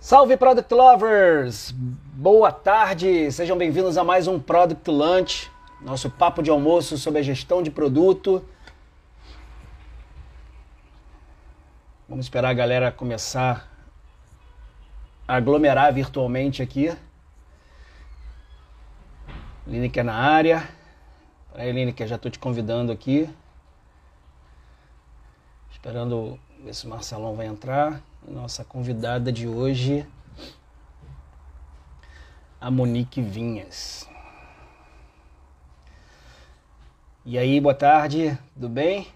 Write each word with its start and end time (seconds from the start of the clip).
Salve 0.00 0.36
Product 0.36 0.72
Lovers! 0.72 1.72
Boa 1.72 2.52
tarde, 2.52 3.32
sejam 3.32 3.58
bem-vindos 3.58 3.98
a 3.98 4.04
mais 4.04 4.28
um 4.28 4.38
Product 4.38 4.88
Lunch, 4.88 5.50
nosso 5.80 6.08
papo 6.08 6.40
de 6.40 6.50
almoço 6.50 6.96
sobre 6.96 7.18
a 7.18 7.22
gestão 7.22 7.64
de 7.64 7.68
produto. 7.68 8.44
Vamos 12.08 12.26
esperar 12.26 12.50
a 12.50 12.54
galera 12.54 12.92
começar 12.92 13.68
a 15.26 15.34
aglomerar 15.34 15.92
virtualmente 15.92 16.62
aqui. 16.62 16.96
Lineker 19.66 20.04
na 20.04 20.14
área. 20.14 20.68
Aí, 21.52 21.72
Lineker, 21.72 22.06
já 22.06 22.14
estou 22.14 22.30
te 22.30 22.38
convidando 22.38 22.92
aqui. 22.92 23.28
Esperando 25.72 26.38
ver 26.62 26.72
se 26.72 26.86
o 26.86 26.88
Marcelão 26.88 27.34
vai 27.34 27.46
entrar. 27.46 28.00
Nossa 28.30 28.62
convidada 28.62 29.32
de 29.32 29.48
hoje, 29.48 30.06
a 32.60 32.70
Monique 32.70 33.22
Vinhas. 33.22 34.06
E 37.24 37.38
aí, 37.38 37.58
boa 37.58 37.74
tarde, 37.74 38.38
tudo 38.52 38.68
bem? 38.68 39.08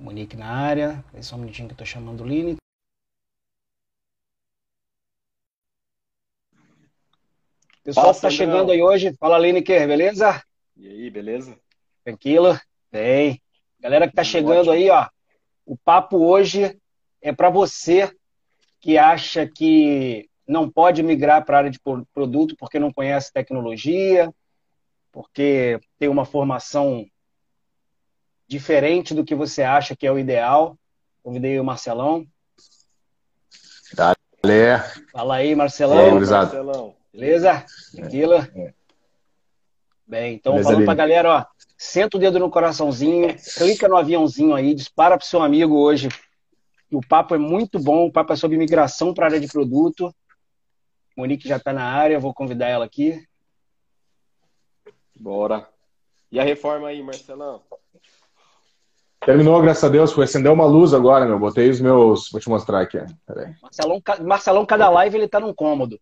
Monique 0.00 0.36
na 0.36 0.46
área. 0.50 1.04
Espera 1.06 1.22
só 1.22 1.36
um 1.36 1.40
minutinho 1.40 1.68
que 1.68 1.74
eu 1.74 1.78
tô 1.78 1.84
chamando 1.84 2.22
o 2.22 2.26
Lineker. 2.26 2.56
Pessoal 7.84 8.14
que 8.14 8.20
tá 8.22 8.30
chegando 8.30 8.72
aí 8.72 8.82
hoje, 8.82 9.14
fala 9.20 9.38
Lineker, 9.38 9.86
beleza? 9.86 10.42
E 10.74 10.88
aí, 10.88 11.10
beleza? 11.10 11.58
Tranquilo? 12.02 12.58
Bem. 12.90 13.40
Galera 13.78 14.08
que 14.08 14.14
tá 14.14 14.24
chegando 14.24 14.70
aí, 14.70 14.88
ó. 14.88 15.06
O 15.66 15.76
papo 15.76 16.16
hoje 16.18 16.80
é 17.20 17.32
para 17.32 17.50
você 17.50 18.10
que 18.80 18.98
acha 18.98 19.46
que 19.46 20.28
não 20.46 20.70
pode 20.70 21.02
migrar 21.02 21.44
para 21.44 21.56
a 21.56 21.58
área 21.58 21.70
de 21.70 21.80
produto 22.12 22.56
porque 22.56 22.78
não 22.78 22.92
conhece 22.92 23.32
tecnologia, 23.32 24.32
porque 25.10 25.80
tem 25.98 26.08
uma 26.08 26.24
formação 26.24 27.06
diferente 28.46 29.14
do 29.14 29.24
que 29.24 29.34
você 29.34 29.62
acha 29.62 29.96
que 29.96 30.06
é 30.06 30.12
o 30.12 30.18
ideal. 30.18 30.78
Convidei 31.22 31.58
o 31.58 31.64
Marcelão. 31.64 32.26
Dale. 33.92 34.16
Fala 35.10 35.36
aí, 35.36 35.54
Marcelão. 35.54 35.98
Aí, 35.98 36.12
Marcelão. 36.12 36.94
Beleza? 37.12 37.64
Tranquilo? 37.92 38.34
É. 38.34 38.74
Bem, 40.06 40.34
então 40.34 40.52
Beleza, 40.52 40.70
falando 40.70 40.84
para 40.84 40.92
a 40.92 40.96
galera, 40.96 41.30
ó, 41.30 41.44
senta 41.76 42.16
o 42.16 42.20
dedo 42.20 42.38
no 42.38 42.48
coraçãozinho, 42.48 43.34
clica 43.56 43.88
no 43.88 43.96
aviãozinho 43.96 44.54
aí, 44.54 44.72
dispara 44.72 45.18
pro 45.18 45.26
seu 45.26 45.42
amigo 45.42 45.74
hoje. 45.76 46.08
O 46.90 47.00
papo 47.00 47.34
é 47.34 47.38
muito 47.38 47.78
bom, 47.78 48.06
o 48.06 48.12
papo 48.12 48.32
é 48.32 48.36
sobre 48.36 48.56
migração 48.56 49.12
para 49.12 49.26
a 49.26 49.28
área 49.28 49.40
de 49.40 49.48
produto. 49.48 50.14
Monique 51.16 51.48
já 51.48 51.56
está 51.56 51.72
na 51.72 51.84
área, 51.84 52.20
vou 52.20 52.34
convidar 52.34 52.68
ela 52.68 52.84
aqui. 52.84 53.26
Bora. 55.18 55.68
E 56.30 56.38
a 56.38 56.44
reforma 56.44 56.88
aí, 56.88 57.02
Marcelão? 57.02 57.62
Terminou, 59.24 59.60
graças 59.60 59.82
a 59.82 59.88
Deus. 59.88 60.12
Foi 60.12 60.24
acender 60.24 60.52
uma 60.52 60.66
luz 60.66 60.94
agora, 60.94 61.24
meu. 61.24 61.38
Botei 61.38 61.68
os 61.70 61.80
meus. 61.80 62.30
Vou 62.30 62.40
te 62.40 62.48
mostrar 62.48 62.80
aqui. 62.80 62.98
Marcelão, 63.62 64.02
Marcelão, 64.22 64.66
cada 64.66 64.88
live 64.88 65.16
ele 65.16 65.28
tá 65.28 65.40
num 65.40 65.54
cômodo. 65.54 65.98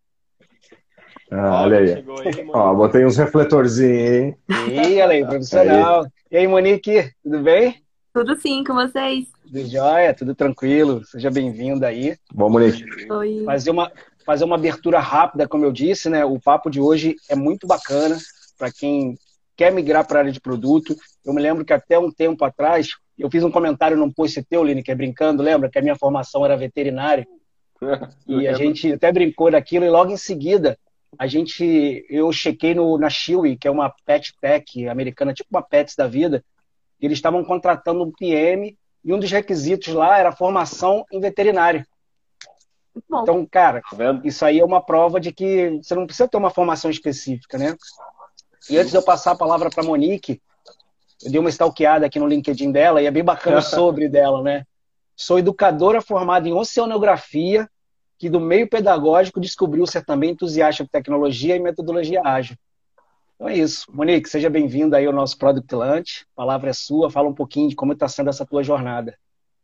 Ah, 1.30 1.62
olha 1.62 1.78
aí. 1.78 1.92
aí 1.94 2.04
Ó, 2.52 2.74
botei 2.74 3.04
uns 3.04 3.16
refletorzinhos, 3.16 4.10
hein? 4.10 4.38
Ih, 4.68 5.00
olha 5.00 5.12
aí, 5.12 5.24
profissional. 5.24 6.02
Aí. 6.02 6.10
E 6.30 6.36
aí, 6.36 6.46
Monique, 6.46 7.10
tudo 7.22 7.40
bem? 7.40 7.82
Tudo 8.12 8.36
sim, 8.36 8.62
com 8.62 8.74
vocês? 8.74 9.33
Tudo 9.46 9.66
jóia, 9.66 10.14
tudo 10.14 10.34
tranquilo. 10.34 11.04
Seja 11.04 11.30
bem-vinda 11.30 11.86
aí. 11.86 12.16
Bom, 12.32 12.48
Monique. 12.48 12.82
Oi. 13.12 13.42
Fazer 13.44 13.70
uma, 13.70 13.92
fazer 14.24 14.44
uma 14.44 14.56
abertura 14.56 14.98
rápida, 14.98 15.46
como 15.46 15.64
eu 15.64 15.72
disse, 15.72 16.08
né? 16.08 16.24
O 16.24 16.40
papo 16.40 16.70
de 16.70 16.80
hoje 16.80 17.14
é 17.28 17.36
muito 17.36 17.66
bacana 17.66 18.16
para 18.58 18.72
quem 18.72 19.18
quer 19.54 19.70
migrar 19.70 20.06
para 20.06 20.18
a 20.18 20.22
área 20.22 20.32
de 20.32 20.40
produto. 20.40 20.96
Eu 21.24 21.34
me 21.34 21.42
lembro 21.42 21.64
que 21.64 21.74
até 21.74 21.98
um 21.98 22.10
tempo 22.10 22.42
atrás, 22.44 22.88
eu 23.18 23.30
fiz 23.30 23.44
um 23.44 23.50
comentário 23.50 23.96
num 23.96 24.10
post 24.10 24.42
teu, 24.44 24.64
Line, 24.64 24.82
que 24.82 24.90
é 24.90 24.94
brincando, 24.94 25.42
lembra? 25.42 25.68
Que 25.68 25.78
a 25.78 25.82
minha 25.82 25.96
formação 25.96 26.44
era 26.44 26.56
veterinária. 26.56 27.26
e 28.26 28.48
a 28.48 28.54
gente 28.54 28.94
até 28.94 29.12
brincou 29.12 29.50
daquilo, 29.50 29.84
e 29.84 29.90
logo 29.90 30.10
em 30.10 30.16
seguida 30.16 30.78
a 31.18 31.26
gente, 31.26 32.04
eu 32.08 32.32
chequei 32.32 32.74
no, 32.74 32.98
na 32.98 33.08
Chewy, 33.08 33.56
que 33.56 33.68
é 33.68 33.70
uma 33.70 33.94
pet 34.04 34.34
tech 34.40 34.88
americana, 34.88 35.32
tipo 35.32 35.48
uma 35.52 35.62
Pets 35.62 35.94
da 35.94 36.08
vida, 36.08 36.44
eles 37.00 37.18
estavam 37.18 37.44
contratando 37.44 38.02
um 38.02 38.10
PM 38.10 38.76
e 39.04 39.12
um 39.12 39.18
dos 39.18 39.30
requisitos 39.30 39.92
lá 39.92 40.18
era 40.18 40.32
formação 40.32 41.04
em 41.12 41.20
veterinário. 41.20 41.84
Bom. 43.08 43.22
Então, 43.22 43.46
cara, 43.46 43.82
tá 43.82 44.20
isso 44.24 44.44
aí 44.44 44.60
é 44.60 44.64
uma 44.64 44.80
prova 44.80 45.20
de 45.20 45.32
que 45.32 45.80
você 45.82 45.94
não 45.94 46.06
precisa 46.06 46.28
ter 46.28 46.36
uma 46.36 46.50
formação 46.50 46.90
específica, 46.90 47.58
né? 47.58 47.76
E 48.70 48.78
antes 48.78 48.90
de 48.90 48.96
eu 48.96 49.02
passar 49.02 49.32
a 49.32 49.36
palavra 49.36 49.68
para 49.68 49.82
Monique, 49.82 50.40
eu 51.22 51.30
dei 51.30 51.40
uma 51.40 51.50
stalkeada 51.50 52.06
aqui 52.06 52.18
no 52.18 52.26
LinkedIn 52.26 52.70
dela 52.70 53.02
e 53.02 53.06
é 53.06 53.10
bem 53.10 53.24
bacana 53.24 53.60
sobre 53.62 54.08
dela, 54.08 54.42
né? 54.42 54.64
Sou 55.16 55.38
educadora 55.38 56.00
formada 56.00 56.48
em 56.48 56.52
oceanografia 56.52 57.68
que 58.18 58.28
do 58.28 58.40
meio 58.40 58.68
pedagógico 58.68 59.40
descobriu 59.40 59.86
ser 59.86 60.04
também 60.04 60.30
entusiasta 60.30 60.84
de 60.84 60.90
tecnologia 60.90 61.56
e 61.56 61.60
metodologia 61.60 62.22
ágil. 62.24 62.56
Então 63.34 63.48
é 63.48 63.56
isso. 63.56 63.84
Monique, 63.92 64.28
seja 64.28 64.48
bem-vinda 64.48 64.96
aí 64.96 65.06
ao 65.06 65.12
nosso 65.12 65.36
Product 65.36 65.74
Lunch. 65.74 66.26
A 66.32 66.36
palavra 66.36 66.70
é 66.70 66.72
sua, 66.72 67.10
fala 67.10 67.28
um 67.28 67.34
pouquinho 67.34 67.68
de 67.68 67.76
como 67.76 67.92
está 67.92 68.08
sendo 68.08 68.30
essa 68.30 68.46
tua 68.46 68.62
jornada. 68.62 69.18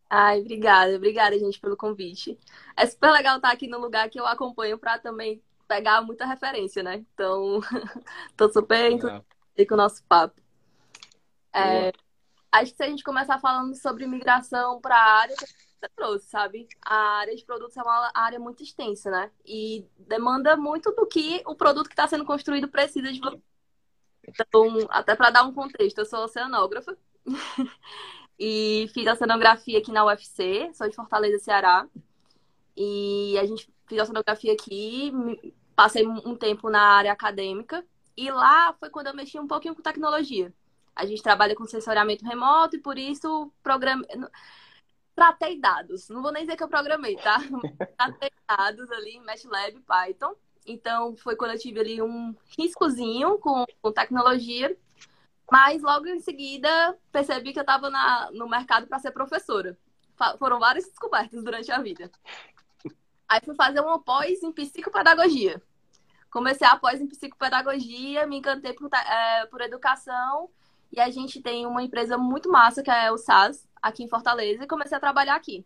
Ai, 0.09 0.41
obrigada, 0.41 0.97
obrigada, 0.97 1.39
gente, 1.39 1.61
pelo 1.61 1.77
convite. 1.77 2.37
É 2.77 2.85
super 2.85 3.13
legal 3.13 3.37
estar 3.37 3.53
aqui 3.53 3.69
no 3.69 3.79
lugar 3.79 4.11
que 4.11 4.19
eu 4.19 4.27
acompanho 4.27 4.77
para 4.77 4.99
também 4.99 5.41
pegar 5.69 6.03
muita 6.03 6.27
referência, 6.27 6.83
né? 6.83 7.05
Então, 7.15 7.61
tô 8.37 8.53
super 8.53 8.91
entusiasmada 8.91 9.25
com 9.69 9.75
o 9.75 9.77
nosso 9.77 10.03
papo. 10.05 10.41
É, 11.55 11.93
acho 12.51 12.73
que 12.73 12.77
se 12.77 12.83
a 12.83 12.89
gente 12.89 13.05
começar 13.05 13.39
falando 13.39 13.75
sobre 13.77 14.05
migração 14.07 14.81
para 14.81 14.97
a 14.97 15.21
área, 15.21 15.37
você 15.37 15.89
trouxe, 15.95 16.27
sabe? 16.27 16.67
A 16.85 17.19
área 17.21 17.37
de 17.37 17.45
produtos 17.45 17.77
é 17.77 17.83
uma 17.83 18.11
área 18.15 18.41
muito 18.41 18.65
extensa, 18.65 19.11
né? 19.11 19.31
E 19.47 19.87
demanda 19.97 20.57
muito 20.57 20.91
do 20.93 21.07
que 21.07 21.41
o 21.47 21.55
produto 21.55 21.87
que 21.87 21.93
está 21.93 22.09
sendo 22.09 22.25
construído 22.25 22.69
precisa 22.69 23.13
de 23.13 23.21
você. 23.21 23.41
Então, 24.27 24.77
até 24.91 25.15
para 25.15 25.31
dar 25.31 25.45
um 25.45 25.53
contexto, 25.53 25.99
eu 25.99 26.07
sou 26.07 26.25
oceanógrafa 26.25 26.97
e 28.39 28.89
fiz 28.93 29.07
oceanografia 29.07 29.79
aqui 29.79 29.91
na 29.91 30.05
UFC, 30.05 30.71
sou 30.75 30.89
de 30.89 30.97
Fortaleza, 30.97 31.39
Ceará. 31.39 31.87
E 32.77 33.37
a 33.39 33.45
gente 33.47 33.73
fiz 33.87 34.01
oceanografia 34.01 34.53
aqui, 34.53 35.13
passei 35.75 36.07
um 36.07 36.37
tempo 36.37 36.71
na 36.71 36.81
área 36.81 37.13
acadêmica 37.13 37.85
e 38.17 38.31
lá 38.31 38.75
foi 38.79 38.91
quando 38.91 39.09
eu 39.09 39.15
mexi 39.15 39.39
um 39.39 39.47
pouquinho 39.47 39.75
com 39.75 39.83
tecnologia. 39.83 40.53
A 40.95 41.07
gente 41.07 41.23
trabalha 41.23 41.55
com 41.55 41.65
sensoriamento 41.67 42.25
remoto 42.25 42.77
e 42.77 42.81
por 42.81 42.99
isso 42.99 43.51
programa 43.63 44.05
tratei 45.15 45.61
dados. 45.61 46.09
Não 46.09 46.23
vou 46.23 46.33
nem 46.33 46.45
dizer 46.45 46.57
que 46.57 46.63
eu 46.63 46.69
programei, 46.69 47.17
tá? 47.17 47.39
tratei 47.97 48.31
dados 48.49 48.91
ali 48.91 49.17
em 49.17 49.25
MATLAB, 49.25 49.81
Python. 49.87 50.35
Então, 50.67 51.17
foi 51.17 51.37
quando 51.37 51.53
eu 51.53 51.59
tive 51.59 51.81
ali 51.81 52.03
um 52.03 52.35
riscozinho 52.59 53.39
com, 53.39 53.65
com 53.81 53.93
tecnologia. 53.93 54.77
Mas 55.51 55.83
logo 55.83 56.07
em 56.07 56.21
seguida, 56.21 56.97
percebi 57.11 57.53
que 57.53 57.59
eu 57.59 57.63
estava 57.63 57.91
no 58.33 58.49
mercado 58.49 58.87
para 58.87 59.01
ser 59.01 59.11
professora. 59.11 59.77
Foram 60.39 60.61
várias 60.61 60.85
descobertas 60.85 61.43
durante 61.43 61.73
a 61.73 61.81
vida. 61.81 62.11
Aí 63.29 63.41
fui 63.45 63.55
fazer 63.55 63.81
uma 63.81 64.01
pós 64.01 64.43
em 64.43 64.53
psicopedagogia. 64.53 65.61
Comecei 66.31 66.67
a 66.67 66.77
pós 66.77 67.01
em 67.01 67.09
psicopedagogia, 67.09 68.27
me 68.27 68.37
encantei 68.37 68.73
por, 68.73 68.89
é, 68.95 69.47
por 69.47 69.61
educação. 69.61 70.49
E 70.93 71.01
a 71.01 71.11
gente 71.11 71.41
tem 71.41 71.67
uma 71.67 71.83
empresa 71.83 72.17
muito 72.17 72.51
massa, 72.51 72.83
que 72.83 72.91
é 72.91 73.11
o 73.11 73.17
SAS, 73.17 73.67
aqui 73.81 74.05
em 74.05 74.09
Fortaleza 74.09 74.65
e 74.65 74.69
comecei 74.69 74.97
a 74.97 75.01
trabalhar 75.01 75.35
aqui. 75.35 75.65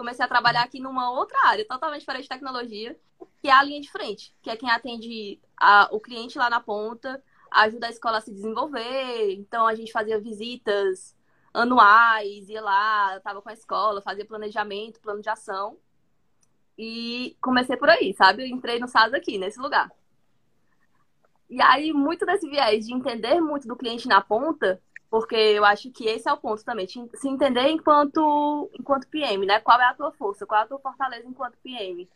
Comecei 0.00 0.24
a 0.24 0.28
trabalhar 0.28 0.62
aqui 0.62 0.80
numa 0.80 1.10
outra 1.10 1.36
área, 1.44 1.62
totalmente 1.68 2.00
diferente 2.00 2.22
de 2.22 2.30
tecnologia, 2.30 2.98
que 3.42 3.48
é 3.48 3.52
a 3.52 3.62
linha 3.62 3.82
de 3.82 3.90
frente, 3.92 4.34
que 4.40 4.48
é 4.48 4.56
quem 4.56 4.70
atende 4.70 5.38
a, 5.54 5.90
o 5.92 6.00
cliente 6.00 6.38
lá 6.38 6.48
na 6.48 6.58
ponta, 6.58 7.22
ajuda 7.50 7.86
a 7.86 7.90
escola 7.90 8.16
a 8.16 8.20
se 8.22 8.32
desenvolver. 8.32 9.34
Então 9.34 9.66
a 9.66 9.74
gente 9.74 9.92
fazia 9.92 10.18
visitas 10.18 11.14
anuais, 11.52 12.48
ia 12.48 12.62
lá, 12.62 13.18
estava 13.18 13.42
com 13.42 13.50
a 13.50 13.52
escola, 13.52 14.00
fazia 14.00 14.24
planejamento, 14.24 15.00
plano 15.00 15.20
de 15.20 15.28
ação. 15.28 15.76
E 16.78 17.36
comecei 17.38 17.76
por 17.76 17.90
aí, 17.90 18.14
sabe? 18.14 18.44
Eu 18.44 18.46
entrei 18.46 18.78
no 18.80 18.88
SAS 18.88 19.12
aqui, 19.12 19.36
nesse 19.36 19.60
lugar. 19.60 19.92
E 21.50 21.60
aí, 21.60 21.92
muito 21.92 22.24
desse 22.24 22.48
viés 22.48 22.86
de 22.86 22.94
entender 22.94 23.38
muito 23.38 23.68
do 23.68 23.76
cliente 23.76 24.08
na 24.08 24.22
ponta 24.22 24.80
porque 25.10 25.34
eu 25.34 25.64
acho 25.64 25.90
que 25.90 26.06
esse 26.06 26.28
é 26.28 26.32
o 26.32 26.36
ponto 26.36 26.64
também, 26.64 26.86
se 26.86 27.28
entender 27.28 27.68
enquanto, 27.68 28.70
enquanto 28.78 29.08
PM, 29.08 29.44
né? 29.44 29.58
Qual 29.58 29.78
é 29.80 29.84
a 29.84 29.94
tua 29.94 30.12
força, 30.12 30.46
qual 30.46 30.60
é 30.60 30.64
a 30.64 30.68
tua 30.68 30.78
fortaleza 30.78 31.26
enquanto 31.26 31.58
PM. 31.58 32.08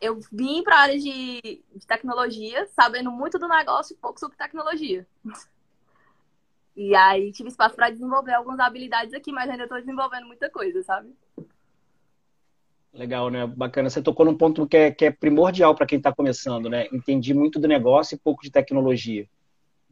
Eu 0.00 0.18
vim 0.32 0.62
para 0.64 0.76
a 0.76 0.80
área 0.80 0.98
de, 0.98 1.40
de 1.40 1.86
tecnologia, 1.86 2.66
sabendo 2.66 3.10
muito 3.12 3.38
do 3.38 3.46
negócio 3.46 3.94
e 3.94 3.96
pouco 3.96 4.18
sobre 4.18 4.36
tecnologia. 4.36 5.06
E 6.76 6.92
aí 6.92 7.30
tive 7.30 7.50
espaço 7.50 7.76
para 7.76 7.88
desenvolver 7.88 8.32
algumas 8.32 8.58
habilidades 8.58 9.14
aqui, 9.14 9.30
mas 9.30 9.48
ainda 9.48 9.62
estou 9.62 9.78
desenvolvendo 9.78 10.26
muita 10.26 10.50
coisa, 10.50 10.82
sabe? 10.82 11.14
Legal, 12.92 13.30
né? 13.30 13.46
Bacana. 13.46 13.88
Você 13.88 14.02
tocou 14.02 14.26
num 14.26 14.36
ponto 14.36 14.66
que 14.66 14.76
é, 14.76 14.90
que 14.90 15.04
é 15.04 15.12
primordial 15.12 15.72
para 15.76 15.86
quem 15.86 15.98
está 15.98 16.12
começando, 16.12 16.68
né? 16.68 16.88
Entendi 16.92 17.32
muito 17.32 17.60
do 17.60 17.68
negócio 17.68 18.16
e 18.16 18.18
pouco 18.18 18.42
de 18.42 18.50
tecnologia. 18.50 19.28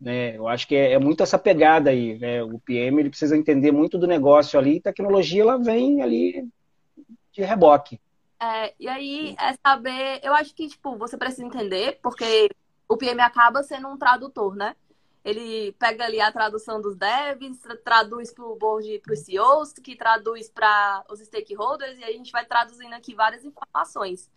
Né? 0.02 0.36
Eu 0.36 0.48
acho 0.48 0.66
que 0.66 0.74
é, 0.74 0.92
é, 0.92 0.98
muito 0.98 1.22
essa 1.22 1.38
pegada 1.38 1.90
aí. 1.90 2.18
Né? 2.18 2.42
O 2.42 2.58
PM 2.58 3.00
ele 3.00 3.08
precisa 3.08 3.36
entender 3.36 3.70
muito 3.70 3.96
do 3.96 4.06
negócio 4.06 4.58
ali. 4.58 4.76
E 4.76 4.80
tecnologia 4.80 5.42
ela 5.42 5.56
vem 5.56 6.02
ali 6.02 6.48
de 7.32 7.42
reboque. 7.42 8.00
É, 8.40 8.74
e 8.78 8.88
aí 8.88 9.36
é 9.38 9.54
saber. 9.64 10.20
Eu 10.22 10.34
acho 10.34 10.52
que 10.54 10.66
tipo 10.66 10.98
você 10.98 11.16
precisa 11.16 11.46
entender 11.46 12.00
porque 12.02 12.50
o 12.88 12.96
PM 12.96 13.20
acaba 13.20 13.62
sendo 13.62 13.88
um 13.88 13.96
tradutor, 13.96 14.56
né? 14.56 14.74
ele 15.24 15.72
pega 15.78 16.04
ali 16.04 16.20
a 16.20 16.32
tradução 16.32 16.80
dos 16.80 16.96
devs, 16.96 17.60
traduz 17.84 18.32
para 18.32 18.44
o 18.44 18.56
board, 18.56 18.98
para 18.98 19.12
os 19.12 19.20
CEOs, 19.20 19.72
que 19.74 19.94
traduz 19.94 20.50
para 20.50 21.04
os 21.08 21.20
stakeholders, 21.20 21.98
e 21.98 22.04
a 22.04 22.10
gente 22.10 22.32
vai 22.32 22.44
traduzindo 22.44 22.92
aqui 22.92 23.14
várias 23.14 23.44
informações. 23.44 24.28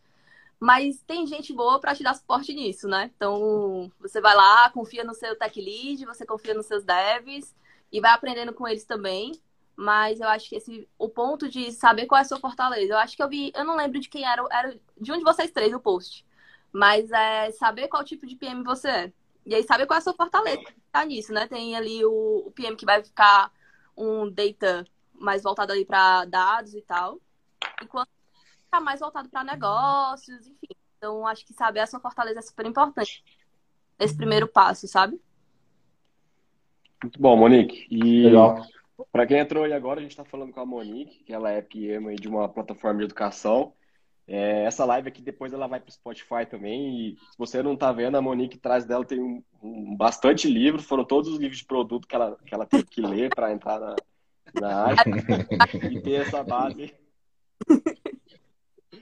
Mas 0.60 1.02
tem 1.06 1.28
gente 1.28 1.54
boa 1.54 1.80
para 1.80 1.96
te 1.96 2.04
dar 2.04 2.14
suporte 2.14 2.54
nisso, 2.54 2.88
né? 2.88 3.12
Então, 3.16 3.92
você 4.00 4.22
vai 4.22 4.36
lá, 4.36 4.70
confia 4.70 5.04
no 5.04 5.14
seu 5.14 5.36
tech 5.38 5.60
lead, 5.60 6.06
você 6.06 6.26
confia 6.26 6.54
nos 6.54 6.66
seus 6.66 6.84
devs 6.84 7.56
e 7.92 8.00
vai 8.00 8.12
aprendendo 8.12 8.54
com 8.54 8.68
eles 8.68 8.86
também. 8.86 9.34
Mas 9.76 10.22
eu 10.22 10.28
acho 10.30 10.50
que 10.50 10.56
esse 10.56 10.88
o 10.98 11.10
ponto 11.10 11.50
de 11.50 11.72
saber 11.72 12.06
qual 12.06 12.20
é 12.20 12.22
a 12.22 12.26
sua 12.26 12.40
fortaleza. 12.40 12.94
Eu 12.94 12.98
acho 12.98 13.16
que 13.16 13.22
eu 13.22 13.28
vi, 13.30 13.52
eu 13.54 13.66
não 13.66 13.76
lembro 13.76 14.00
de 14.00 14.08
quem 14.08 14.26
era, 14.26 14.44
era 14.52 14.80
de 15.00 15.12
um 15.12 15.18
de 15.18 15.24
vocês 15.24 15.52
três 15.52 15.74
o 15.74 15.80
post. 15.80 16.26
Mas 16.72 17.12
é 17.12 17.52
saber 17.52 17.88
qual 17.90 18.04
tipo 18.04 18.26
de 18.26 18.36
PM 18.36 18.64
você 18.64 18.88
é. 18.90 19.14
E 19.46 19.54
aí 19.54 19.64
sabe 19.64 19.86
qual 19.86 19.98
é 19.98 20.00
a 20.00 20.02
sua 20.04 20.14
fortaleza 20.14 20.64
tá 20.96 21.04
nisso, 21.04 21.34
né? 21.34 21.46
Tem 21.48 21.76
ali 21.76 22.06
o, 22.06 22.44
o 22.48 22.52
PM 22.52 22.76
que 22.78 22.86
vai 22.86 23.04
ficar 23.04 23.52
um 23.98 24.30
data 24.32 24.86
mais 25.14 25.44
voltado 25.44 25.74
ali 25.74 25.86
para 25.86 26.24
dados 26.26 26.74
e 26.74 26.82
tal. 26.82 27.20
Enquanto 27.82 28.10
ficar 28.76 28.82
mais 28.82 29.00
voltado 29.00 29.30
para 29.30 29.44
negócios, 29.44 30.48
enfim. 30.48 30.76
Então, 30.98 31.26
acho 31.26 31.46
que 31.46 31.54
saber 31.54 31.80
a 31.80 31.88
sua 31.88 32.00
fortaleza 32.00 32.40
é 32.40 32.42
super 32.42 32.66
importante 32.66 33.24
nesse 34.00 34.16
primeiro 34.16 34.48
passo, 34.48 34.88
sabe? 34.88 35.20
Muito 37.02 37.22
bom, 37.22 37.38
Monique. 37.38 37.88
E 37.90 38.32
para 39.12 39.28
quem 39.28 39.40
entrou 39.40 39.64
aí 39.64 39.74
agora, 39.74 40.00
a 40.00 40.04
gente 40.04 40.12
está 40.12 40.26
falando 40.26 40.52
com 40.52 40.60
a 40.60 40.66
Monique, 40.66 41.24
que 41.24 41.34
ela 41.34 41.52
é 41.52 41.62
PM 41.62 42.16
de 42.16 42.28
uma 42.28 42.50
plataforma 42.50 43.00
de 43.00 43.06
educação. 43.06 43.74
É, 44.28 44.66
essa 44.66 44.84
live 44.86 45.08
aqui 45.08 45.22
depois 45.22 45.54
ela 45.54 45.68
vai 45.68 45.80
para 45.80 45.90
o 45.90 45.94
Spotify 45.94 46.46
também. 46.50 47.10
E 47.10 47.16
se 47.16 47.38
você 47.38 47.62
não 47.62 47.74
está 47.74 47.92
vendo, 47.92 48.16
a 48.16 48.22
Monique 48.22 48.58
atrás 48.58 48.86
dela 48.86 49.06
tem 49.06 49.22
um, 49.22 49.44
um, 49.62 49.96
bastante 49.96 50.50
livro. 50.50 50.82
Foram 50.82 51.06
todos 51.06 51.32
os 51.32 51.40
livros 51.40 51.60
de 51.60 51.66
produto 51.66 52.08
que 52.08 52.16
ela, 52.16 52.38
que 52.44 52.54
ela 52.54 52.66
teve 52.66 52.86
que 52.86 53.02
ler 53.02 53.30
para 53.36 53.52
entrar 53.52 53.80
na, 53.80 53.96
na 54.60 54.76
área 54.86 55.04
e 55.92 56.02
ter 56.02 56.26
essa 56.26 56.44
base. 56.44 56.94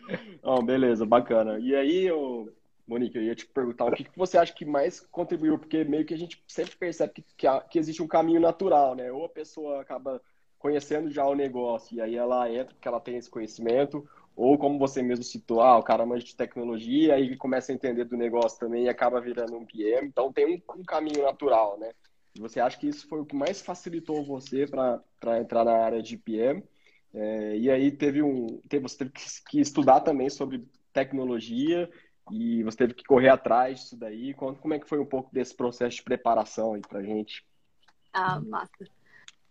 oh, 0.43 0.61
beleza, 0.61 1.05
bacana. 1.05 1.59
E 1.59 1.75
aí, 1.75 2.05
eu, 2.05 2.51
Monique, 2.87 3.17
eu 3.17 3.23
ia 3.23 3.35
te 3.35 3.45
perguntar 3.47 3.85
o 3.85 3.91
que, 3.91 4.03
que 4.03 4.17
você 4.17 4.37
acha 4.37 4.53
que 4.53 4.65
mais 4.65 4.99
contribuiu, 4.99 5.57
porque 5.57 5.83
meio 5.83 6.05
que 6.05 6.13
a 6.13 6.17
gente 6.17 6.43
sempre 6.47 6.75
percebe 6.75 7.13
que, 7.13 7.23
que, 7.35 7.47
que 7.69 7.79
existe 7.79 8.03
um 8.03 8.07
caminho 8.07 8.39
natural, 8.39 8.95
né? 8.95 9.11
Ou 9.11 9.25
a 9.25 9.29
pessoa 9.29 9.81
acaba 9.81 10.21
conhecendo 10.59 11.11
já 11.11 11.27
o 11.27 11.35
negócio 11.35 11.93
e 11.93 11.99
aí 11.99 12.15
ela 12.15 12.49
entra 12.49 12.73
porque 12.73 12.87
ela 12.87 12.99
tem 12.99 13.17
esse 13.17 13.29
conhecimento, 13.29 14.07
ou 14.33 14.57
como 14.57 14.79
você 14.79 15.01
mesmo 15.03 15.23
citou, 15.23 15.61
ah, 15.61 15.77
o 15.77 15.83
cara 15.83 16.05
manja 16.05 16.25
de 16.25 16.35
tecnologia 16.35 17.19
e 17.19 17.35
começa 17.35 17.71
a 17.71 17.75
entender 17.75 18.05
do 18.05 18.15
negócio 18.15 18.59
também 18.59 18.85
e 18.85 18.89
acaba 18.89 19.19
virando 19.19 19.57
um 19.57 19.65
PM. 19.65 20.07
Então 20.07 20.31
tem 20.31 20.45
um, 20.55 20.79
um 20.79 20.83
caminho 20.83 21.21
natural, 21.21 21.77
né? 21.77 21.91
Você 22.39 22.59
acha 22.59 22.79
que 22.79 22.87
isso 22.87 23.07
foi 23.07 23.19
o 23.19 23.25
que 23.25 23.35
mais 23.35 23.61
facilitou 23.61 24.23
você 24.23 24.65
para 24.65 25.39
entrar 25.39 25.63
na 25.63 25.73
área 25.73 26.01
de 26.01 26.17
PM? 26.17 26.63
É, 27.13 27.57
e 27.57 27.69
aí 27.69 27.91
teve 27.91 28.23
um, 28.23 28.59
teve, 28.67 28.83
você 28.83 28.97
teve 28.97 29.11
que, 29.49 29.59
estudar 29.59 30.01
também 30.01 30.29
sobre 30.29 30.67
tecnologia 30.91 31.89
e 32.31 32.63
você 32.63 32.77
teve 32.77 32.93
que 32.95 33.03
correr 33.03 33.29
atrás 33.29 33.81
disso 33.81 33.97
daí. 33.97 34.33
Como, 34.33 34.55
como 34.55 34.73
é 34.73 34.79
que 34.79 34.89
foi 34.89 34.99
um 34.99 35.05
pouco 35.05 35.33
desse 35.33 35.55
processo 35.55 35.97
de 35.97 36.03
preparação 36.03 36.73
aí 36.73 36.81
para 36.81 37.03
gente? 37.03 37.45
Ah, 38.11 38.39
massa. 38.39 38.85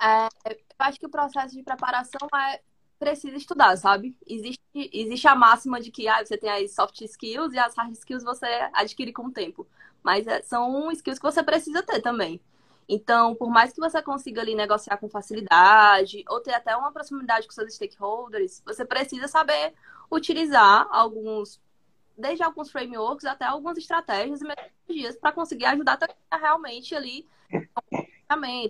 É, 0.00 0.26
eu 0.50 0.56
acho 0.78 0.98
que 0.98 1.06
o 1.06 1.10
processo 1.10 1.54
de 1.54 1.62
preparação 1.62 2.28
é 2.34 2.60
precisa 3.02 3.36
estudar, 3.36 3.76
sabe? 3.76 4.16
Existe, 4.24 4.60
existe 4.92 5.26
a 5.26 5.34
máxima 5.34 5.80
de 5.80 5.90
que 5.90 6.06
ah, 6.06 6.24
você 6.24 6.38
tem 6.38 6.48
as 6.48 6.72
soft 6.72 7.00
skills 7.00 7.52
e 7.52 7.58
as 7.58 7.74
hard 7.74 7.92
skills 7.94 8.22
você 8.22 8.46
adquire 8.72 9.12
com 9.12 9.26
o 9.26 9.32
tempo. 9.32 9.66
Mas 10.04 10.24
é, 10.28 10.40
são 10.42 10.90
skills 10.92 11.18
que 11.18 11.24
você 11.24 11.42
precisa 11.42 11.82
ter 11.82 12.00
também. 12.00 12.40
Então, 12.88 13.34
por 13.34 13.50
mais 13.50 13.72
que 13.72 13.80
você 13.80 14.02
consiga 14.02 14.40
ali 14.40 14.54
negociar 14.54 14.96
com 14.96 15.08
facilidade, 15.08 16.24
ou 16.28 16.40
ter 16.40 16.54
até 16.54 16.76
uma 16.76 16.92
proximidade 16.92 17.46
com 17.46 17.52
seus 17.52 17.74
stakeholders, 17.74 18.62
você 18.64 18.84
precisa 18.84 19.28
saber 19.28 19.72
utilizar 20.10 20.86
alguns, 20.90 21.60
desde 22.16 22.42
alguns 22.42 22.70
frameworks 22.70 23.24
até 23.24 23.44
algumas 23.44 23.78
estratégias 23.78 24.42
e 24.42 24.44
metodologias 24.44 25.16
para 25.16 25.32
conseguir 25.32 25.66
ajudar 25.66 25.98
a 26.30 26.36
realmente 26.36 26.94
ali 26.94 27.26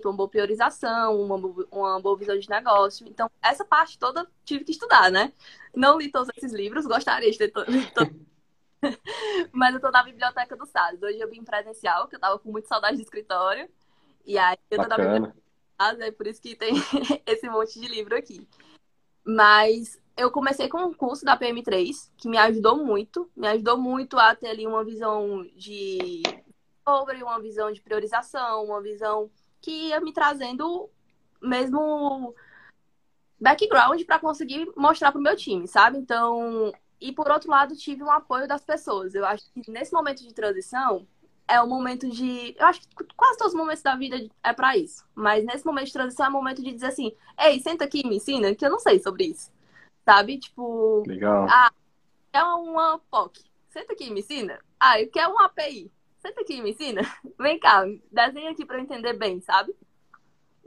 uma 0.03 0.13
boa 0.13 0.29
priorização, 0.29 1.21
uma, 1.21 1.35
uma 1.71 2.01
boa 2.01 2.17
visão 2.17 2.37
de 2.37 2.49
negócio. 2.49 3.07
Então, 3.07 3.29
essa 3.41 3.63
parte 3.63 3.97
toda 3.97 4.27
tive 4.43 4.65
que 4.65 4.71
estudar, 4.71 5.09
né? 5.09 5.31
Não 5.73 5.97
li 5.97 6.11
todos 6.11 6.29
esses 6.35 6.51
livros, 6.51 6.85
gostaria 6.85 7.31
de 7.31 7.37
ter 7.37 7.49
todos. 7.49 7.73
Mas 9.51 9.73
eu 9.73 9.79
tô 9.79 9.89
na 9.89 10.03
biblioteca 10.03 10.55
do 10.57 10.65
SADS. 10.65 11.01
Hoje 11.01 11.19
eu 11.19 11.29
vim 11.29 11.43
presencial, 11.43 12.07
que 12.07 12.15
eu 12.15 12.19
tava 12.19 12.37
com 12.39 12.51
muita 12.51 12.67
saudade 12.67 12.97
do 12.97 13.03
escritório. 13.03 13.69
E 14.25 14.37
aí 14.37 14.57
eu 14.69 14.79
biblioteca 14.79 15.19
do 15.19 15.43
SADS, 15.79 15.99
é 15.99 16.11
por 16.11 16.27
isso 16.27 16.41
que 16.41 16.55
tem 16.55 16.73
esse 17.25 17.49
monte 17.49 17.79
de 17.79 17.87
livro 17.87 18.15
aqui. 18.15 18.47
Mas 19.25 19.99
eu 20.15 20.31
comecei 20.31 20.67
com 20.67 20.77
um 20.77 20.93
curso 20.93 21.25
da 21.25 21.37
PM3, 21.37 22.11
que 22.17 22.29
me 22.29 22.37
ajudou 22.37 22.77
muito. 22.83 23.29
Me 23.35 23.47
ajudou 23.47 23.77
muito 23.77 24.17
a 24.17 24.35
ter 24.35 24.47
ali 24.47 24.67
uma 24.67 24.83
visão 24.83 25.43
de 25.55 26.23
sobre 26.87 27.23
uma 27.23 27.39
visão 27.39 27.71
de 27.71 27.81
priorização, 27.81 28.65
uma 28.65 28.81
visão 28.81 29.31
que 29.61 29.89
ia 29.89 30.01
me 30.01 30.11
trazendo 30.11 30.89
mesmo 31.41 32.35
background 33.39 34.01
para 34.03 34.19
conseguir 34.19 34.69
mostrar 34.75 35.11
para 35.11 35.19
o 35.19 35.23
meu 35.23 35.35
time, 35.35 35.67
sabe? 35.67 35.97
Então, 35.97 36.73
e 36.99 37.11
por 37.11 37.29
outro 37.29 37.49
lado, 37.49 37.75
tive 37.75 38.03
um 38.03 38.11
apoio 38.11 38.47
das 38.47 38.63
pessoas. 38.63 39.15
Eu 39.15 39.25
acho 39.25 39.45
que 39.53 39.71
nesse 39.71 39.93
momento 39.93 40.21
de 40.23 40.33
transição 40.33 41.07
é 41.47 41.61
o 41.61 41.67
momento 41.67 42.09
de, 42.09 42.55
eu 42.57 42.65
acho 42.65 42.81
que 42.81 42.87
quase 43.15 43.37
todos 43.37 43.53
os 43.53 43.59
momentos 43.59 43.83
da 43.83 43.95
vida 43.95 44.17
é 44.43 44.53
para 44.53 44.77
isso, 44.77 45.05
mas 45.13 45.43
nesse 45.45 45.65
momento 45.65 45.87
de 45.87 45.93
transição 45.93 46.25
é 46.25 46.29
o 46.29 46.31
momento 46.31 46.63
de 46.63 46.71
dizer 46.71 46.87
assim: 46.87 47.11
"Ei, 47.39 47.59
senta 47.59 47.85
aqui 47.85 48.01
e 48.03 48.07
me 48.07 48.17
ensina, 48.17 48.55
que 48.55 48.65
eu 48.65 48.69
não 48.69 48.79
sei 48.79 48.99
sobre 48.99 49.25
isso". 49.25 49.51
Sabe? 50.05 50.37
Tipo, 50.37 51.03
Legal. 51.07 51.47
ah, 51.49 51.71
é 52.33 52.43
uma 52.43 52.99
POC. 53.09 53.41
Senta 53.69 53.93
aqui 53.93 54.05
e 54.05 54.11
me 54.11 54.19
ensina. 54.19 54.59
Ah, 54.79 54.99
eu 54.99 55.09
quero 55.09 55.31
uma 55.31 55.45
API 55.45 55.91
senta 56.23 56.41
aqui, 56.41 56.61
me 56.61 56.71
ensina. 56.71 57.01
Vem 57.37 57.59
cá, 57.59 57.83
desenha 58.09 58.51
aqui 58.51 58.65
para 58.65 58.77
eu 58.77 58.81
entender 58.81 59.13
bem, 59.13 59.41
sabe? 59.41 59.75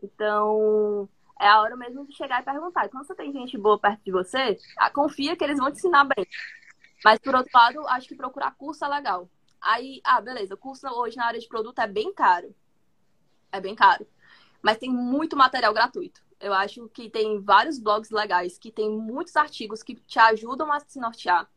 Então, 0.02 1.08
é 1.40 1.48
a 1.48 1.60
hora 1.60 1.74
mesmo 1.76 2.06
de 2.06 2.14
chegar 2.14 2.42
e 2.42 2.44
perguntar. 2.44 2.88
Quando 2.90 3.06
você 3.06 3.14
tem 3.14 3.32
gente 3.32 3.56
boa 3.56 3.78
perto 3.78 4.02
de 4.04 4.12
você, 4.12 4.58
ah, 4.76 4.90
confia 4.90 5.34
que 5.34 5.42
eles 5.42 5.58
vão 5.58 5.72
te 5.72 5.78
ensinar 5.78 6.04
bem. 6.04 6.26
Mas, 7.02 7.18
por 7.18 7.34
outro 7.34 7.50
lado, 7.54 7.86
acho 7.88 8.06
que 8.06 8.14
procurar 8.14 8.54
curso 8.56 8.84
é 8.84 8.88
legal. 8.88 9.28
Aí, 9.66 10.00
ah, 10.04 10.20
beleza, 10.20 10.56
curso 10.56 10.86
hoje 10.86 11.16
na 11.16 11.26
área 11.26 11.40
de 11.40 11.48
produto 11.48 11.80
é 11.80 11.88
bem 11.88 12.14
caro. 12.14 12.54
É 13.50 13.60
bem 13.60 13.74
caro. 13.74 14.06
Mas 14.62 14.78
tem 14.78 14.88
muito 14.88 15.36
material 15.36 15.74
gratuito. 15.74 16.22
Eu 16.38 16.54
acho 16.54 16.88
que 16.90 17.10
tem 17.10 17.40
vários 17.40 17.76
blogs 17.76 18.10
legais, 18.10 18.58
que 18.58 18.70
tem 18.70 18.88
muitos 18.88 19.34
artigos 19.34 19.82
que 19.82 19.96
te 19.96 20.20
ajudam 20.20 20.70
a 20.72 20.78
se 20.78 21.00
nortear. 21.00 21.50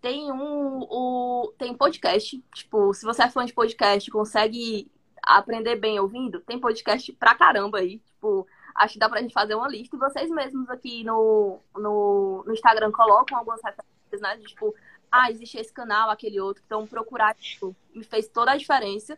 Tem 0.00 0.32
um 0.32 0.80
o, 0.80 1.54
tem 1.56 1.72
podcast, 1.76 2.42
tipo, 2.52 2.92
se 2.92 3.04
você 3.04 3.22
é 3.22 3.30
fã 3.30 3.44
de 3.44 3.54
podcast, 3.54 4.10
consegue 4.10 4.90
aprender 5.22 5.76
bem 5.76 6.00
ouvindo, 6.00 6.40
tem 6.40 6.58
podcast 6.58 7.12
pra 7.12 7.36
caramba 7.36 7.78
aí. 7.78 8.00
Tipo, 8.00 8.48
acho 8.74 8.94
que 8.94 8.98
dá 8.98 9.08
pra 9.08 9.22
gente 9.22 9.32
fazer 9.32 9.54
uma 9.54 9.68
lista. 9.68 9.94
E 9.94 9.98
vocês 9.98 10.28
mesmos 10.28 10.68
aqui 10.68 11.04
no, 11.04 11.60
no, 11.76 12.42
no 12.44 12.52
Instagram 12.52 12.90
colocam 12.90 13.38
algumas 13.38 13.62
referências, 13.62 14.20
né? 14.20 14.38
Tipo, 14.38 14.74
ah, 15.14 15.30
existe 15.30 15.56
esse 15.58 15.72
canal, 15.72 16.10
aquele 16.10 16.40
outro. 16.40 16.62
Então, 16.66 16.86
procurar, 16.86 17.34
tipo, 17.36 17.74
me 17.94 18.02
fez 18.02 18.26
toda 18.26 18.50
a 18.50 18.56
diferença. 18.56 19.16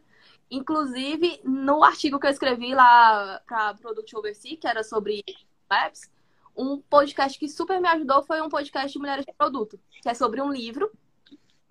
Inclusive, 0.50 1.40
no 1.42 1.82
artigo 1.82 2.20
que 2.20 2.26
eu 2.26 2.30
escrevi 2.30 2.74
lá 2.74 3.40
para 3.46 3.74
Product 3.74 4.14
Oversee, 4.14 4.58
que 4.58 4.68
era 4.68 4.84
sobre 4.84 5.24
apps, 5.70 6.10
um 6.54 6.78
podcast 6.78 7.38
que 7.38 7.48
super 7.48 7.80
me 7.80 7.88
ajudou 7.88 8.22
foi 8.22 8.42
um 8.42 8.48
podcast 8.48 8.92
de 8.92 8.98
Mulheres 8.98 9.24
de 9.24 9.32
Produto, 9.32 9.80
que 10.02 10.08
é 10.08 10.14
sobre 10.14 10.42
um 10.42 10.52
livro, 10.52 10.90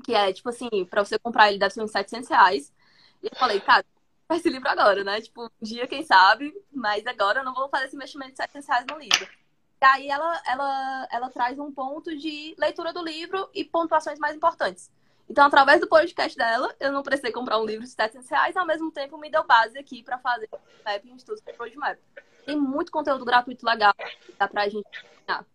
que 0.03 0.13
é, 0.15 0.33
tipo 0.33 0.49
assim, 0.49 0.85
para 0.89 1.05
você 1.05 1.19
comprar 1.19 1.49
ele 1.49 1.59
deve 1.59 1.73
ser 1.73 1.83
uns 1.83 1.91
700 1.91 2.27
reais. 2.27 2.73
E 3.21 3.27
eu 3.27 3.37
falei, 3.37 3.59
cara, 3.61 3.85
esse 4.31 4.49
livro 4.49 4.67
agora, 4.67 5.03
né? 5.03 5.21
Tipo, 5.21 5.45
um 5.45 5.49
dia, 5.61 5.87
quem 5.87 6.03
sabe, 6.03 6.51
mas 6.73 7.05
agora 7.05 7.41
eu 7.41 7.45
não 7.45 7.53
vou 7.53 7.69
fazer 7.69 7.85
esse 7.85 7.95
investimento 7.95 8.31
de 8.31 8.37
700 8.37 8.67
reais 8.67 8.85
no 8.89 8.97
livro. 8.97 9.44
Aí 9.81 10.09
ela, 10.09 10.41
ela, 10.47 11.07
ela 11.11 11.29
traz 11.29 11.59
um 11.59 11.71
ponto 11.71 12.15
de 12.17 12.55
leitura 12.57 12.91
do 12.91 13.03
livro 13.03 13.49
e 13.53 13.63
pontuações 13.63 14.17
mais 14.17 14.35
importantes. 14.35 14.91
Então, 15.29 15.45
através 15.45 15.79
do 15.79 15.87
podcast 15.87 16.37
dela, 16.37 16.73
eu 16.79 16.91
não 16.91 17.01
precisei 17.01 17.31
comprar 17.31 17.59
um 17.59 17.65
livro 17.65 17.83
de 17.83 17.89
700 17.89 18.29
reais, 18.29 18.55
ao 18.55 18.65
mesmo 18.65 18.91
tempo 18.91 19.17
me 19.17 19.29
deu 19.29 19.43
base 19.43 19.77
aqui 19.77 20.03
para 20.03 20.19
fazer 20.19 20.47
o 20.51 20.59
map 20.83 21.05
em 21.05 21.15
estudos 21.15 21.41
de 21.41 21.51
roadmap. 21.53 21.99
Tem 22.45 22.55
muito 22.55 22.91
conteúdo 22.91 23.25
gratuito 23.25 23.65
legal, 23.65 23.93
dá 24.37 24.47
pra 24.47 24.69
gente 24.69 24.87
ensinar. 24.87 25.45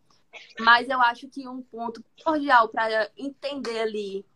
Mas 0.58 0.88
eu 0.88 1.00
acho 1.00 1.28
que 1.28 1.46
um 1.46 1.62
ponto 1.62 2.04
cordial 2.24 2.68
para 2.68 3.10
entender 3.16 3.80
ali 3.80 4.26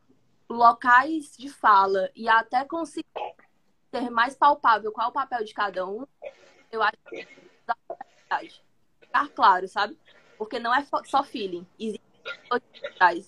locais 0.48 1.36
de 1.36 1.48
fala 1.48 2.10
e 2.14 2.28
até 2.28 2.64
conseguir 2.64 3.06
ter 3.90 4.10
mais 4.10 4.36
palpável 4.36 4.92
qual 4.92 5.08
é 5.08 5.10
o 5.10 5.12
papel 5.12 5.44
de 5.44 5.54
cada 5.54 5.86
um, 5.86 6.06
eu 6.70 6.82
acho 6.82 6.96
que 7.08 7.20
é 8.30 8.44
ficar 9.14 9.28
claro, 9.28 9.68
sabe? 9.68 9.96
Porque 10.36 10.58
não 10.58 10.74
é 10.74 10.84
só 11.04 11.22
feeling. 11.22 11.66
Existe 11.78 12.02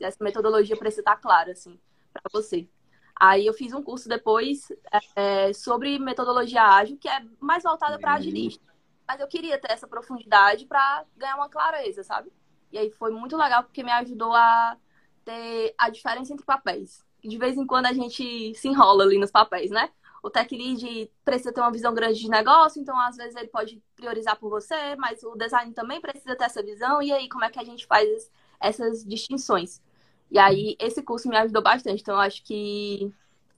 essa 0.02 0.25
metodologia 0.25 0.76
precisa 0.76 1.02
estar 1.02 1.16
clara, 1.16 1.52
assim, 1.52 1.78
para 2.12 2.23
você. 2.33 2.69
Aí 3.14 3.47
eu 3.47 3.55
fiz 3.55 3.73
um 3.73 3.83
curso 3.83 4.09
depois 4.09 4.69
é, 5.14 5.52
sobre 5.52 5.99
metodologia 5.99 6.62
ágil, 6.62 6.99
que 6.99 7.09
é 7.09 7.23
mais 7.40 7.62
voltada 7.62 7.99
para 7.99 8.14
agilista. 8.14 8.64
Mas 9.07 9.21
eu 9.21 9.28
queria 9.28 9.59
ter 9.59 9.71
essa 9.71 9.87
profundidade 9.87 10.66
para 10.66 11.05
ganhar 11.16 11.37
uma 11.37 11.49
clareza, 11.49 12.02
sabe? 12.02 12.33
E 12.73 12.78
aí 12.78 12.90
foi 12.90 13.11
muito 13.11 13.37
legal 13.37 13.62
porque 13.62 13.83
me 13.83 13.93
ajudou 13.93 14.35
a 14.35 14.76
ter 15.25 15.75
a 15.78 15.88
diferença 15.88 16.33
entre 16.33 16.45
papéis. 16.45 17.05
De 17.23 17.38
vez 17.38 17.57
em 17.57 17.66
quando 17.66 17.87
a 17.87 17.93
gente 17.93 18.55
se 18.55 18.69
enrola 18.69 19.05
ali 19.05 19.19
nos 19.19 19.31
papéis, 19.31 19.71
né? 19.71 19.90
O 20.26 20.30
tech 20.30 20.52
lead 20.56 21.09
precisa 21.25 21.52
ter 21.52 21.61
uma 21.61 21.71
visão 21.71 21.95
grande 21.95 22.18
de 22.18 22.28
negócio, 22.28 22.83
então 22.83 22.99
às 22.99 23.16
vezes 23.16 23.37
ele 23.37 23.47
pode 23.47 23.80
priorizar 23.95 24.37
por 24.37 24.50
você, 24.50 24.97
mas 24.97 25.23
o 25.23 25.37
design 25.37 25.73
também 25.73 26.00
precisa 26.00 26.35
ter 26.35 26.47
essa 26.47 26.64
visão. 26.64 27.00
E 27.00 27.12
aí, 27.12 27.28
como 27.28 27.45
é 27.45 27.49
que 27.49 27.61
a 27.61 27.64
gente 27.64 27.87
faz 27.87 28.28
essas 28.61 29.04
distinções? 29.04 29.80
E 30.28 30.37
aí, 30.37 30.76
esse 30.80 31.00
curso 31.00 31.28
me 31.28 31.37
ajudou 31.37 31.62
bastante. 31.62 32.02
Então, 32.02 32.16
eu 32.16 32.21
acho 32.21 32.42
que, 32.42 33.09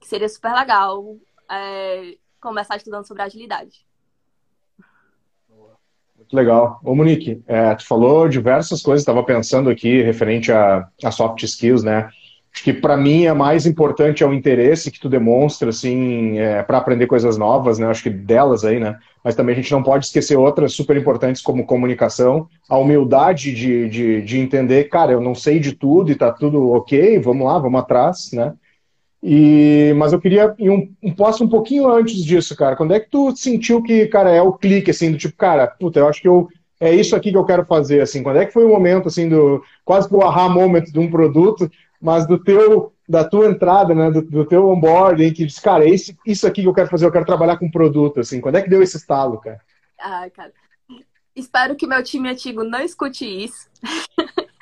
seria 0.01 0.29
super 0.29 0.53
legal 0.53 1.17
é, 1.49 2.15
começar 2.39 2.77
estudando 2.77 3.07
sobre 3.07 3.23
agilidade. 3.23 3.83
Muito 6.15 6.35
legal. 6.35 6.79
Ô, 6.83 6.93
Monique, 6.93 7.41
é, 7.47 7.73
tu 7.73 7.87
falou 7.87 8.29
diversas 8.29 8.83
coisas, 8.83 9.01
estava 9.01 9.23
pensando 9.23 9.71
aqui 9.71 10.03
referente 10.03 10.51
a, 10.51 10.87
a 11.03 11.09
soft 11.09 11.41
skills, 11.41 11.83
né? 11.83 12.11
Acho 12.53 12.63
que 12.63 12.73
para 12.73 12.97
mim 12.97 13.25
é 13.25 13.33
mais 13.33 13.65
importante 13.65 14.23
é 14.23 14.27
o 14.27 14.33
interesse 14.33 14.91
que 14.91 14.99
tu 14.99 15.07
demonstra, 15.07 15.69
assim, 15.69 16.39
é, 16.39 16.63
para 16.63 16.79
aprender 16.79 17.07
coisas 17.07 17.37
novas, 17.37 17.77
né? 17.77 17.87
Acho 17.87 18.03
que 18.03 18.09
delas 18.09 18.65
aí, 18.65 18.79
né? 18.79 18.97
Mas 19.23 19.35
também 19.35 19.53
a 19.53 19.55
gente 19.55 19.71
não 19.71 19.83
pode 19.83 20.05
esquecer 20.05 20.35
outras 20.35 20.73
super 20.73 20.97
importantes 20.97 21.41
como 21.41 21.65
comunicação, 21.65 22.47
a 22.67 22.77
humildade 22.77 23.53
de, 23.53 23.87
de, 23.87 24.21
de 24.21 24.39
entender, 24.39 24.89
cara, 24.89 25.11
eu 25.11 25.21
não 25.21 25.35
sei 25.35 25.59
de 25.59 25.73
tudo 25.73 26.11
e 26.11 26.15
tá 26.15 26.31
tudo 26.31 26.71
ok, 26.71 27.19
vamos 27.19 27.45
lá, 27.45 27.59
vamos 27.59 27.79
atrás, 27.79 28.31
né? 28.33 28.53
E, 29.21 29.93
mas 29.97 30.13
eu 30.13 30.19
queria 30.19 30.55
ir 30.57 30.69
um, 30.69 30.89
um 31.03 31.13
passo 31.13 31.43
um 31.43 31.49
pouquinho 31.49 31.91
antes 31.91 32.23
disso, 32.23 32.55
cara. 32.55 32.75
Quando 32.75 32.93
é 32.93 32.99
que 32.99 33.09
tu 33.09 33.35
sentiu 33.35 33.83
que, 33.83 34.07
cara, 34.07 34.31
é 34.31 34.41
o 34.41 34.53
clique, 34.53 34.91
assim, 34.91 35.11
do 35.11 35.17
tipo, 35.17 35.35
cara, 35.35 35.67
puta, 35.67 35.99
eu 35.99 36.07
acho 36.07 36.21
que 36.21 36.27
eu, 36.27 36.47
é 36.79 36.93
isso 36.93 37.15
aqui 37.15 37.31
que 37.31 37.37
eu 37.37 37.43
quero 37.43 37.65
fazer, 37.65 38.01
assim. 38.01 38.23
Quando 38.23 38.37
é 38.37 38.45
que 38.45 38.53
foi 38.53 38.63
o 38.63 38.69
momento, 38.69 39.09
assim, 39.09 39.27
do 39.27 39.61
quase 39.83 40.07
que 40.07 40.15
o 40.15 40.23
aha 40.23 40.47
moment 40.47 40.85
de 40.85 40.99
um 40.99 41.11
produto, 41.11 41.69
mas 42.01 42.27
do 42.27 42.41
teu, 42.41 42.93
da 43.07 43.23
tua 43.23 43.47
entrada, 43.47 43.93
né, 43.93 44.09
do, 44.09 44.21
do 44.21 44.45
teu 44.45 44.67
onboarding, 44.69 45.33
que 45.33 45.45
diz, 45.45 45.59
cara, 45.59 45.85
é 45.85 45.89
esse, 45.89 46.17
isso 46.25 46.47
aqui 46.47 46.61
que 46.61 46.67
eu 46.67 46.73
quero 46.73 46.89
fazer, 46.89 47.05
eu 47.05 47.11
quero 47.11 47.25
trabalhar 47.25 47.57
com 47.57 47.69
produto, 47.69 48.19
assim. 48.19 48.39
Quando 48.39 48.55
é 48.55 48.61
que 48.61 48.69
deu 48.69 48.81
esse 48.81 48.97
estalo, 48.97 49.39
cara? 49.39 49.61
Ah, 49.99 50.29
cara. 50.29 50.53
Espero 51.35 51.75
que 51.75 51.87
meu 51.87 52.03
time 52.03 52.29
antigo 52.29 52.63
não 52.63 52.81
escute 52.81 53.25
isso. 53.25 53.69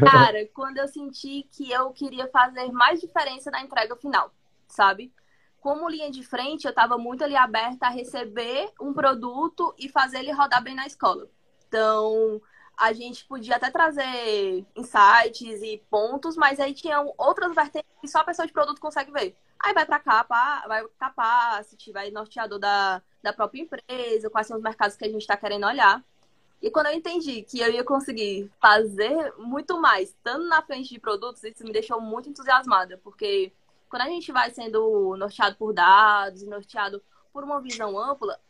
Cara, 0.00 0.46
quando 0.52 0.78
eu 0.78 0.88
senti 0.88 1.46
que 1.52 1.70
eu 1.70 1.90
queria 1.90 2.26
fazer 2.28 2.72
mais 2.72 3.00
diferença 3.00 3.50
na 3.50 3.62
entrega 3.62 3.94
final, 3.96 4.32
sabe? 4.66 5.12
Como 5.60 5.88
linha 5.88 6.10
de 6.10 6.22
frente, 6.22 6.64
eu 6.64 6.70
estava 6.70 6.98
muito 6.98 7.22
ali 7.22 7.36
aberta 7.36 7.86
a 7.86 7.90
receber 7.90 8.70
um 8.80 8.92
produto 8.92 9.74
e 9.78 9.88
fazer 9.88 10.18
ele 10.18 10.32
rodar 10.32 10.62
bem 10.62 10.74
na 10.74 10.86
escola. 10.86 11.28
Então, 11.68 12.40
a 12.76 12.92
gente 12.92 13.24
podia 13.24 13.56
até 13.56 13.70
trazer 13.70 14.64
insights 14.74 15.62
e 15.62 15.82
pontos, 15.90 16.36
mas 16.36 16.58
aí 16.58 16.74
tinham 16.74 17.12
outras 17.16 17.54
vertentes 17.54 17.90
que 18.00 18.08
só 18.08 18.18
a 18.18 18.24
pessoa 18.24 18.46
de 18.46 18.52
produto 18.52 18.80
consegue 18.80 19.12
ver. 19.12 19.36
Aí 19.58 19.72
vai 19.72 19.86
para 19.86 19.98
capa, 19.98 20.64
vai 20.66 20.84
capacity, 20.98 21.92
vai 21.92 22.10
norteador 22.10 22.58
da, 22.58 23.00
da 23.22 23.32
própria 23.32 23.62
empresa, 23.62 24.28
quais 24.30 24.46
são 24.46 24.56
os 24.56 24.62
mercados 24.62 24.96
que 24.96 25.04
a 25.04 25.08
gente 25.08 25.22
está 25.22 25.36
querendo 25.36 25.66
olhar. 25.66 26.04
E 26.60 26.70
quando 26.70 26.86
eu 26.86 26.94
entendi 26.94 27.42
que 27.42 27.60
eu 27.60 27.70
ia 27.70 27.84
conseguir 27.84 28.50
fazer 28.60 29.34
muito 29.38 29.80
mais, 29.80 30.08
estando 30.08 30.48
na 30.48 30.62
frente 30.62 30.88
de 30.88 30.98
produtos, 30.98 31.44
isso 31.44 31.64
me 31.64 31.72
deixou 31.72 32.00
muito 32.00 32.28
entusiasmada, 32.28 32.98
porque 33.04 33.52
quando 33.88 34.02
a 34.02 34.08
gente 34.08 34.32
vai 34.32 34.50
sendo 34.50 35.16
norteado 35.16 35.56
por 35.56 35.72
dados, 35.72 36.42
norteado 36.42 37.02
por 37.32 37.44
uma 37.44 37.60
visão 37.60 37.98
ampla, 37.98 38.40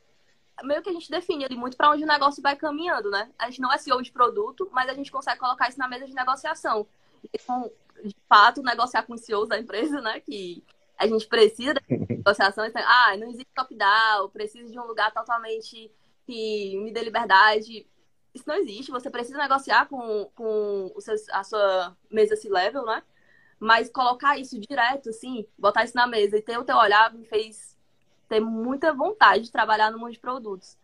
meio 0.62 0.82
que 0.82 0.90
a 0.90 0.92
gente 0.92 1.10
define 1.10 1.44
ali 1.44 1.56
muito 1.56 1.76
para 1.76 1.90
onde 1.90 2.04
o 2.04 2.06
negócio 2.06 2.42
vai 2.42 2.56
caminhando, 2.56 3.10
né? 3.10 3.30
A 3.38 3.46
gente 3.50 3.60
não 3.60 3.72
é 3.72 3.78
CEO 3.78 4.00
de 4.02 4.12
produto, 4.12 4.68
mas 4.72 4.88
a 4.88 4.94
gente 4.94 5.10
consegue 5.10 5.40
colocar 5.40 5.68
isso 5.68 5.78
na 5.78 5.88
mesa 5.88 6.06
de 6.06 6.14
negociação. 6.14 6.86
Então, 7.32 7.70
de 8.04 8.16
fato, 8.28 8.62
negociar 8.62 9.02
com 9.02 9.14
os 9.14 9.22
CEOs 9.22 9.48
da 9.48 9.58
empresa, 9.58 10.00
né? 10.00 10.20
Que 10.20 10.62
a 10.98 11.06
gente 11.06 11.26
precisa 11.26 11.74
de 11.74 11.80
negociação. 12.08 12.64
Então, 12.64 12.82
ah, 12.84 13.16
não 13.16 13.28
existe 13.28 13.48
top-down, 13.54 14.28
preciso 14.30 14.70
de 14.70 14.78
um 14.78 14.84
lugar 14.84 15.12
totalmente 15.12 15.90
que 16.26 16.76
me 16.78 16.92
dê 16.92 17.02
liberdade 17.02 17.86
isso 18.34 18.44
não 18.48 18.56
existe. 18.56 18.90
Você 18.90 19.08
precisa 19.08 19.38
negociar 19.38 19.86
com, 19.86 20.28
com 20.34 20.92
o 20.94 21.00
seu, 21.00 21.14
a 21.32 21.44
sua 21.44 21.96
mesa 22.10 22.34
C-level, 22.34 22.84
né? 22.84 23.02
Mas 23.60 23.88
colocar 23.88 24.36
isso 24.36 24.58
direto, 24.58 25.10
assim, 25.10 25.46
botar 25.56 25.84
isso 25.84 25.94
na 25.94 26.06
mesa 26.06 26.36
e 26.36 26.42
ter 26.42 26.58
o 26.58 26.64
teu 26.64 26.76
olhar 26.76 27.14
me 27.14 27.24
fez 27.24 27.73
ter 28.28 28.40
muita 28.40 28.92
vontade 28.92 29.44
de 29.44 29.52
trabalhar 29.52 29.90
no 29.90 29.98
mundo 29.98 30.12
de 30.12 30.18
produtos. 30.18 30.76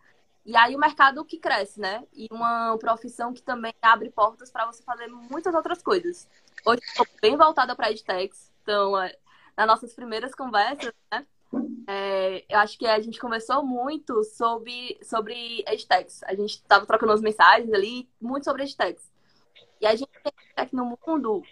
E 0.44 0.56
aí 0.56 0.75
o 0.75 0.78
mercado 0.78 1.25
que 1.25 1.38
cresce, 1.38 1.80
né? 1.80 2.04
E 2.12 2.26
uma 2.30 2.76
profissão 2.78 3.32
que 3.32 3.42
também 3.42 3.75
abre 3.82 4.11
portas 4.11 4.50
para 4.50 4.66
você 4.66 4.82
fazer 4.82 5.06
muitas 5.09 5.54
outras 5.54 5.82
coisas. 5.82 6.28
Hoje 6.64 6.80
estou 6.82 7.06
bem 7.20 7.37
voltada 7.37 7.76
para 7.76 7.90
edtechs. 7.90 8.50
Então, 8.62 9.00
é, 9.00 9.16
nas 9.56 9.66
nossas 9.66 9.94
primeiras 9.94 10.35
conversas, 10.35 10.92
né? 11.12 11.26
É, 11.87 12.44
eu 12.49 12.59
acho 12.61 12.78
que 12.78 12.87
a 12.87 13.00
gente 13.00 13.18
conversou 13.18 13.64
muito 13.64 14.23
sobre, 14.25 14.99
sobre 15.02 15.64
edtechs. 15.66 16.23
A 16.25 16.35
gente 16.35 16.52
estava 16.52 16.87
trocando 16.87 17.12
as 17.12 17.20
mensagens 17.20 17.73
ali, 17.73 18.09
muito 18.20 18.44
sobre 18.44 18.62
edtechs. 18.62 19.11
E 19.80 19.87
a 19.87 19.94
gente 19.94 20.11
tem 20.23 20.32
edtech 20.47 20.75
no 20.75 20.97
mundo 21.06 21.42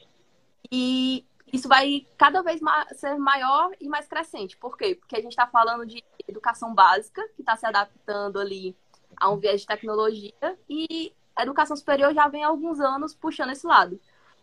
e 0.71 1.25
isso 1.53 1.69
vai 1.69 2.07
cada 2.17 2.43
vez 2.43 2.61
ser 2.93 3.17
maior 3.17 3.71
e 3.81 3.89
mais 3.89 4.07
crescente. 4.07 4.57
Por 4.57 4.77
quê? 4.77 4.95
Porque 4.95 5.17
a 5.17 5.21
gente 5.21 5.33
está 5.33 5.47
falando 5.47 5.87
de 5.87 6.03
educação 6.27 6.75
básica, 6.75 7.27
que 7.35 7.43
está 7.43 7.57
se 7.57 7.67
adaptando 7.67 8.39
ali 8.39 8.77
a 9.17 9.31
um 9.31 9.39
viés 9.39 9.63
de 9.63 9.67
tecnologia, 9.67 10.33
e 10.69 11.13
a 11.35 11.43
educação 11.43 11.77
superior 11.77 12.13
já 12.13 12.29
vem 12.29 12.45
há 12.45 12.49
alguns 12.49 12.81
anos 12.81 13.15
puxando 13.15 13.51
esse 13.51 13.67
lado. 13.67 14.01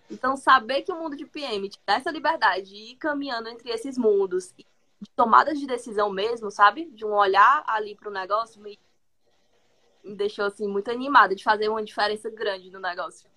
Então, 0.09 0.35
saber 0.37 0.83
que 0.83 0.91
o 0.91 0.95
mundo 0.95 1.15
de 1.15 1.25
PM 1.25 1.67
te 1.67 1.79
dá 1.85 1.95
essa 1.95 2.11
liberdade 2.11 2.69
de 2.69 2.75
ir 2.75 2.95
caminhando 2.95 3.49
entre 3.49 3.69
esses 3.69 3.97
mundos 3.97 4.53
de 5.01 5.09
tomadas 5.15 5.59
de 5.59 5.65
decisão 5.65 6.09
mesmo, 6.09 6.51
sabe? 6.51 6.85
De 6.91 7.05
um 7.05 7.13
olhar 7.13 7.63
ali 7.67 7.95
para 7.95 8.09
o 8.09 8.13
negócio 8.13 8.61
me, 8.61 8.79
me 10.03 10.15
deixou 10.15 10.45
assim 10.45 10.67
muito 10.67 10.91
animada 10.91 11.35
de 11.35 11.43
fazer 11.43 11.69
uma 11.69 11.83
diferença 11.83 12.29
grande 12.29 12.69
no 12.69 12.79
negócio. 12.79 13.29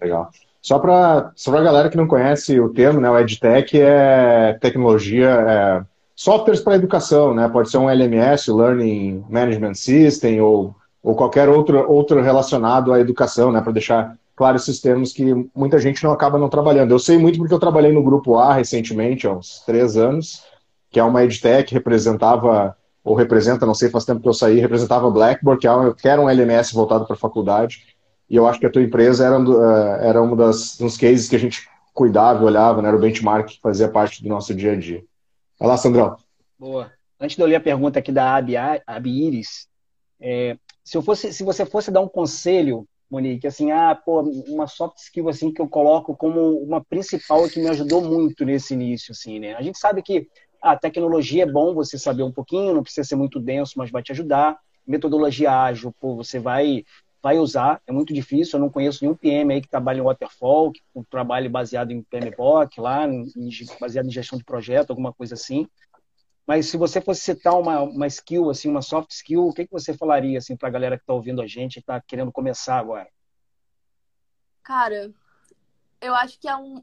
Legal. 0.00 0.30
Só 0.62 0.78
para 0.78 1.32
só 1.34 1.56
a 1.56 1.60
galera 1.60 1.90
que 1.90 1.96
não 1.96 2.06
conhece 2.06 2.58
o 2.60 2.68
termo, 2.68 3.00
né, 3.00 3.10
o 3.10 3.18
EdTech 3.18 3.80
é 3.80 4.56
tecnologia, 4.60 5.28
é 5.28 5.84
softwares 6.14 6.60
para 6.60 6.76
educação, 6.76 7.34
né? 7.34 7.48
Pode 7.48 7.68
ser 7.68 7.78
um 7.78 7.90
LMS, 7.90 8.50
Learning 8.50 9.24
Management 9.28 9.74
System, 9.74 10.40
ou, 10.40 10.74
ou 11.02 11.16
qualquer 11.16 11.48
outro, 11.48 11.90
outro 11.90 12.22
relacionado 12.22 12.92
à 12.92 13.00
educação, 13.00 13.50
né? 13.50 13.60
Para 13.60 13.72
deixar 13.72 14.16
claro 14.36 14.56
esses 14.56 14.80
termos 14.80 15.12
que 15.12 15.34
muita 15.54 15.80
gente 15.80 16.02
não 16.04 16.12
acaba 16.12 16.38
não 16.38 16.48
trabalhando. 16.48 16.92
Eu 16.92 16.98
sei 17.00 17.18
muito 17.18 17.38
porque 17.38 17.52
eu 17.52 17.58
trabalhei 17.58 17.92
no 17.92 18.02
Grupo 18.02 18.38
A 18.38 18.54
recentemente, 18.54 19.26
há 19.26 19.32
uns 19.32 19.60
três 19.66 19.96
anos, 19.96 20.44
que 20.90 21.00
é 21.00 21.04
uma 21.04 21.24
edtech, 21.24 21.74
representava, 21.74 22.76
ou 23.02 23.16
representa, 23.16 23.66
não 23.66 23.74
sei, 23.74 23.90
faz 23.90 24.04
tempo 24.04 24.20
que 24.20 24.28
eu 24.28 24.34
saí, 24.34 24.60
representava 24.60 25.10
Blackboard, 25.10 25.60
que 25.96 26.08
era 26.08 26.20
um 26.20 26.30
LMS 26.30 26.72
voltado 26.72 27.04
para 27.04 27.14
a 27.14 27.18
faculdade, 27.18 27.82
e 28.32 28.36
eu 28.36 28.46
acho 28.46 28.58
que 28.58 28.64
a 28.64 28.70
tua 28.70 28.82
empresa 28.82 29.26
era, 29.26 29.36
eh, 29.36 30.08
era 30.08 30.22
um 30.22 30.34
das, 30.34 30.78
dos 30.78 30.96
cases 30.96 31.28
que 31.28 31.36
a 31.36 31.38
gente 31.38 31.68
cuidava, 31.92 32.42
olhava, 32.42 32.80
né, 32.80 32.88
era 32.88 32.96
o 32.96 33.00
benchmark 33.00 33.46
que 33.46 33.60
fazia 33.60 33.88
parte 33.88 34.22
do 34.22 34.28
nosso 34.30 34.54
dia 34.54 34.72
a 34.72 34.76
dia. 34.76 35.04
Vai 35.60 35.68
lá, 35.68 35.76
Sandrão. 35.76 36.16
Boa. 36.58 36.90
Antes 37.20 37.36
de 37.36 37.42
eu 37.42 37.46
ler 37.46 37.56
a 37.56 37.60
pergunta 37.60 37.98
aqui 37.98 38.10
da 38.10 38.34
Abi, 38.34 38.54
Abi 38.56 39.26
Iris, 39.26 39.68
é, 40.18 40.56
se, 40.82 40.96
eu 40.96 41.02
fosse, 41.02 41.30
se 41.30 41.44
você 41.44 41.66
fosse 41.66 41.90
dar 41.90 42.00
um 42.00 42.08
conselho 42.08 42.88
Monique, 43.10 43.46
assim, 43.46 43.70
ah, 43.70 43.94
pô, 43.94 44.22
uma 44.48 44.66
soft 44.66 44.96
skill 44.96 45.28
assim 45.28 45.52
que 45.52 45.60
eu 45.60 45.68
coloco 45.68 46.16
como 46.16 46.56
uma 46.62 46.82
principal 46.82 47.46
que 47.46 47.60
me 47.60 47.68
ajudou 47.68 48.00
muito 48.00 48.46
nesse 48.46 48.72
início, 48.72 49.12
assim, 49.12 49.38
né? 49.38 49.54
A 49.54 49.60
gente 49.60 49.78
sabe 49.78 50.00
que 50.00 50.26
a 50.62 50.74
tecnologia 50.74 51.42
é 51.42 51.46
bom 51.46 51.74
você 51.74 51.98
saber 51.98 52.22
um 52.22 52.32
pouquinho, 52.32 52.72
não 52.72 52.82
precisa 52.82 53.06
ser 53.06 53.16
muito 53.16 53.38
denso, 53.38 53.74
mas 53.76 53.90
vai 53.90 54.02
te 54.02 54.12
ajudar. 54.12 54.58
Metodologia 54.86 55.52
ágil, 55.52 55.94
pô, 56.00 56.16
você 56.16 56.38
vai 56.38 56.84
vai 57.22 57.38
usar, 57.38 57.80
é 57.86 57.92
muito 57.92 58.12
difícil, 58.12 58.58
eu 58.58 58.60
não 58.60 58.70
conheço 58.70 59.04
nenhum 59.04 59.14
PM 59.14 59.54
aí 59.54 59.60
que 59.60 59.68
trabalha 59.68 60.00
em 60.00 60.02
waterfall, 60.02 60.72
que 60.72 60.82
trabalhe 61.08 61.48
baseado 61.48 61.92
em 61.92 62.02
PMBOK 62.02 62.80
lá, 62.80 63.06
em, 63.06 63.30
baseado 63.80 64.06
em 64.06 64.10
gestão 64.10 64.36
de 64.36 64.44
projeto, 64.44 64.90
alguma 64.90 65.12
coisa 65.12 65.34
assim. 65.34 65.68
mas 66.46 66.66
se 66.66 66.76
você 66.76 67.00
fosse 67.00 67.20
citar 67.20 67.54
uma, 67.56 67.82
uma 67.82 68.06
skill, 68.08 68.50
assim, 68.50 68.68
uma 68.68 68.82
soft 68.82 69.12
skill, 69.12 69.46
o 69.46 69.54
que, 69.54 69.66
que 69.66 69.72
você 69.72 69.96
falaria 69.96 70.38
assim, 70.38 70.56
para 70.56 70.68
a 70.68 70.72
galera 70.72 70.96
que 70.96 71.04
está 71.04 71.14
ouvindo 71.14 71.40
a 71.40 71.46
gente 71.46 71.76
e 71.76 71.78
está 71.78 72.00
querendo 72.00 72.32
começar 72.32 72.78
agora? 72.78 73.08
Cara, 74.64 75.12
eu 76.00 76.14
acho 76.14 76.38
que 76.40 76.48
é 76.48 76.56
um. 76.56 76.82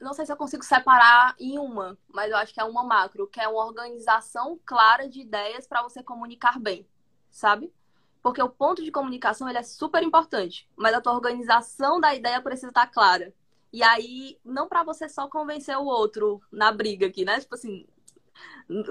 Não 0.00 0.12
sei 0.12 0.26
se 0.26 0.32
eu 0.32 0.36
consigo 0.36 0.62
separar 0.62 1.34
em 1.40 1.58
uma, 1.58 1.98
mas 2.08 2.30
eu 2.30 2.36
acho 2.36 2.54
que 2.54 2.60
é 2.60 2.64
uma 2.64 2.84
macro, 2.84 3.26
que 3.26 3.40
é 3.40 3.48
uma 3.48 3.66
organização 3.66 4.60
clara 4.64 5.08
de 5.08 5.20
ideias 5.20 5.66
para 5.66 5.82
você 5.82 6.02
comunicar 6.02 6.60
bem, 6.60 6.86
sabe? 7.30 7.72
Porque 8.22 8.42
o 8.42 8.48
ponto 8.48 8.82
de 8.82 8.90
comunicação 8.90 9.48
ele 9.48 9.58
é 9.58 9.62
super 9.62 10.02
importante, 10.02 10.68
mas 10.76 10.94
a 10.94 11.00
tua 11.00 11.14
organização 11.14 12.00
da 12.00 12.14
ideia 12.14 12.40
precisa 12.42 12.68
estar 12.68 12.86
clara. 12.88 13.32
E 13.72 13.82
aí, 13.82 14.38
não 14.44 14.68
para 14.68 14.82
você 14.82 15.08
só 15.08 15.28
convencer 15.28 15.76
o 15.76 15.84
outro 15.84 16.40
na 16.50 16.72
briga 16.72 17.06
aqui, 17.06 17.24
né? 17.24 17.38
Tipo 17.38 17.54
assim, 17.54 17.86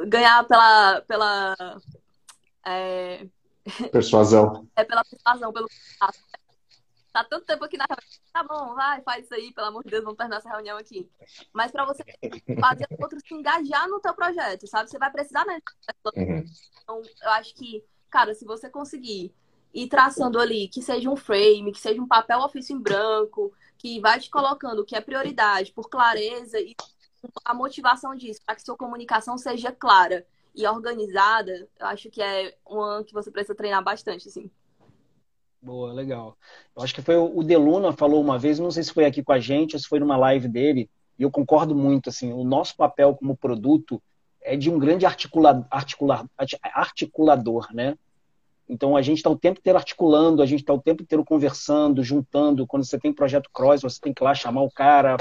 ganhar 0.07 0.43
pela. 0.46 1.01
pela 1.01 1.55
é... 2.65 3.27
Persuasão. 3.91 4.67
É 4.75 4.84
pela 4.84 5.03
persuasão, 5.03 5.51
pelo. 5.51 5.67
Tá 7.12 7.24
tanto 7.24 7.46
tempo 7.46 7.65
aqui 7.65 7.77
na 7.77 7.86
reunião. 7.86 8.07
Tá 8.31 8.43
bom, 8.43 8.75
vai, 8.75 9.01
faz 9.01 9.25
isso 9.25 9.34
aí, 9.34 9.51
pelo 9.51 9.67
amor 9.67 9.84
de 9.84 9.89
Deus, 9.89 10.03
vamos 10.03 10.17
terminar 10.17 10.38
essa 10.38 10.50
reunião 10.50 10.77
aqui. 10.77 11.10
Mas 11.51 11.72
para 11.72 11.84
você 11.84 12.03
fazer 12.60 12.88
o 12.91 13.01
outro 13.01 13.19
se 13.19 13.34
engajar 13.34 13.89
no 13.89 14.00
teu 14.00 14.13
projeto, 14.13 14.67
sabe? 14.67 14.88
Você 14.88 15.00
vai 15.00 15.12
precisar, 15.12 15.43
né? 15.46 15.60
Uhum. 16.15 16.46
Então, 16.84 17.01
eu 17.24 17.29
acho 17.31 17.55
que, 17.55 17.84
cara, 18.09 18.33
se 18.33 18.45
você 18.45 18.69
conseguir 18.69 19.33
ir 19.73 19.87
traçando 19.87 20.39
ali 20.39 20.67
que 20.67 20.81
seja 20.81 21.09
um 21.09 21.15
frame, 21.15 21.71
que 21.71 21.79
seja 21.79 22.01
um 22.01 22.07
papel 22.07 22.39
ofício 22.39 22.75
em 22.75 22.79
branco, 22.79 23.53
que 23.77 23.99
vai 23.99 24.19
te 24.19 24.29
colocando 24.29 24.81
o 24.81 24.85
que 24.85 24.95
é 24.95 25.01
prioridade 25.01 25.71
por 25.71 25.89
clareza 25.89 26.59
e 26.59 26.75
a 27.43 27.53
motivação 27.53 28.15
disso, 28.15 28.41
para 28.45 28.55
que 28.55 28.63
sua 28.63 28.77
comunicação 28.77 29.37
seja 29.37 29.71
clara 29.71 30.25
e 30.55 30.65
organizada, 30.65 31.67
eu 31.79 31.85
acho 31.85 32.09
que 32.09 32.21
é 32.21 32.55
uma 32.65 33.03
que 33.03 33.13
você 33.13 33.29
precisa 33.29 33.53
treinar 33.53 33.83
bastante, 33.83 34.27
assim. 34.27 34.49
Boa, 35.61 35.93
legal. 35.93 36.37
Eu 36.75 36.83
acho 36.83 36.95
que 36.95 37.01
foi 37.01 37.15
o 37.15 37.43
Deluna 37.43 37.91
falou 37.91 38.21
uma 38.21 38.39
vez, 38.39 38.57
não 38.57 38.71
sei 38.71 38.83
se 38.83 38.93
foi 38.93 39.05
aqui 39.05 39.23
com 39.23 39.33
a 39.33 39.39
gente 39.39 39.75
ou 39.75 39.79
se 39.79 39.87
foi 39.87 39.99
numa 39.99 40.17
live 40.17 40.47
dele, 40.47 40.89
e 41.19 41.23
eu 41.23 41.31
concordo 41.31 41.75
muito, 41.75 42.09
assim, 42.09 42.31
o 42.33 42.43
nosso 42.43 42.75
papel 42.75 43.15
como 43.15 43.37
produto 43.37 44.01
é 44.48 44.56
de 44.56 44.70
um 44.72 44.80
grande 44.80 45.06
articula, 45.06 45.68
articula, 45.70 46.25
articulador, 46.74 47.68
né? 47.74 47.96
Então 48.70 48.96
a 48.96 49.01
gente 49.01 49.18
está 49.18 49.30
o 49.30 49.38
tempo 49.38 49.60
inteiro 49.60 49.77
articulando, 49.77 50.42
a 50.42 50.46
gente 50.46 50.62
está 50.62 50.74
o 50.74 50.82
tempo 50.82 51.04
inteiro 51.04 51.24
conversando, 51.24 52.04
juntando. 52.04 52.66
Quando 52.66 52.86
você 52.86 52.98
tem 52.98 53.13
projeto 53.13 53.50
cross, 53.54 53.82
você 53.82 54.00
tem 54.00 54.13
que 54.13 54.24
ir 54.24 54.25
lá 54.25 54.34
chamar 54.34 54.62
o 54.62 54.72
cara, 54.72 55.18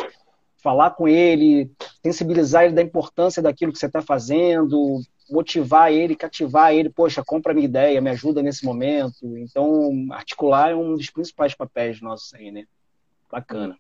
falar 0.59 0.90
com 0.90 1.09
ele, 1.09 1.71
sensibilizar 2.04 2.64
ele 2.64 2.75
da 2.75 2.83
importância 2.83 3.42
daquilo 3.42 3.73
que 3.73 3.78
você 3.78 3.87
está 3.87 4.00
fazendo, 4.00 5.00
motivar 5.28 5.92
ele, 5.92 6.14
cativar 6.14 6.73
ele, 6.73 6.88
poxa, 6.88 7.23
compra 7.25 7.52
minha 7.52 7.66
ideia, 7.66 8.00
me 8.00 8.11
ajuda 8.11 8.42
nesse 8.42 8.64
momento. 8.64 9.37
Então, 9.38 10.06
articular 10.11 10.71
é 10.71 10.75
um 10.75 10.95
dos 10.95 11.11
principais 11.11 11.54
papéis 11.54 12.00
nossos 12.00 12.33
aí, 12.35 12.50
né? 12.50 12.64
Bacana. 13.30 13.76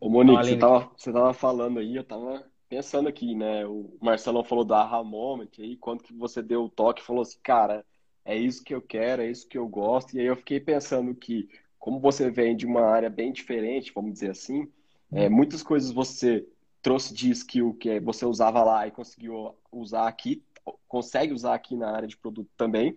Ô, 0.00 0.08
Monique, 0.08 0.44
você 0.44 0.54
estava 0.54 0.90
você 0.96 1.12
tava 1.12 1.32
falando 1.32 1.78
aí, 1.78 1.96
eu 1.96 2.02
estava 2.02 2.44
pensando 2.68 3.08
aqui, 3.08 3.34
né? 3.34 3.66
O 3.66 3.96
Marcelão 4.00 4.44
falou 4.44 4.64
da 4.64 4.80
aha 4.80 5.02
moment, 5.02 5.48
aí 5.58 5.76
quando 5.76 6.02
que 6.02 6.12
você 6.12 6.42
deu 6.42 6.64
o 6.64 6.68
toque, 6.68 7.02
falou 7.02 7.22
assim, 7.22 7.38
cara, 7.42 7.84
é 8.24 8.36
isso 8.36 8.64
que 8.64 8.74
eu 8.74 8.82
quero, 8.82 9.22
é 9.22 9.30
isso 9.30 9.48
que 9.48 9.56
eu 9.56 9.66
gosto. 9.68 10.16
E 10.16 10.20
aí 10.20 10.26
eu 10.26 10.36
fiquei 10.36 10.60
pensando 10.60 11.14
que, 11.14 11.48
como 11.78 12.00
você 12.00 12.30
vem 12.30 12.56
de 12.56 12.66
uma 12.66 12.82
área 12.82 13.08
bem 13.08 13.32
diferente, 13.32 13.92
vamos 13.94 14.12
dizer 14.12 14.30
assim, 14.30 14.68
é, 15.12 15.28
muitas 15.28 15.62
coisas 15.62 15.92
você 15.92 16.46
trouxe 16.82 17.14
de 17.14 17.30
skill 17.30 17.74
que 17.74 18.00
você 18.00 18.24
usava 18.26 18.62
lá 18.62 18.86
e 18.86 18.90
conseguiu 18.90 19.54
usar 19.72 20.08
aqui, 20.08 20.42
consegue 20.88 21.32
usar 21.32 21.54
aqui 21.54 21.76
na 21.76 21.90
área 21.90 22.08
de 22.08 22.16
produto 22.16 22.50
também. 22.56 22.96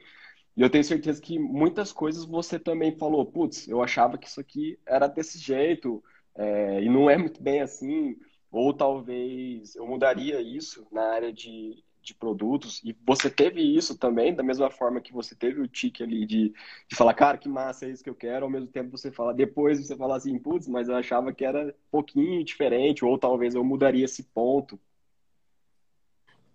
E 0.58 0.62
eu 0.62 0.70
tenho 0.70 0.84
certeza 0.84 1.22
que 1.22 1.40
muitas 1.40 1.92
coisas 1.92 2.26
você 2.26 2.60
também 2.60 2.98
falou, 2.98 3.26
putz, 3.26 3.68
eu 3.68 3.82
achava 3.82 4.18
que 4.18 4.28
isso 4.28 4.40
aqui 4.42 4.78
era 4.86 5.08
desse 5.08 5.38
jeito, 5.38 6.04
é, 6.36 6.82
e 6.84 6.90
não 6.90 7.10
é 7.10 7.18
muito 7.18 7.42
bem 7.42 7.62
assim, 7.62 8.18
ou 8.52 8.74
talvez 8.74 9.76
eu 9.76 9.86
mudaria 9.86 10.42
isso 10.42 10.88
na 10.92 11.04
área 11.14 11.32
de, 11.32 11.84
de 12.02 12.14
produtos, 12.14 12.82
e 12.84 12.96
você 13.06 13.30
teve 13.30 13.62
isso 13.62 13.98
também, 13.98 14.34
da 14.34 14.44
mesma 14.44 14.70
forma 14.70 15.02
que 15.02 15.14
você 15.14 15.36
teve 15.36 15.62
o 15.62 15.68
tique 15.68 16.04
ali 16.04 16.26
de, 16.26 16.54
de 16.88 16.96
falar, 16.96 17.14
cara, 17.14 17.38
que 17.38 17.48
massa, 17.48 17.86
é 17.86 17.90
isso 17.90 18.04
que 18.04 18.10
eu 18.10 18.16
quero, 18.16 18.46
ao 18.46 18.52
mesmo 18.52 18.68
tempo 18.68 18.98
você 18.98 19.12
fala, 19.12 19.34
depois 19.34 19.86
você 19.86 19.96
fala 19.96 20.18
assim, 20.18 20.38
putz, 20.40 20.68
mas 20.68 20.90
eu 20.90 20.96
achava 20.96 21.32
que 21.32 21.46
era 21.46 21.68
um 21.68 21.92
pouquinho 21.92 22.44
diferente, 22.44 23.06
ou 23.06 23.18
talvez 23.18 23.54
eu 23.54 23.64
mudaria 23.64 24.06
esse 24.06 24.24
ponto. 24.24 24.80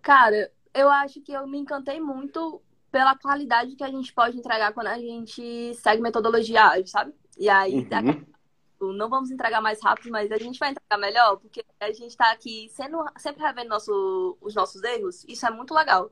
Cara, 0.01 0.51
eu 0.73 0.89
acho 0.89 1.21
que 1.21 1.31
eu 1.31 1.47
me 1.47 1.57
encantei 1.57 1.99
muito 1.99 2.61
pela 2.91 3.17
qualidade 3.17 3.75
que 3.75 3.83
a 3.83 3.89
gente 3.89 4.13
pode 4.13 4.37
entregar 4.37 4.73
quando 4.73 4.87
a 4.87 4.99
gente 4.99 5.73
segue 5.75 6.01
metodologia 6.01 6.65
ágil, 6.65 6.87
sabe? 6.87 7.13
E 7.37 7.49
aí, 7.49 7.75
uhum 7.75 8.34
não 8.93 9.09
vamos 9.09 9.31
entregar 9.31 9.61
mais 9.61 9.81
rápido, 9.81 10.11
mas 10.11 10.31
a 10.31 10.37
gente 10.37 10.59
vai 10.59 10.71
entregar 10.71 10.97
melhor, 10.97 11.37
porque 11.37 11.65
a 11.79 11.87
gente 11.87 12.07
está 12.07 12.31
aqui 12.31 12.69
sendo, 12.69 13.03
sempre 13.17 13.41
revendo 13.41 13.69
nosso, 13.69 14.37
os 14.41 14.55
nossos 14.55 14.83
erros, 14.83 15.23
isso 15.27 15.45
é 15.45 15.51
muito 15.51 15.73
legal. 15.73 16.11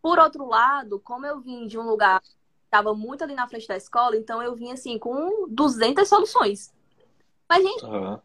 Por 0.00 0.18
outro 0.18 0.46
lado, 0.46 1.00
como 1.00 1.26
eu 1.26 1.40
vim 1.40 1.66
de 1.66 1.78
um 1.78 1.88
lugar 1.88 2.20
que 2.20 2.28
estava 2.64 2.94
muito 2.94 3.24
ali 3.24 3.34
na 3.34 3.48
frente 3.48 3.66
da 3.66 3.76
escola, 3.76 4.16
então 4.16 4.42
eu 4.42 4.54
vim 4.54 4.70
assim 4.72 4.98
com 4.98 5.46
200 5.48 6.08
soluções. 6.08 6.72
Mas, 7.48 7.62
gente, 7.62 7.84
uhum. 7.84 8.20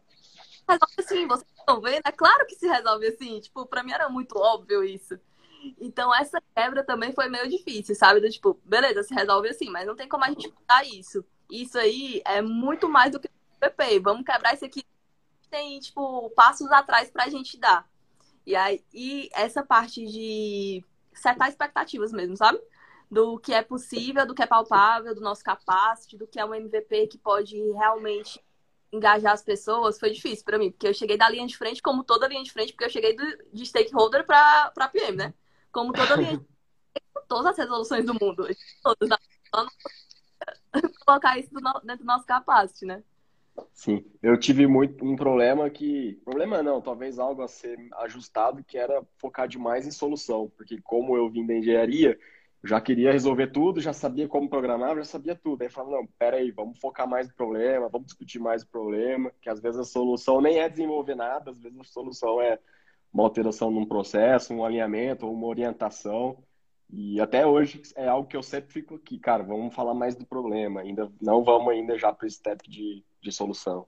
resolve 0.68 0.94
assim, 0.98 1.26
vocês 1.26 1.50
estão 1.58 1.80
vendo? 1.80 2.02
É 2.04 2.12
claro 2.12 2.46
que 2.46 2.56
se 2.56 2.66
resolve 2.66 3.06
assim. 3.06 3.40
Tipo, 3.40 3.66
pra 3.66 3.82
mim 3.82 3.92
era 3.92 4.08
muito 4.08 4.38
óbvio 4.38 4.84
isso. 4.84 5.18
Então, 5.80 6.14
essa 6.14 6.42
quebra 6.54 6.84
também 6.84 7.12
foi 7.12 7.28
meio 7.28 7.48
difícil, 7.48 7.94
sabe? 7.94 8.20
Do, 8.20 8.28
tipo, 8.28 8.60
beleza, 8.64 9.02
se 9.02 9.14
resolve 9.14 9.48
assim, 9.48 9.70
mas 9.70 9.86
não 9.86 9.96
tem 9.96 10.06
como 10.06 10.24
a 10.24 10.28
gente 10.28 10.52
mudar 10.52 10.84
isso. 10.86 11.24
Isso 11.50 11.78
aí 11.78 12.20
é 12.26 12.42
muito 12.42 12.88
mais 12.88 13.12
do 13.12 13.20
que 13.20 13.30
PP. 13.70 14.00
Vamos 14.00 14.24
quebrar 14.24 14.54
isso 14.54 14.64
aqui. 14.64 14.84
Tem, 15.50 15.78
tipo, 15.78 16.30
passos 16.30 16.70
atrás 16.70 17.10
pra 17.10 17.28
gente 17.28 17.58
dar. 17.58 17.88
E 18.46 18.54
aí, 18.54 18.84
e 18.92 19.28
essa 19.32 19.62
parte 19.62 20.04
de 20.04 20.84
setar 21.14 21.48
expectativas 21.48 22.12
mesmo, 22.12 22.36
sabe? 22.36 22.60
Do 23.10 23.38
que 23.38 23.54
é 23.54 23.62
possível, 23.62 24.26
do 24.26 24.34
que 24.34 24.42
é 24.42 24.46
palpável, 24.46 25.14
do 25.14 25.20
nosso 25.20 25.42
capacity, 25.42 26.18
do 26.18 26.26
que 26.26 26.38
é 26.38 26.44
um 26.44 26.54
MVP 26.54 27.06
que 27.06 27.18
pode 27.18 27.56
realmente 27.72 28.42
engajar 28.92 29.32
as 29.32 29.42
pessoas, 29.42 29.98
foi 29.98 30.10
difícil 30.10 30.44
para 30.44 30.58
mim, 30.58 30.70
porque 30.70 30.86
eu 30.86 30.94
cheguei 30.94 31.16
da 31.16 31.28
linha 31.28 31.46
de 31.46 31.56
frente, 31.56 31.82
como 31.82 32.04
toda 32.04 32.28
linha 32.28 32.44
de 32.44 32.52
frente, 32.52 32.72
porque 32.72 32.84
eu 32.84 32.90
cheguei 32.90 33.16
do, 33.16 33.24
de 33.52 33.66
stakeholder 33.66 34.24
para 34.24 34.88
PM, 34.92 35.16
né? 35.16 35.34
Como 35.72 35.92
toda 35.92 36.16
linha 36.16 36.36
de 36.38 36.44
frente, 36.44 37.26
todas 37.26 37.46
as 37.46 37.56
resoluções 37.56 38.04
do 38.04 38.14
mundo. 38.14 38.46
Todas. 38.82 39.08
Colocar 41.06 41.38
isso 41.38 41.50
dentro 41.82 42.04
do 42.04 42.04
nosso 42.04 42.26
capacity, 42.26 42.86
né? 42.86 43.02
Sim, 43.72 44.04
eu 44.22 44.38
tive 44.38 44.66
muito 44.66 45.04
um 45.04 45.16
problema 45.16 45.68
que. 45.70 46.20
Problema 46.24 46.62
não, 46.62 46.80
talvez 46.80 47.18
algo 47.18 47.42
a 47.42 47.48
ser 47.48 47.76
ajustado, 47.98 48.64
que 48.64 48.76
era 48.76 49.02
focar 49.18 49.46
demais 49.46 49.86
em 49.86 49.90
solução. 49.90 50.50
Porque, 50.56 50.80
como 50.82 51.16
eu 51.16 51.28
vim 51.30 51.46
da 51.46 51.54
engenharia, 51.54 52.18
já 52.64 52.80
queria 52.80 53.12
resolver 53.12 53.48
tudo, 53.48 53.80
já 53.80 53.92
sabia 53.92 54.26
como 54.26 54.48
programar, 54.48 54.96
já 54.96 55.04
sabia 55.04 55.36
tudo. 55.36 55.62
Aí 55.62 55.68
falava, 55.68 55.96
não, 55.96 56.06
peraí, 56.18 56.50
vamos 56.50 56.78
focar 56.78 57.08
mais 57.08 57.28
no 57.28 57.34
problema, 57.34 57.88
vamos 57.88 58.06
discutir 58.06 58.38
mais 58.38 58.62
o 58.62 58.68
problema, 58.68 59.30
que 59.40 59.50
às 59.50 59.60
vezes 59.60 59.78
a 59.78 59.84
solução 59.84 60.40
nem 60.40 60.58
é 60.58 60.68
desenvolver 60.68 61.14
nada, 61.14 61.50
às 61.50 61.58
vezes 61.60 61.78
a 61.78 61.84
solução 61.84 62.40
é 62.40 62.58
uma 63.12 63.22
alteração 63.22 63.70
num 63.70 63.86
processo, 63.86 64.54
um 64.54 64.64
alinhamento, 64.64 65.30
uma 65.30 65.46
orientação. 65.46 66.42
E 66.90 67.20
até 67.20 67.46
hoje 67.46 67.82
é 67.96 68.08
algo 68.08 68.28
que 68.28 68.36
eu 68.36 68.42
sempre 68.42 68.72
fico 68.72 68.94
aqui, 68.94 69.18
cara, 69.18 69.42
vamos 69.42 69.74
falar 69.74 69.94
mais 69.94 70.14
do 70.16 70.26
problema, 70.26 70.80
ainda 70.80 71.10
não 71.20 71.42
vamos 71.42 71.68
ainda 71.72 71.98
já 71.98 72.12
para 72.12 72.26
o 72.26 72.30
step 72.30 72.68
de, 72.68 73.04
de 73.24 73.32
solução. 73.32 73.86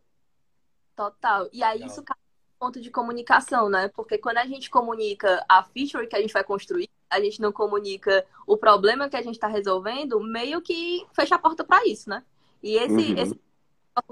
Total. 0.96 1.48
E 1.52 1.62
aí 1.62 1.84
isso 1.84 2.02
cai 2.02 2.16
no 2.16 2.66
ponto 2.66 2.80
de 2.80 2.90
comunicação, 2.90 3.68
né? 3.68 3.88
Porque 3.88 4.16
quando 4.16 4.38
a 4.38 4.46
gente 4.46 4.70
comunica 4.70 5.44
a 5.48 5.62
feature 5.62 6.08
que 6.08 6.16
a 6.16 6.20
gente 6.20 6.32
vai 6.32 6.42
construir, 6.42 6.88
a 7.10 7.20
gente 7.20 7.40
não 7.40 7.52
comunica 7.52 8.26
o 8.46 8.56
problema 8.56 9.08
que 9.08 9.16
a 9.16 9.22
gente 9.22 9.34
está 9.34 9.46
resolvendo, 9.46 10.18
meio 10.20 10.60
que 10.60 11.06
fecha 11.12 11.34
a 11.34 11.38
porta 11.38 11.62
para 11.62 11.86
isso, 11.86 12.08
né? 12.08 12.24
E 12.62 12.76
esse, 12.76 13.12
uhum. 13.12 13.18
esse 13.18 13.40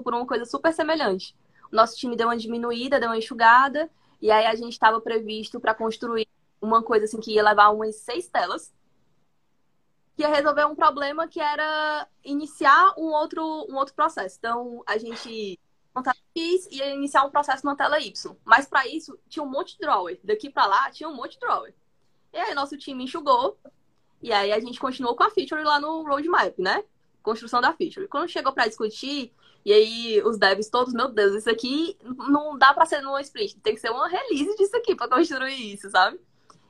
por 0.03 0.13
uma 0.13 0.25
coisa 0.25 0.45
super 0.45 0.71
semelhante. 0.71 1.35
O 1.71 1.75
nosso 1.75 1.97
time 1.97 2.15
deu 2.15 2.27
uma 2.27 2.37
diminuída, 2.37 2.99
deu 2.99 3.09
uma 3.09 3.17
enxugada, 3.17 3.89
e 4.21 4.31
aí 4.31 4.45
a 4.45 4.55
gente 4.55 4.73
estava 4.73 5.01
previsto 5.01 5.59
para 5.59 5.73
construir 5.73 6.27
uma 6.61 6.81
coisa 6.81 7.05
assim 7.05 7.19
que 7.19 7.33
ia 7.33 7.43
levar 7.43 7.69
umas 7.69 7.95
seis 7.97 8.27
telas, 8.27 8.73
que 10.15 10.21
ia 10.21 10.29
resolver 10.29 10.65
um 10.65 10.75
problema 10.75 11.27
que 11.27 11.39
era 11.39 12.07
iniciar 12.23 12.93
um 12.97 13.11
outro, 13.11 13.43
um 13.69 13.75
outro 13.75 13.93
processo. 13.93 14.37
Então, 14.39 14.83
a 14.85 14.97
gente 14.97 15.59
X 16.35 16.67
ia 16.71 16.89
iniciar 16.93 17.23
um 17.23 17.29
processo 17.29 17.65
na 17.65 17.75
tela 17.75 17.99
Y. 17.99 18.35
Mas 18.43 18.65
para 18.65 18.87
isso, 18.87 19.17
tinha 19.27 19.43
um 19.43 19.49
monte 19.49 19.73
de 19.73 19.79
drawer. 19.79 20.19
Daqui 20.23 20.49
para 20.49 20.65
lá, 20.65 20.89
tinha 20.91 21.07
um 21.09 21.15
monte 21.15 21.33
de 21.33 21.39
drawer. 21.39 21.73
E 22.33 22.37
aí, 22.37 22.53
nosso 22.53 22.77
time 22.77 23.03
enxugou. 23.03 23.57
E 24.21 24.31
aí, 24.31 24.51
a 24.51 24.59
gente 24.59 24.79
continuou 24.79 25.15
com 25.15 25.23
a 25.23 25.29
feature 25.29 25.63
lá 25.63 25.79
no 25.79 26.03
roadmap, 26.03 26.57
né? 26.57 26.83
Construção 27.21 27.61
da 27.61 27.73
feature. 27.73 28.07
Quando 28.07 28.29
chegou 28.29 28.53
para 28.53 28.67
discutir, 28.67 29.33
e 29.65 29.73
aí 29.73 30.21
os 30.23 30.37
devs 30.37 30.69
todos, 30.69 30.93
meu 30.93 31.09
Deus, 31.09 31.35
isso 31.35 31.49
aqui 31.49 31.97
não 32.29 32.57
dá 32.57 32.73
para 32.73 32.85
ser 32.85 33.01
numa 33.01 33.21
sprint. 33.21 33.59
Tem 33.59 33.73
que 33.73 33.81
ser 33.81 33.89
uma 33.89 34.07
release 34.07 34.55
disso 34.55 34.75
aqui 34.77 34.95
para 34.95 35.09
construir 35.09 35.73
isso, 35.73 35.89
sabe? 35.89 36.19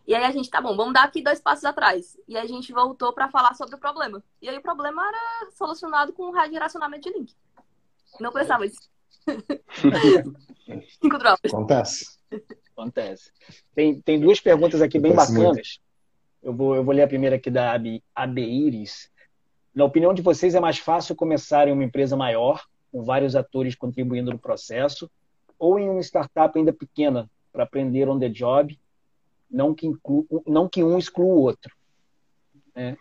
E 0.07 0.13
aí 0.13 0.23
a 0.23 0.31
gente, 0.31 0.49
tá 0.49 0.61
bom, 0.61 0.75
vamos 0.75 0.93
dar 0.93 1.03
aqui 1.03 1.21
dois 1.21 1.39
passos 1.39 1.65
atrás. 1.65 2.17
E 2.27 2.37
a 2.37 2.45
gente 2.45 2.71
voltou 2.71 3.11
para 3.11 3.29
falar 3.29 3.55
sobre 3.55 3.75
o 3.75 3.79
problema. 3.79 4.23
E 4.41 4.47
aí 4.47 4.57
o 4.57 4.61
problema 4.61 5.01
era 5.07 5.51
solucionado 5.51 6.13
com 6.13 6.23
o 6.23 6.31
redirecionamento 6.31 7.09
de 7.09 7.17
link. 7.17 7.33
Não 8.19 8.31
precisava 8.31 8.67
disso. 8.67 8.89
Cinco 11.01 11.17
drogas. 11.17 11.39
Acontece. 11.45 12.19
Acontece. 12.71 13.31
Tem, 13.73 13.99
tem 14.01 14.19
duas 14.19 14.39
perguntas 14.39 14.81
aqui 14.81 14.99
bem 14.99 15.13
Acontece 15.13 15.33
bacanas. 15.33 15.79
Eu 16.43 16.53
vou, 16.53 16.75
eu 16.75 16.83
vou 16.83 16.93
ler 16.93 17.01
a 17.01 17.07
primeira 17.07 17.37
aqui 17.37 17.49
da 17.49 17.75
Abeiris. 18.13 19.09
Na 19.73 19.85
opinião 19.85 20.13
de 20.13 20.21
vocês, 20.21 20.53
é 20.53 20.59
mais 20.59 20.77
fácil 20.77 21.15
começar 21.15 21.67
em 21.67 21.71
uma 21.71 21.83
empresa 21.83 22.15
maior, 22.15 22.63
com 22.91 23.03
vários 23.03 23.35
atores 23.35 23.73
contribuindo 23.73 24.31
no 24.31 24.37
processo, 24.37 25.09
ou 25.57 25.79
em 25.79 25.89
uma 25.89 26.01
startup 26.01 26.57
ainda 26.57 26.71
pequena, 26.71 27.29
para 27.51 27.63
aprender 27.63 28.07
on 28.07 28.19
the 28.19 28.29
job 28.29 28.77
não 29.49 29.73
que, 29.73 29.87
inclu, 29.87 30.25
não 30.45 30.67
que 30.67 30.83
um 30.83 30.97
exclua 30.97 31.33
o 31.33 31.41
outro. 31.41 31.73
Né? 32.75 32.97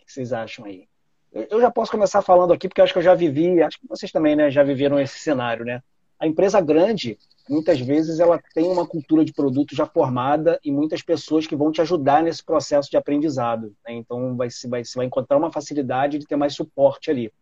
O 0.00 0.04
que 0.04 0.12
vocês 0.12 0.32
acham 0.32 0.64
aí? 0.64 0.86
Eu 1.32 1.60
já 1.60 1.70
posso 1.70 1.90
começar 1.90 2.22
falando 2.22 2.52
aqui, 2.52 2.68
porque 2.68 2.80
acho 2.80 2.92
que 2.92 2.98
eu 2.98 3.02
já 3.02 3.14
vivi, 3.14 3.60
acho 3.60 3.80
que 3.80 3.88
vocês 3.88 4.12
também 4.12 4.36
né, 4.36 4.50
já 4.50 4.62
viveram 4.62 5.00
esse 5.00 5.18
cenário. 5.18 5.64
Né? 5.64 5.82
A 6.20 6.28
empresa 6.28 6.60
grande, 6.60 7.18
muitas 7.48 7.80
vezes, 7.80 8.20
ela 8.20 8.40
tem 8.54 8.68
uma 8.68 8.86
cultura 8.86 9.24
de 9.24 9.32
produto 9.32 9.74
já 9.74 9.84
formada 9.84 10.60
e 10.64 10.70
muitas 10.70 11.02
pessoas 11.02 11.44
que 11.44 11.56
vão 11.56 11.72
te 11.72 11.80
ajudar 11.80 12.22
nesse 12.22 12.44
processo 12.44 12.88
de 12.88 12.96
aprendizado. 12.96 13.74
Né? 13.84 13.94
Então, 13.94 14.36
vai, 14.36 14.48
vai, 14.68 14.84
você 14.84 14.96
vai 14.96 15.06
encontrar 15.06 15.36
uma 15.36 15.50
facilidade 15.50 16.18
de 16.18 16.26
ter 16.26 16.36
mais 16.36 16.54
suporte 16.54 17.10
ali. 17.10 17.32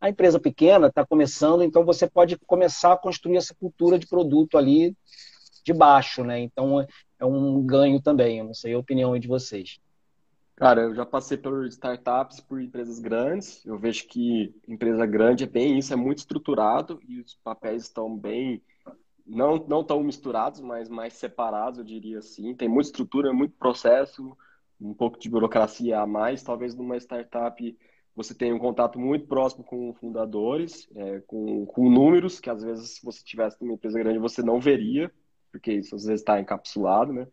A 0.00 0.08
empresa 0.08 0.38
pequena 0.38 0.86
está 0.86 1.04
começando, 1.04 1.64
então 1.64 1.84
você 1.84 2.06
pode 2.08 2.38
começar 2.46 2.92
a 2.92 2.96
construir 2.96 3.38
essa 3.38 3.54
cultura 3.54 3.98
de 3.98 4.06
produto 4.06 4.56
ali 4.56 4.94
de 5.66 5.74
baixo, 5.74 6.22
né? 6.22 6.38
Então 6.40 6.86
é 7.18 7.24
um 7.24 7.60
ganho 7.66 8.00
também. 8.00 8.38
Eu 8.38 8.44
não 8.44 8.54
sei 8.54 8.72
a 8.72 8.78
opinião 8.78 9.18
de 9.18 9.26
vocês. 9.26 9.80
Cara, 10.54 10.82
eu 10.82 10.94
já 10.94 11.04
passei 11.04 11.36
por 11.36 11.66
startups, 11.66 12.40
por 12.40 12.62
empresas 12.62 13.00
grandes. 13.00 13.66
Eu 13.66 13.76
vejo 13.76 14.06
que 14.06 14.54
empresa 14.66 15.04
grande 15.04 15.44
é 15.44 15.46
bem 15.46 15.76
isso, 15.76 15.92
é 15.92 15.96
muito 15.96 16.18
estruturado 16.18 17.00
e 17.06 17.20
os 17.20 17.34
papéis 17.34 17.82
estão 17.82 18.16
bem 18.16 18.62
não 19.26 19.56
não 19.66 19.82
tão 19.82 20.02
misturados, 20.04 20.60
mas 20.60 20.88
mais 20.88 21.14
separados, 21.14 21.80
eu 21.80 21.84
diria 21.84 22.20
assim. 22.20 22.54
Tem 22.54 22.68
muita 22.68 22.88
estrutura, 22.88 23.32
muito 23.32 23.54
processo, 23.56 24.36
um 24.80 24.94
pouco 24.94 25.18
de 25.18 25.28
burocracia 25.28 26.00
a 26.00 26.06
mais. 26.06 26.44
Talvez 26.44 26.74
numa 26.76 26.96
startup 26.96 27.76
você 28.14 28.34
tenha 28.34 28.54
um 28.54 28.58
contato 28.58 28.98
muito 28.98 29.26
próximo 29.26 29.64
com 29.64 29.92
fundadores, 29.94 30.88
é, 30.94 31.20
com, 31.26 31.66
com 31.66 31.90
números 31.90 32.40
que 32.40 32.48
às 32.48 32.62
vezes 32.62 32.96
se 32.96 33.04
você 33.04 33.22
tivesse 33.22 33.60
numa 33.60 33.74
empresa 33.74 33.98
grande 33.98 34.18
você 34.18 34.42
não 34.42 34.58
veria 34.58 35.12
porque 35.56 35.72
isso 35.72 35.94
às 35.96 36.04
vezes 36.04 36.20
está 36.20 36.40
encapsulado, 36.40 37.12
né? 37.12 37.26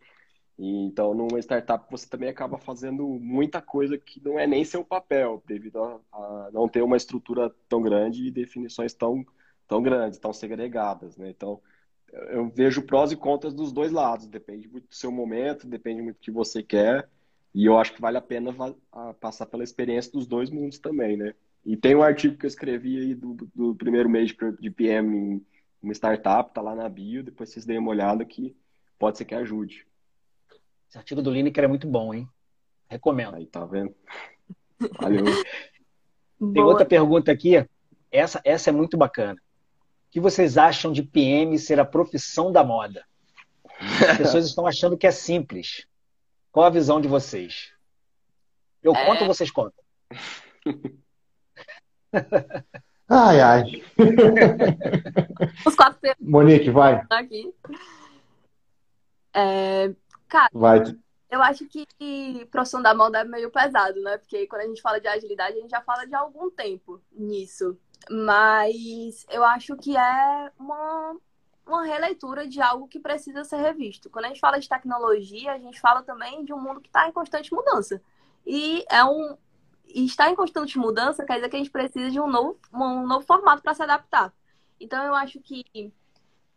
E, 0.57 0.85
então, 0.85 1.13
numa 1.13 1.39
startup, 1.39 1.85
você 1.89 2.07
também 2.07 2.29
acaba 2.29 2.57
fazendo 2.57 3.07
muita 3.19 3.61
coisa 3.61 3.97
que 3.97 4.23
não 4.23 4.39
é 4.39 4.47
nem 4.47 4.63
seu 4.63 4.83
papel, 4.83 5.43
devido 5.45 5.83
a, 5.83 5.99
a 6.13 6.49
não 6.53 6.67
ter 6.67 6.81
uma 6.81 6.97
estrutura 6.97 7.53
tão 7.67 7.81
grande 7.81 8.27
e 8.27 8.31
definições 8.31 8.93
tão, 8.93 9.25
tão 9.67 9.81
grandes, 9.81 10.19
tão 10.19 10.31
segregadas, 10.31 11.17
né? 11.17 11.29
Então, 11.29 11.59
eu 12.29 12.47
vejo 12.49 12.83
prós 12.83 13.11
e 13.11 13.15
contras 13.15 13.53
dos 13.53 13.71
dois 13.71 13.91
lados, 13.91 14.27
depende 14.27 14.67
muito 14.67 14.87
do 14.87 14.95
seu 14.95 15.11
momento, 15.11 15.67
depende 15.67 16.01
muito 16.01 16.17
do 16.17 16.21
que 16.21 16.31
você 16.31 16.61
quer, 16.61 17.09
e 17.53 17.65
eu 17.65 17.77
acho 17.77 17.93
que 17.93 18.01
vale 18.01 18.17
a 18.17 18.21
pena 18.21 18.53
passar 19.19 19.45
pela 19.47 19.63
experiência 19.63 20.11
dos 20.11 20.27
dois 20.27 20.49
mundos 20.49 20.79
também, 20.79 21.17
né? 21.17 21.33
E 21.65 21.77
tem 21.77 21.95
um 21.95 22.03
artigo 22.03 22.37
que 22.37 22.45
eu 22.45 22.49
escrevi 22.49 22.99
aí 22.99 23.15
do, 23.15 23.35
do 23.55 23.75
primeiro 23.75 24.09
mês 24.09 24.35
de 24.59 24.69
PM 24.69 25.15
em 25.15 25.45
uma 25.83 25.93
startup, 25.93 26.53
tá 26.53 26.61
lá 26.61 26.73
na 26.73 26.87
bio, 26.87 27.23
depois 27.23 27.49
vocês 27.49 27.65
deem 27.65 27.77
uma 27.77 27.91
olhada 27.91 28.23
que 28.23 28.55
pode 28.97 29.17
ser 29.17 29.25
que 29.25 29.35
ajude. 29.35 29.85
Esse 30.89 30.97
artigo 30.97 31.21
do 31.21 31.31
Lineker 31.31 31.65
é 31.65 31.67
muito 31.67 31.87
bom, 31.87 32.13
hein? 32.13 32.27
Recomendo. 32.87 33.35
Aí, 33.35 33.45
tá 33.45 33.65
vendo? 33.65 33.93
Valeu. 34.99 35.25
Tem 36.53 36.63
outra 36.63 36.85
pergunta 36.85 37.31
aqui. 37.31 37.65
Essa, 38.11 38.41
essa 38.45 38.69
é 38.69 38.73
muito 38.73 38.97
bacana. 38.97 39.39
O 40.07 40.11
que 40.11 40.19
vocês 40.19 40.57
acham 40.57 40.91
de 40.91 41.03
PM 41.03 41.57
ser 41.57 41.79
a 41.79 41.85
profissão 41.85 42.51
da 42.51 42.63
moda? 42.63 43.03
As 44.09 44.17
pessoas 44.17 44.45
estão 44.45 44.67
achando 44.67 44.97
que 44.97 45.07
é 45.07 45.11
simples. 45.11 45.87
Qual 46.51 46.65
a 46.65 46.69
visão 46.69 47.01
de 47.01 47.07
vocês? 47.07 47.73
Eu 48.81 48.95
é... 48.95 49.05
conto 49.05 49.21
ou 49.21 49.27
vocês 49.27 49.49
contam? 49.49 49.83
Ai, 53.09 53.39
ai. 53.41 53.63
Os 55.65 55.75
quatro 55.75 55.99
Monique, 56.19 56.69
vai. 56.69 57.05
Aqui. 57.09 57.53
É, 59.33 59.93
cara, 60.27 60.49
vai. 60.53 60.83
eu 61.29 61.41
acho 61.41 61.65
que 61.67 61.85
profissão 62.51 62.81
da 62.81 62.93
moda 62.93 63.19
é 63.19 63.23
meio 63.23 63.51
pesado, 63.51 63.99
né? 64.01 64.17
Porque 64.17 64.47
quando 64.47 64.61
a 64.61 64.67
gente 64.67 64.81
fala 64.81 64.99
de 64.99 65.07
agilidade, 65.07 65.57
a 65.57 65.61
gente 65.61 65.71
já 65.71 65.81
fala 65.81 66.05
de 66.05 66.15
algum 66.15 66.49
tempo 66.49 67.01
nisso. 67.11 67.77
Mas 68.09 69.25
eu 69.29 69.43
acho 69.43 69.75
que 69.77 69.97
é 69.97 70.51
uma, 70.59 71.15
uma 71.65 71.85
releitura 71.85 72.47
de 72.47 72.61
algo 72.61 72.87
que 72.87 72.99
precisa 72.99 73.43
ser 73.43 73.57
revisto. 73.57 74.09
Quando 74.09 74.25
a 74.25 74.27
gente 74.29 74.39
fala 74.39 74.59
de 74.59 74.69
tecnologia, 74.69 75.53
a 75.53 75.57
gente 75.57 75.79
fala 75.79 76.03
também 76.03 76.43
de 76.43 76.53
um 76.53 76.61
mundo 76.61 76.81
que 76.81 76.89
está 76.89 77.07
em 77.07 77.11
constante 77.11 77.53
mudança. 77.53 78.01
E 78.45 78.85
é 78.89 79.03
um, 79.03 79.37
e 79.85 80.05
estar 80.05 80.29
em 80.29 80.35
constante 80.35 80.77
mudança 80.77 81.25
quer 81.25 81.35
dizer 81.35 81.49
que 81.49 81.55
a 81.55 81.59
gente 81.59 81.71
precisa 81.71 82.09
de 82.09 82.19
um 82.19 82.27
novo, 82.27 82.59
um 82.73 83.05
novo 83.05 83.25
formato 83.25 83.61
para 83.61 83.73
se 83.73 83.83
adaptar. 83.83 84.33
Então, 84.79 85.03
eu 85.03 85.13
acho 85.13 85.39
que 85.39 85.63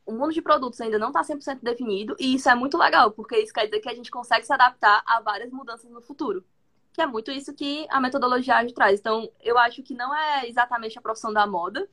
o 0.04 0.12
mundo 0.12 0.32
de 0.32 0.40
produtos 0.40 0.80
ainda 0.80 0.98
não 0.98 1.08
está 1.08 1.22
100% 1.22 1.60
definido, 1.62 2.16
e 2.18 2.34
isso 2.36 2.48
é 2.48 2.54
muito 2.54 2.78
legal, 2.78 3.10
porque 3.10 3.38
isso 3.38 3.52
quer 3.52 3.66
dizer 3.66 3.80
que 3.80 3.88
a 3.88 3.94
gente 3.94 4.10
consegue 4.10 4.46
se 4.46 4.52
adaptar 4.52 5.02
a 5.04 5.20
várias 5.20 5.50
mudanças 5.50 5.90
no 5.90 6.00
futuro. 6.00 6.44
Que 6.92 7.02
é 7.02 7.06
muito 7.06 7.30
isso 7.30 7.52
que 7.52 7.86
a 7.90 8.00
metodologia 8.00 8.56
Ágil 8.56 8.74
traz. 8.74 9.00
Então, 9.00 9.30
eu 9.42 9.58
acho 9.58 9.82
que 9.82 9.94
não 9.94 10.14
é 10.14 10.48
exatamente 10.48 10.98
a 10.98 11.02
profissão 11.02 11.32
da 11.32 11.46
moda, 11.46 11.88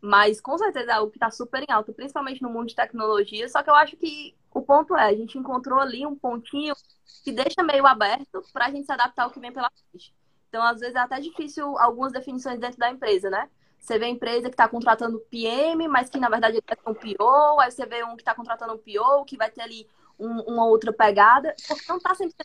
mas 0.00 0.40
com 0.40 0.58
certeza 0.58 0.90
é 0.90 0.94
algo 0.94 1.10
que 1.10 1.16
está 1.16 1.30
super 1.30 1.62
em 1.62 1.72
alta, 1.72 1.92
principalmente 1.92 2.42
no 2.42 2.50
mundo 2.50 2.68
de 2.68 2.74
tecnologia. 2.74 3.48
Só 3.48 3.62
que 3.62 3.70
eu 3.70 3.74
acho 3.74 3.96
que 3.96 4.34
o 4.52 4.60
ponto 4.60 4.96
é, 4.96 5.04
a 5.04 5.14
gente 5.14 5.38
encontrou 5.38 5.78
ali 5.78 6.04
um 6.06 6.16
pontinho 6.16 6.74
que 7.22 7.32
deixa 7.32 7.62
meio 7.62 7.86
aberto 7.86 8.42
para 8.52 8.66
a 8.66 8.70
gente 8.70 8.86
se 8.86 8.92
adaptar 8.92 9.24
ao 9.24 9.30
que 9.30 9.40
vem 9.40 9.52
pela 9.52 9.70
frente. 9.70 10.14
Então, 10.54 10.62
às 10.62 10.78
vezes, 10.78 10.94
é 10.94 11.00
até 11.00 11.18
difícil 11.18 11.76
algumas 11.80 12.12
definições 12.12 12.60
dentro 12.60 12.78
da 12.78 12.88
empresa, 12.88 13.28
né? 13.28 13.50
Você 13.76 13.98
vê 13.98 14.04
a 14.04 14.08
empresa 14.08 14.42
que 14.42 14.54
está 14.54 14.68
contratando 14.68 15.18
PM, 15.28 15.88
mas 15.88 16.08
que 16.08 16.16
na 16.16 16.28
verdade 16.28 16.58
ele 16.58 16.64
é 16.68 16.88
um 16.88 16.94
PO, 16.94 17.60
aí 17.60 17.72
você 17.72 17.84
vê 17.84 18.04
um 18.04 18.14
que 18.14 18.22
está 18.22 18.36
contratando 18.36 18.72
um 18.72 18.78
PO, 18.78 19.24
que 19.24 19.36
vai 19.36 19.50
ter 19.50 19.62
ali 19.62 19.90
um, 20.16 20.42
uma 20.42 20.64
outra 20.64 20.92
pegada, 20.92 21.56
porque 21.66 21.84
não 21.88 21.96
está 21.96 22.14
sempre 22.14 22.36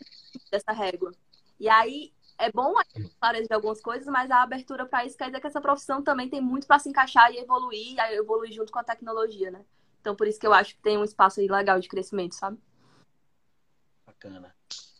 dessa 0.50 0.72
régua. 0.72 1.12
E 1.60 1.68
aí 1.68 2.12
é 2.36 2.50
bom 2.50 2.74
de 3.46 3.54
algumas 3.54 3.80
coisas, 3.80 4.08
mas 4.08 4.28
a 4.28 4.42
abertura 4.42 4.84
para 4.86 5.04
isso 5.04 5.16
quer 5.16 5.26
dizer 5.26 5.40
que 5.40 5.46
essa 5.46 5.60
profissão 5.60 6.02
também 6.02 6.28
tem 6.28 6.40
muito 6.40 6.66
para 6.66 6.80
se 6.80 6.88
encaixar 6.88 7.30
e 7.30 7.38
evoluir, 7.38 7.94
e 7.96 8.14
evoluir 8.16 8.52
junto 8.52 8.72
com 8.72 8.80
a 8.80 8.84
tecnologia, 8.84 9.52
né? 9.52 9.64
Então 10.00 10.16
por 10.16 10.26
isso 10.26 10.40
que 10.40 10.48
eu 10.48 10.52
acho 10.52 10.74
que 10.74 10.82
tem 10.82 10.98
um 10.98 11.04
espaço 11.04 11.38
aí 11.38 11.46
legal 11.46 11.78
de 11.78 11.88
crescimento, 11.88 12.34
sabe? 12.34 12.58
Bacana. 14.04 14.52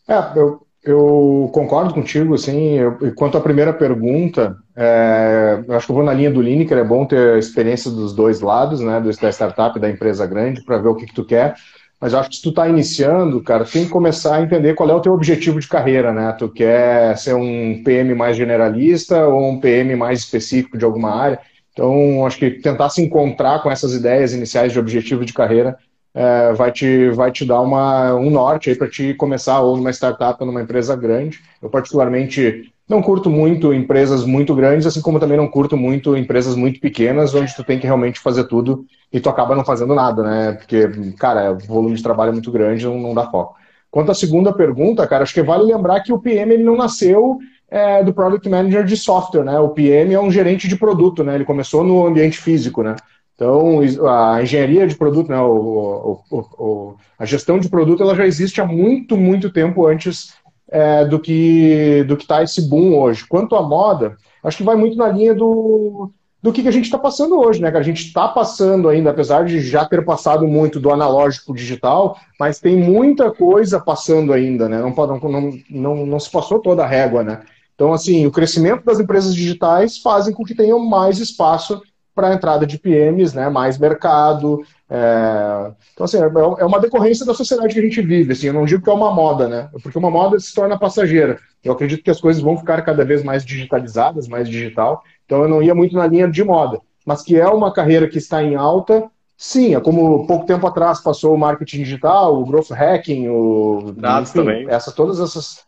É, 0.07 0.39
eu, 0.39 0.65
eu 0.83 1.49
concordo 1.53 1.93
contigo, 1.93 2.33
assim, 2.33 2.73
eu, 2.73 2.97
quanto 3.15 3.37
à 3.37 3.41
primeira 3.41 3.71
pergunta, 3.71 4.57
é, 4.75 5.63
eu 5.67 5.75
acho 5.75 5.85
que 5.85 5.91
eu 5.91 5.95
vou 5.95 6.03
na 6.03 6.13
linha 6.13 6.31
do 6.31 6.41
Lineker, 6.41 6.77
é 6.77 6.83
bom 6.83 7.05
ter 7.05 7.35
a 7.35 7.37
experiência 7.37 7.91
dos 7.91 8.15
dois 8.15 8.41
lados, 8.41 8.79
né, 8.79 8.99
da 8.99 9.29
startup 9.29 9.77
e 9.77 9.81
da 9.81 9.89
empresa 9.89 10.25
grande, 10.25 10.63
para 10.63 10.79
ver 10.79 10.87
o 10.87 10.95
que, 10.95 11.05
que 11.05 11.13
tu 11.13 11.23
quer, 11.23 11.53
mas 11.99 12.13
eu 12.13 12.19
acho 12.19 12.31
que 12.31 12.37
se 12.37 12.41
tu 12.41 12.49
está 12.49 12.67
iniciando, 12.67 13.43
cara, 13.43 13.63
tem 13.63 13.85
que 13.85 13.91
começar 13.91 14.37
a 14.37 14.41
entender 14.41 14.73
qual 14.73 14.89
é 14.89 14.93
o 14.93 14.99
teu 14.99 15.13
objetivo 15.13 15.59
de 15.59 15.67
carreira, 15.67 16.11
né, 16.11 16.35
tu 16.37 16.49
quer 16.49 17.15
ser 17.15 17.35
um 17.35 17.83
PM 17.83 18.15
mais 18.15 18.35
generalista 18.35 19.27
ou 19.27 19.51
um 19.51 19.59
PM 19.59 19.95
mais 19.95 20.19
específico 20.19 20.79
de 20.79 20.85
alguma 20.85 21.15
área, 21.15 21.39
então 21.73 22.25
acho 22.25 22.39
que 22.39 22.49
tentar 22.49 22.89
se 22.89 23.03
encontrar 23.03 23.61
com 23.61 23.69
essas 23.69 23.93
ideias 23.93 24.33
iniciais 24.33 24.73
de 24.73 24.79
objetivo 24.79 25.23
de 25.23 25.31
carreira 25.31 25.77
é, 26.13 26.53
vai, 26.53 26.71
te, 26.71 27.09
vai 27.11 27.31
te 27.31 27.45
dar 27.45 27.61
uma, 27.61 28.15
um 28.15 28.29
norte 28.29 28.69
aí 28.69 28.75
para 28.75 28.89
te 28.89 29.13
começar 29.13 29.61
ou 29.61 29.77
numa 29.77 29.91
startup 29.91 30.37
ou 30.39 30.47
numa 30.47 30.61
empresa 30.61 30.95
grande. 30.95 31.39
Eu, 31.61 31.69
particularmente, 31.69 32.71
não 32.87 33.01
curto 33.01 33.29
muito 33.29 33.73
empresas 33.73 34.25
muito 34.25 34.53
grandes, 34.53 34.85
assim 34.85 35.01
como 35.01 35.19
também 35.19 35.37
não 35.37 35.47
curto 35.47 35.77
muito 35.77 36.17
empresas 36.17 36.55
muito 36.55 36.79
pequenas, 36.79 37.33
onde 37.33 37.55
tu 37.55 37.63
tem 37.63 37.79
que 37.79 37.85
realmente 37.85 38.19
fazer 38.19 38.43
tudo 38.45 38.85
e 39.11 39.19
tu 39.19 39.29
acaba 39.29 39.55
não 39.55 39.63
fazendo 39.63 39.95
nada, 39.95 40.21
né? 40.23 40.51
Porque, 40.53 40.89
cara, 41.17 41.53
o 41.53 41.59
volume 41.59 41.95
de 41.95 42.03
trabalho 42.03 42.29
é 42.29 42.33
muito 42.33 42.51
grande, 42.51 42.85
não, 42.85 42.99
não 42.99 43.13
dá 43.13 43.29
foco. 43.29 43.55
Quanto 43.89 44.11
à 44.11 44.13
segunda 44.13 44.53
pergunta, 44.53 45.07
cara, 45.07 45.23
acho 45.23 45.33
que 45.33 45.41
vale 45.41 45.63
lembrar 45.63 46.01
que 46.01 46.13
o 46.13 46.19
PM 46.19 46.53
ele 46.53 46.63
não 46.63 46.77
nasceu 46.77 47.39
é, 47.69 48.03
do 48.03 48.13
Product 48.13 48.47
Manager 48.49 48.83
de 48.83 48.97
software, 48.97 49.45
né? 49.45 49.57
O 49.59 49.69
PM 49.69 50.13
é 50.13 50.19
um 50.19 50.31
gerente 50.31 50.67
de 50.67 50.75
produto, 50.75 51.23
né? 51.23 51.35
Ele 51.35 51.45
começou 51.45 51.83
no 51.83 52.05
ambiente 52.05 52.37
físico, 52.37 52.83
né? 52.83 52.95
Então, 53.41 53.79
a 54.07 54.43
engenharia 54.43 54.85
de 54.85 54.93
produto, 54.93 55.29
né, 55.29 55.41
o, 55.41 56.19
o, 56.29 56.37
o, 56.59 56.95
a 57.17 57.25
gestão 57.25 57.57
de 57.57 57.67
produto, 57.67 58.03
ela 58.03 58.13
já 58.13 58.23
existe 58.23 58.61
há 58.61 58.65
muito, 58.67 59.17
muito 59.17 59.49
tempo 59.51 59.87
antes 59.87 60.35
é, 60.69 61.03
do 61.05 61.19
que 61.19 62.03
do 62.07 62.13
está 62.13 62.43
esse 62.43 62.61
boom 62.69 62.95
hoje. 62.95 63.25
Quanto 63.27 63.55
à 63.55 63.63
moda, 63.63 64.15
acho 64.43 64.57
que 64.57 64.63
vai 64.63 64.75
muito 64.75 64.95
na 64.95 65.07
linha 65.07 65.33
do, 65.33 66.11
do 66.39 66.53
que, 66.53 66.61
que 66.61 66.67
a 66.67 66.71
gente 66.71 66.85
está 66.85 66.99
passando 66.99 67.39
hoje, 67.39 67.59
né? 67.59 67.71
Que 67.71 67.77
a 67.77 67.81
gente 67.81 68.05
está 68.05 68.27
passando 68.27 68.87
ainda, 68.87 69.09
apesar 69.09 69.43
de 69.43 69.59
já 69.59 69.85
ter 69.85 70.05
passado 70.05 70.47
muito 70.47 70.79
do 70.79 70.91
analógico 70.91 71.47
para 71.47 71.55
digital, 71.55 72.19
mas 72.39 72.59
tem 72.59 72.77
muita 72.77 73.31
coisa 73.31 73.79
passando 73.79 74.33
ainda, 74.33 74.69
né? 74.69 74.79
Não, 74.79 74.93
não, 74.93 75.51
não, 75.67 76.05
não 76.05 76.19
se 76.19 76.29
passou 76.29 76.59
toda 76.59 76.83
a 76.83 76.87
régua, 76.87 77.23
né? 77.23 77.41
Então, 77.73 77.91
assim, 77.91 78.27
o 78.27 78.31
crescimento 78.31 78.85
das 78.85 78.99
empresas 78.99 79.33
digitais 79.33 79.97
fazem 79.97 80.31
com 80.31 80.43
que 80.43 80.53
tenham 80.53 80.77
mais 80.77 81.17
espaço 81.17 81.81
para 82.13 82.29
a 82.29 82.33
entrada 82.33 82.65
de 82.65 82.77
PMs, 82.77 83.35
né? 83.35 83.49
Mais 83.49 83.77
mercado. 83.77 84.63
É... 84.89 85.71
Então, 85.93 86.05
assim, 86.05 86.17
é, 86.17 86.23
é 86.59 86.65
uma 86.65 86.79
decorrência 86.79 87.25
da 87.25 87.33
sociedade 87.33 87.73
que 87.73 87.79
a 87.79 87.83
gente 87.83 88.01
vive. 88.01 88.33
Assim, 88.33 88.47
eu 88.47 88.53
não 88.53 88.65
digo 88.65 88.83
que 88.83 88.89
é 88.89 88.93
uma 88.93 89.13
moda, 89.13 89.47
né? 89.47 89.69
Porque 89.81 89.97
uma 89.97 90.11
moda 90.11 90.39
se 90.39 90.53
torna 90.53 90.77
passageira. 90.77 91.39
Eu 91.63 91.73
acredito 91.73 92.03
que 92.03 92.11
as 92.11 92.19
coisas 92.19 92.41
vão 92.41 92.57
ficar 92.57 92.81
cada 92.81 93.05
vez 93.05 93.23
mais 93.23 93.45
digitalizadas, 93.45 94.27
mais 94.27 94.49
digital. 94.49 95.01
Então 95.25 95.43
eu 95.43 95.47
não 95.47 95.63
ia 95.63 95.75
muito 95.75 95.95
na 95.95 96.07
linha 96.07 96.27
de 96.27 96.43
moda. 96.43 96.79
Mas 97.05 97.21
que 97.21 97.39
é 97.39 97.47
uma 97.47 97.73
carreira 97.73 98.07
que 98.07 98.17
está 98.17 98.43
em 98.43 98.55
alta, 98.55 99.09
sim. 99.37 99.75
É 99.75 99.79
como 99.79 100.27
pouco 100.27 100.45
tempo 100.45 100.67
atrás 100.67 100.99
passou 100.99 101.33
o 101.33 101.37
marketing 101.37 101.77
digital, 101.77 102.39
o 102.39 102.45
growth 102.45 102.71
hacking, 102.71 103.29
o 103.29 103.93
dados 103.95 104.29
enfim, 104.29 104.39
também. 104.39 104.69
Essa, 104.69 104.91
todas 104.91 105.19
essas 105.19 105.63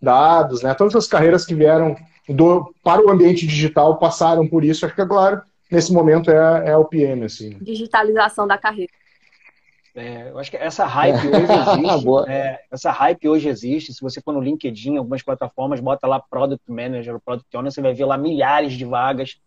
dados, 0.00 0.62
né? 0.62 0.74
Todas 0.74 0.94
as 0.94 1.06
carreiras 1.06 1.44
que 1.44 1.54
vieram 1.54 1.96
do, 2.28 2.72
para 2.82 3.04
o 3.04 3.10
ambiente 3.10 3.46
digital 3.46 3.98
passaram 3.98 4.46
por 4.46 4.64
isso. 4.64 4.86
Acho 4.86 4.94
que, 4.94 5.06
claro, 5.06 5.42
nesse 5.72 5.92
momento 5.92 6.30
é, 6.30 6.70
é 6.70 6.76
o 6.76 6.84
PM, 6.84 7.24
assim. 7.24 7.56
Digitalização 7.60 8.46
da 8.46 8.58
carreira. 8.58 8.92
É, 9.94 10.30
eu 10.30 10.38
acho 10.38 10.50
que 10.50 10.56
essa 10.56 10.86
hype 10.86 11.26
hoje 11.28 11.52
existe. 11.52 12.30
é, 12.30 12.60
essa 12.70 12.90
hype 12.90 13.28
hoje 13.28 13.48
existe. 13.48 13.92
Se 13.92 14.00
você 14.00 14.20
for 14.20 14.32
no 14.32 14.40
LinkedIn, 14.40 14.96
algumas 14.96 15.22
plataformas, 15.22 15.80
bota 15.80 16.06
lá 16.06 16.20
Product 16.20 16.70
Manager, 16.70 17.18
Product 17.20 17.56
Owner, 17.56 17.70
você 17.70 17.82
vai 17.82 17.92
ver 17.92 18.04
lá 18.04 18.16
milhares 18.16 18.72
de 18.72 18.84
vagas. 18.84 19.38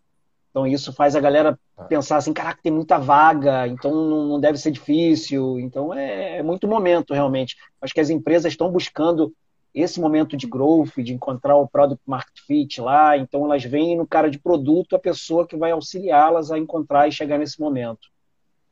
Então 0.51 0.65
isso 0.65 0.93
faz 0.93 1.15
a 1.15 1.19
galera 1.19 1.59
tá. 1.75 1.83
pensar 1.83 2.17
assim, 2.17 2.31
caraca, 2.31 2.61
tem 2.63 2.71
muita 2.71 2.97
vaga, 2.97 3.67
então 3.67 3.91
não, 3.93 4.39
deve 4.39 4.57
ser 4.57 4.71
difícil. 4.71 5.59
Então 5.59 5.93
é, 5.93 6.38
é 6.38 6.43
muito 6.43 6.67
momento, 6.67 7.13
realmente. 7.13 7.57
Acho 7.81 7.93
que 7.93 7.99
as 7.99 8.09
empresas 8.09 8.53
estão 8.53 8.71
buscando 8.71 9.33
esse 9.75 9.99
momento 9.99 10.38
de 10.38 10.47
growth, 10.47 10.95
de 10.97 11.13
encontrar 11.13 11.57
o 11.57 11.67
product 11.67 12.01
market 12.07 12.39
fit 12.47 12.79
lá, 12.79 13.17
então 13.17 13.43
elas 13.43 13.63
veem 13.65 13.97
no 13.97 14.07
cara 14.07 14.31
de 14.31 14.39
produto 14.39 14.95
a 14.95 14.99
pessoa 14.99 15.45
que 15.45 15.57
vai 15.57 15.71
auxiliá-las 15.71 16.49
a 16.49 16.57
encontrar 16.57 17.09
e 17.09 17.11
chegar 17.11 17.38
nesse 17.38 17.59
momento. 17.59 18.07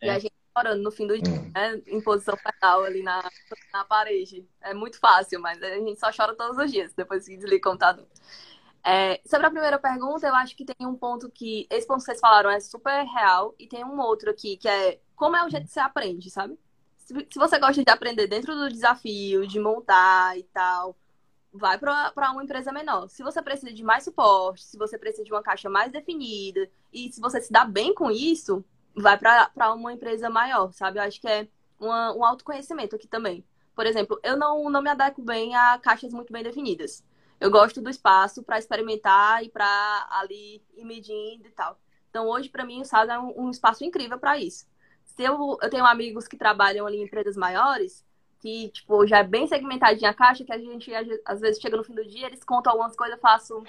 E 0.02 0.10
a 0.10 0.18
gente 0.18 0.34
chorando 0.58 0.82
no 0.82 0.92
fim 0.92 1.06
do 1.06 1.20
dia, 1.20 1.34
hum. 1.34 1.52
né? 1.54 1.82
Em 1.88 2.00
posição 2.00 2.38
fetal 2.38 2.84
ali 2.84 3.04
na, 3.04 3.22
na 3.74 3.84
parede. 3.84 4.48
É 4.62 4.74
muito 4.74 5.00
fácil, 5.00 5.42
mas 5.42 5.62
a 5.62 5.76
gente 5.76 6.00
só 6.00 6.10
chora 6.16 6.36
todos 6.36 6.58
os 6.58 6.72
dias 6.72 6.94
depois 6.94 7.26
que 7.26 7.36
desliga 7.36 7.68
o 7.68 7.72
computador. 7.72 8.08
É, 8.86 9.22
sobre 9.26 9.48
a 9.48 9.52
primeira 9.52 9.80
pergunta, 9.80 10.28
eu 10.28 10.36
acho 10.36 10.56
que 10.56 10.66
tem 10.66 10.88
um 10.88 10.96
ponto 10.96 11.30
que. 11.30 11.66
Esse 11.70 11.88
ponto 11.88 12.00
que 12.00 12.06
vocês 12.06 12.20
falaram 12.20 12.50
é 12.50 12.60
super 12.60 13.04
real, 13.06 13.56
e 13.58 13.68
tem 13.68 13.84
um 13.84 14.00
outro 14.00 14.30
aqui, 14.30 14.58
que 14.58 14.68
é 14.68 15.00
como 15.16 15.36
é 15.36 15.46
o 15.46 15.50
jeito 15.50 15.66
que 15.66 15.72
você 15.72 15.80
aprende, 15.80 16.30
sabe? 16.30 16.58
Se, 17.30 17.38
você 17.38 17.60
gosta 17.60 17.84
de 17.84 17.90
aprender 17.92 18.28
dentro 18.28 18.56
do 18.56 18.70
desafio, 18.70 19.48
de 19.48 19.60
montar 19.60 20.38
e 20.38 20.44
tal, 20.44 20.96
vai 21.52 21.78
para 21.78 22.32
uma 22.32 22.44
empresa 22.44 22.72
menor. 22.72 23.08
Se 23.10 23.24
você 23.24 23.42
precisa 23.42 23.72
de 23.72 23.84
mais 23.84 24.04
suporte, 24.04 24.64
se 24.64 24.78
você 24.78 24.98
precisa 24.98 25.24
de 25.24 25.32
uma 25.32 25.44
caixa 25.44 25.70
mais 25.70 25.92
definida, 25.92 26.70
e 26.92 27.12
se 27.12 27.22
você 27.22 27.42
se 27.42 27.52
dá 27.52 27.66
bem 27.66 27.94
com 27.94 28.10
isso, 28.10 28.64
vai 28.96 29.18
para 29.18 29.74
uma 29.74 29.94
empresa 29.94 30.30
maior, 30.30 30.72
sabe? 30.74 31.00
Eu 31.00 31.04
acho 31.04 31.22
que 31.22 31.28
é 31.28 31.48
uma, 31.80 32.16
um 32.16 32.26
autoconhecimento 32.26 32.96
aqui 32.96 33.08
também. 33.08 33.46
Por 33.76 33.86
exemplo, 33.86 34.20
eu 34.24 34.38
não, 34.38 34.70
não 34.70 34.82
me 34.82 34.90
adequo 34.90 35.22
bem 35.22 35.56
a 35.56 35.78
caixas 35.80 36.14
muito 36.14 36.32
bem 36.32 36.44
definidas. 36.44 37.04
Eu 37.40 37.52
gosto 37.52 37.82
do 37.82 37.90
espaço 37.90 38.44
para 38.44 38.60
experimentar 38.60 39.44
e 39.44 39.50
para 39.50 40.08
ali 40.12 40.64
ir 40.76 40.86
medindo 40.86 41.48
e 41.48 41.52
tal. 41.52 41.80
Então, 42.10 42.28
hoje, 42.28 42.50
para 42.50 42.64
mim, 42.64 42.82
o 42.82 42.86
SAS 42.86 43.10
é 43.10 43.18
um, 43.18 43.46
um 43.46 43.50
espaço 43.50 43.84
incrível 43.84 44.20
para 44.20 44.38
isso. 44.38 44.66
Se 45.16 45.24
eu, 45.24 45.58
eu 45.62 45.70
tenho 45.70 45.86
amigos 45.86 46.28
que 46.28 46.38
trabalham 46.38 46.86
ali 46.86 46.98
em 46.98 47.04
empresas 47.04 47.36
maiores, 47.38 48.06
que, 48.40 48.70
tipo, 48.70 49.06
já 49.08 49.20
é 49.20 49.24
bem 49.24 49.48
segmentadinha 49.48 50.10
a 50.10 50.14
caixa, 50.14 50.44
que 50.44 50.52
a 50.52 50.58
gente, 50.58 50.92
às 51.26 51.40
vezes, 51.40 51.62
chega 51.62 51.78
no 51.78 51.84
fim 51.84 51.94
do 51.94 52.06
dia, 52.06 52.28
eles 52.28 52.44
contam 52.44 52.72
algumas 52.72 52.96
coisas, 52.96 53.16
eu 53.16 53.22
faço... 53.22 53.64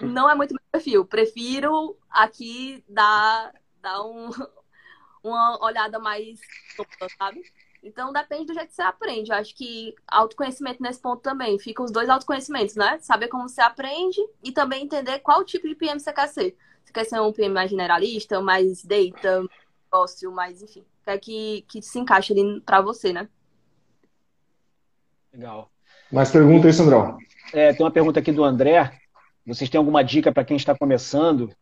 Não 0.00 0.28
é 0.28 0.34
muito 0.34 0.52
meu 0.52 0.60
perfil. 0.70 1.06
Prefiro 1.06 1.96
aqui 2.10 2.84
dar 2.86 3.50
dar 3.86 4.02
um, 4.02 4.28
uma 5.22 5.64
olhada 5.64 5.98
mais 5.98 6.40
sabe? 7.18 7.42
Então 7.82 8.12
depende 8.12 8.46
do 8.46 8.54
jeito 8.54 8.68
que 8.68 8.74
você 8.74 8.82
aprende. 8.82 9.30
Eu 9.30 9.36
acho 9.36 9.54
que 9.54 9.94
autoconhecimento 10.08 10.82
nesse 10.82 11.00
ponto 11.00 11.22
também. 11.22 11.58
Fica 11.58 11.82
os 11.82 11.92
dois 11.92 12.08
autoconhecimentos, 12.08 12.74
né? 12.74 12.98
Saber 13.00 13.28
como 13.28 13.48
você 13.48 13.60
aprende 13.60 14.20
e 14.42 14.50
também 14.50 14.84
entender 14.84 15.20
qual 15.20 15.44
tipo 15.44 15.68
de 15.68 15.74
PM 15.74 16.00
você 16.00 16.12
quer 16.12 16.28
ser. 16.28 16.56
Você 16.84 16.92
quer 16.92 17.04
ser 17.04 17.20
um 17.20 17.32
PM 17.32 17.54
mais 17.54 17.70
generalista, 17.70 18.40
mais 18.40 18.84
data, 18.84 19.46
negócio, 19.90 20.32
mais, 20.32 20.62
enfim. 20.62 20.84
Quer 21.04 21.18
que, 21.18 21.64
que 21.68 21.82
se 21.82 21.98
encaixe 21.98 22.32
ali 22.32 22.60
pra 22.60 22.80
você, 22.80 23.12
né? 23.12 23.28
Legal. 25.32 25.70
Mais 26.10 26.30
pergunta 26.30 26.66
aí, 26.66 26.72
Sandrão? 26.72 27.18
É, 27.52 27.72
tem 27.72 27.84
uma 27.84 27.92
pergunta 27.92 28.20
aqui 28.20 28.32
do 28.32 28.44
André. 28.44 28.98
Vocês 29.46 29.70
têm 29.70 29.78
alguma 29.78 30.02
dica 30.02 30.32
para 30.32 30.44
quem 30.44 30.56
está 30.56 30.76
começando 30.76 31.54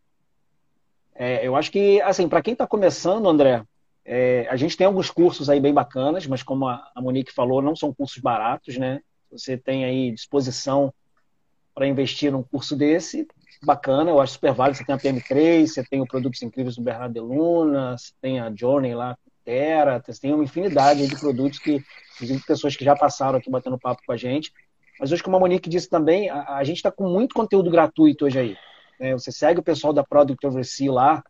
é, 1.15 1.47
eu 1.47 1.55
acho 1.55 1.71
que, 1.71 2.01
assim, 2.03 2.29
para 2.29 2.43
quem 2.43 2.53
está 2.53 2.67
começando, 2.67 3.29
André, 3.29 3.63
é, 4.05 4.47
a 4.51 4.57
gente 4.57 4.77
tem 4.77 4.87
alguns 4.87 5.11
cursos 5.11 5.49
aí 5.49 5.61
bem 5.61 5.73
bacanas, 5.73 6.27
mas 6.27 6.43
como 6.43 6.67
a, 6.67 6.91
Monique 6.97 7.33
falou, 7.33 7.63
não 7.63 7.77
são 7.77 7.95
cursos 7.95 8.19
baratos, 8.19 8.77
né? 8.77 9.01
Você 9.31 9.57
tem 9.57 9.85
aí 9.85 10.11
disposição 10.11 10.93
para 11.75 11.87
investir 11.87 12.33
num 12.33 12.43
curso 12.43 12.77
desse, 12.77 13.27
bacana, 13.65 14.11
eu 14.11 14.21
acho 14.21 14.35
super 14.35 14.53
válido. 14.53 14.79
Você 14.79 14.85
tem 14.85 14.95
a 14.95 14.99
PM3, 14.99 15.67
você 15.67 15.85
tem 15.85 16.01
o 16.01 16.07
Produtos 16.07 16.43
Incríveis 16.43 16.77
do 16.77 16.83
Bernardo 16.83 17.13
de 17.13 17.21
Luna, 17.21 17.97
você 17.97 18.13
tem 18.21 18.41
a 18.41 18.53
Journey 18.55 18.95
lá, 18.95 19.17
Terra, 19.45 20.03
você 20.05 20.21
tem 20.21 20.33
uma 20.33 20.45
infinidade 20.45 21.07
de 21.07 21.19
produtos 21.19 21.59
que, 21.59 21.83
inclusive, 22.15 22.43
pessoas 22.47 22.77
que 22.77 22.85
já 22.85 22.97
passaram 22.97 23.39
aqui 23.39 23.51
batendo 23.51 23.79
papo 23.79 24.03
com 24.07 24.13
a 24.13 24.17
gente. 24.17 24.53
Mas 24.99 25.13
hoje, 25.13 25.23
como 25.23 25.37
a 25.37 25.41
Monique 25.41 25.69
disse 25.69 25.89
também, 25.89 26.31
a, 26.31 26.57
a 26.57 26.65
gente 26.65 26.77
está 26.77 26.91
com 26.91 27.09
muito 27.09 27.35
conteúdo 27.35 27.71
gratuito 27.71 28.27
hoje 28.27 28.39
aí. 28.39 28.57
Né? 28.99 29.13
Você 29.13 29.31
segue 29.33 29.61
o 29.61 29.65
pessoal 29.65 29.93
da 29.93 30.05
Product 30.05 30.47
Oversea 30.47 30.93
lá, 30.93 31.25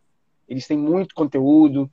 eles 0.47 0.67
têm 0.67 0.77
muito 0.77 1.15
conteúdo, 1.15 1.89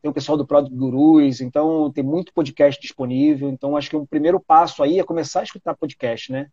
tem 0.00 0.10
o 0.10 0.14
pessoal 0.14 0.38
do 0.38 0.46
Product 0.46 0.74
Gurus, 0.74 1.40
então 1.40 1.90
tem 1.90 2.04
muito 2.04 2.32
podcast 2.32 2.80
disponível. 2.80 3.48
Então 3.50 3.76
acho 3.76 3.90
que 3.90 3.96
o 3.96 4.06
primeiro 4.06 4.40
passo 4.40 4.82
aí 4.82 4.98
é 4.98 5.04
começar 5.04 5.40
a 5.40 5.44
escutar 5.44 5.76
podcast, 5.76 6.30
né? 6.30 6.48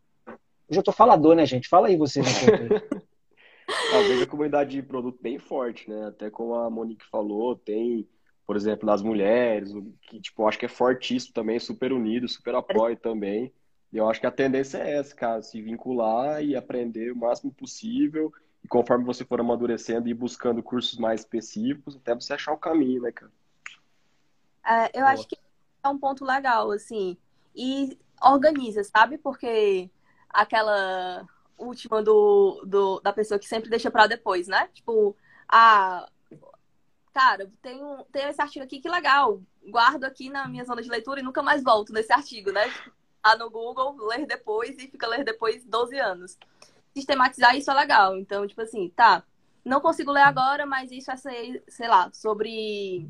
Hoje 0.69 0.79
eu 0.79 0.83
tô 0.83 0.91
falador, 0.91 1.35
né, 1.35 1.45
gente? 1.45 1.67
Fala 1.67 1.87
aí 1.87 1.95
vocês. 1.95 2.25
Às 3.93 4.07
vezes 4.07 4.23
a 4.23 4.27
comunidade 4.27 4.71
de 4.71 4.81
produto 4.81 5.19
bem 5.21 5.37
forte, 5.37 5.89
né? 5.89 6.07
Até 6.07 6.29
como 6.29 6.55
a 6.55 6.69
Monique 6.69 7.05
falou, 7.05 7.55
tem, 7.55 8.07
por 8.45 8.55
exemplo, 8.55 8.85
das 8.85 9.01
mulheres, 9.01 9.71
que 10.01 10.19
tipo, 10.19 10.47
acho 10.47 10.57
que 10.57 10.65
é 10.65 10.69
fortíssimo 10.69 11.33
também, 11.33 11.59
super 11.59 11.93
unido, 11.93 12.27
super 12.27 12.55
apoio 12.55 12.97
também. 12.97 13.53
E 13.91 13.97
eu 13.97 14.09
acho 14.09 14.19
que 14.19 14.27
a 14.27 14.31
tendência 14.31 14.79
é 14.79 14.95
essa, 14.95 15.15
cara, 15.15 15.41
se 15.41 15.61
vincular 15.61 16.43
e 16.43 16.55
aprender 16.55 17.11
o 17.11 17.15
máximo 17.15 17.51
possível 17.51 18.33
e 18.63 18.67
conforme 18.67 19.03
você 19.03 19.25
for 19.25 19.39
amadurecendo 19.39 20.07
e 20.07 20.13
buscando 20.13 20.63
cursos 20.63 20.97
mais 20.97 21.21
específicos, 21.21 21.97
até 21.97 22.15
você 22.15 22.33
achar 22.33 22.53
o 22.53 22.57
caminho, 22.57 23.01
né, 23.01 23.11
cara? 23.11 23.31
É, 24.65 24.99
eu 24.99 25.05
acho 25.05 25.27
que 25.27 25.37
é 25.83 25.89
um 25.89 25.97
ponto 25.97 26.23
legal, 26.23 26.71
assim. 26.71 27.17
E 27.53 27.97
organiza, 28.21 28.83
sabe? 28.85 29.17
Porque 29.17 29.89
aquela 30.29 31.27
última 31.63 32.03
do, 32.03 32.63
do, 32.65 32.99
da 33.01 33.13
pessoa 33.13 33.39
que 33.39 33.47
sempre 33.47 33.69
deixa 33.69 33.89
para 33.89 34.07
depois, 34.07 34.47
né? 34.47 34.69
Tipo, 34.73 35.15
ah, 35.47 36.07
cara, 37.13 37.51
tem, 37.61 37.83
um, 37.83 38.03
tem 38.11 38.27
esse 38.27 38.41
artigo 38.41 38.65
aqui 38.65 38.79
que 38.79 38.89
legal. 38.89 39.41
Guardo 39.67 40.03
aqui 40.03 40.29
na 40.29 40.47
minha 40.47 40.65
zona 40.65 40.81
de 40.81 40.89
leitura 40.89 41.19
e 41.19 41.23
nunca 41.23 41.41
mais 41.41 41.63
volto 41.63 41.93
nesse 41.93 42.13
artigo, 42.13 42.51
né? 42.51 42.71
Ah, 43.23 43.37
no 43.37 43.49
Google, 43.49 43.95
ler 44.07 44.25
depois 44.25 44.77
e 44.77 44.87
fica 44.87 45.07
ler 45.07 45.23
depois 45.23 45.63
12 45.65 45.97
anos 45.97 46.37
sistematizar 46.93 47.55
isso 47.57 47.71
é 47.71 47.73
legal. 47.73 48.17
Então, 48.17 48.47
tipo 48.47 48.61
assim, 48.61 48.89
tá, 48.89 49.23
não 49.65 49.81
consigo 49.81 50.11
ler 50.11 50.21
agora, 50.21 50.65
mas 50.65 50.91
isso 50.91 51.11
é, 51.11 51.17
sei, 51.17 51.63
sei 51.67 51.87
lá, 51.87 52.09
sobre 52.13 53.09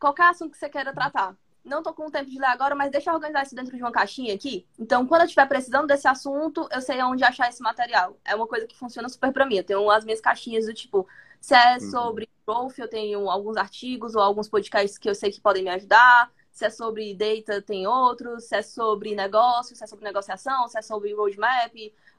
qualquer 0.00 0.28
assunto 0.28 0.52
que 0.52 0.58
você 0.58 0.68
queira 0.68 0.92
tratar. 0.92 1.36
Não 1.68 1.82
tô 1.82 1.92
com 1.92 2.10
tempo 2.10 2.30
de 2.30 2.38
ler 2.38 2.46
agora, 2.46 2.74
mas 2.74 2.90
deixa 2.90 3.10
eu 3.10 3.14
organizar 3.14 3.42
isso 3.42 3.54
dentro 3.54 3.76
de 3.76 3.82
uma 3.82 3.92
caixinha 3.92 4.34
aqui. 4.34 4.66
Então, 4.78 5.06
quando 5.06 5.22
eu 5.22 5.26
estiver 5.26 5.46
precisando 5.46 5.86
desse 5.86 6.08
assunto, 6.08 6.68
eu 6.72 6.80
sei 6.80 7.02
onde 7.02 7.22
achar 7.22 7.48
esse 7.48 7.62
material. 7.62 8.16
É 8.24 8.34
uma 8.34 8.46
coisa 8.46 8.66
que 8.66 8.76
funciona 8.76 9.08
super 9.08 9.32
para 9.32 9.46
mim. 9.46 9.56
Eu 9.56 9.64
tenho 9.64 9.90
as 9.90 10.04
minhas 10.04 10.20
caixinhas 10.20 10.66
do 10.66 10.74
tipo, 10.74 11.06
se 11.40 11.54
é 11.54 11.74
uhum. 11.74 11.90
sobre 11.90 12.28
growth, 12.46 12.78
eu 12.78 12.88
tenho 12.88 13.30
alguns 13.30 13.56
artigos 13.56 14.14
ou 14.14 14.22
alguns 14.22 14.48
podcasts 14.48 14.98
que 14.98 15.08
eu 15.08 15.14
sei 15.14 15.30
que 15.30 15.40
podem 15.40 15.62
me 15.62 15.70
ajudar. 15.70 16.32
Se 16.50 16.64
é 16.64 16.70
sobre 16.70 17.14
data, 17.14 17.62
tem 17.62 17.86
outros. 17.86 18.44
Se 18.44 18.56
é 18.56 18.62
sobre 18.62 19.14
negócio, 19.14 19.76
se 19.76 19.84
é 19.84 19.86
sobre 19.86 20.04
negociação, 20.04 20.66
se 20.66 20.78
é 20.78 20.82
sobre 20.82 21.14
roadmap, 21.14 21.72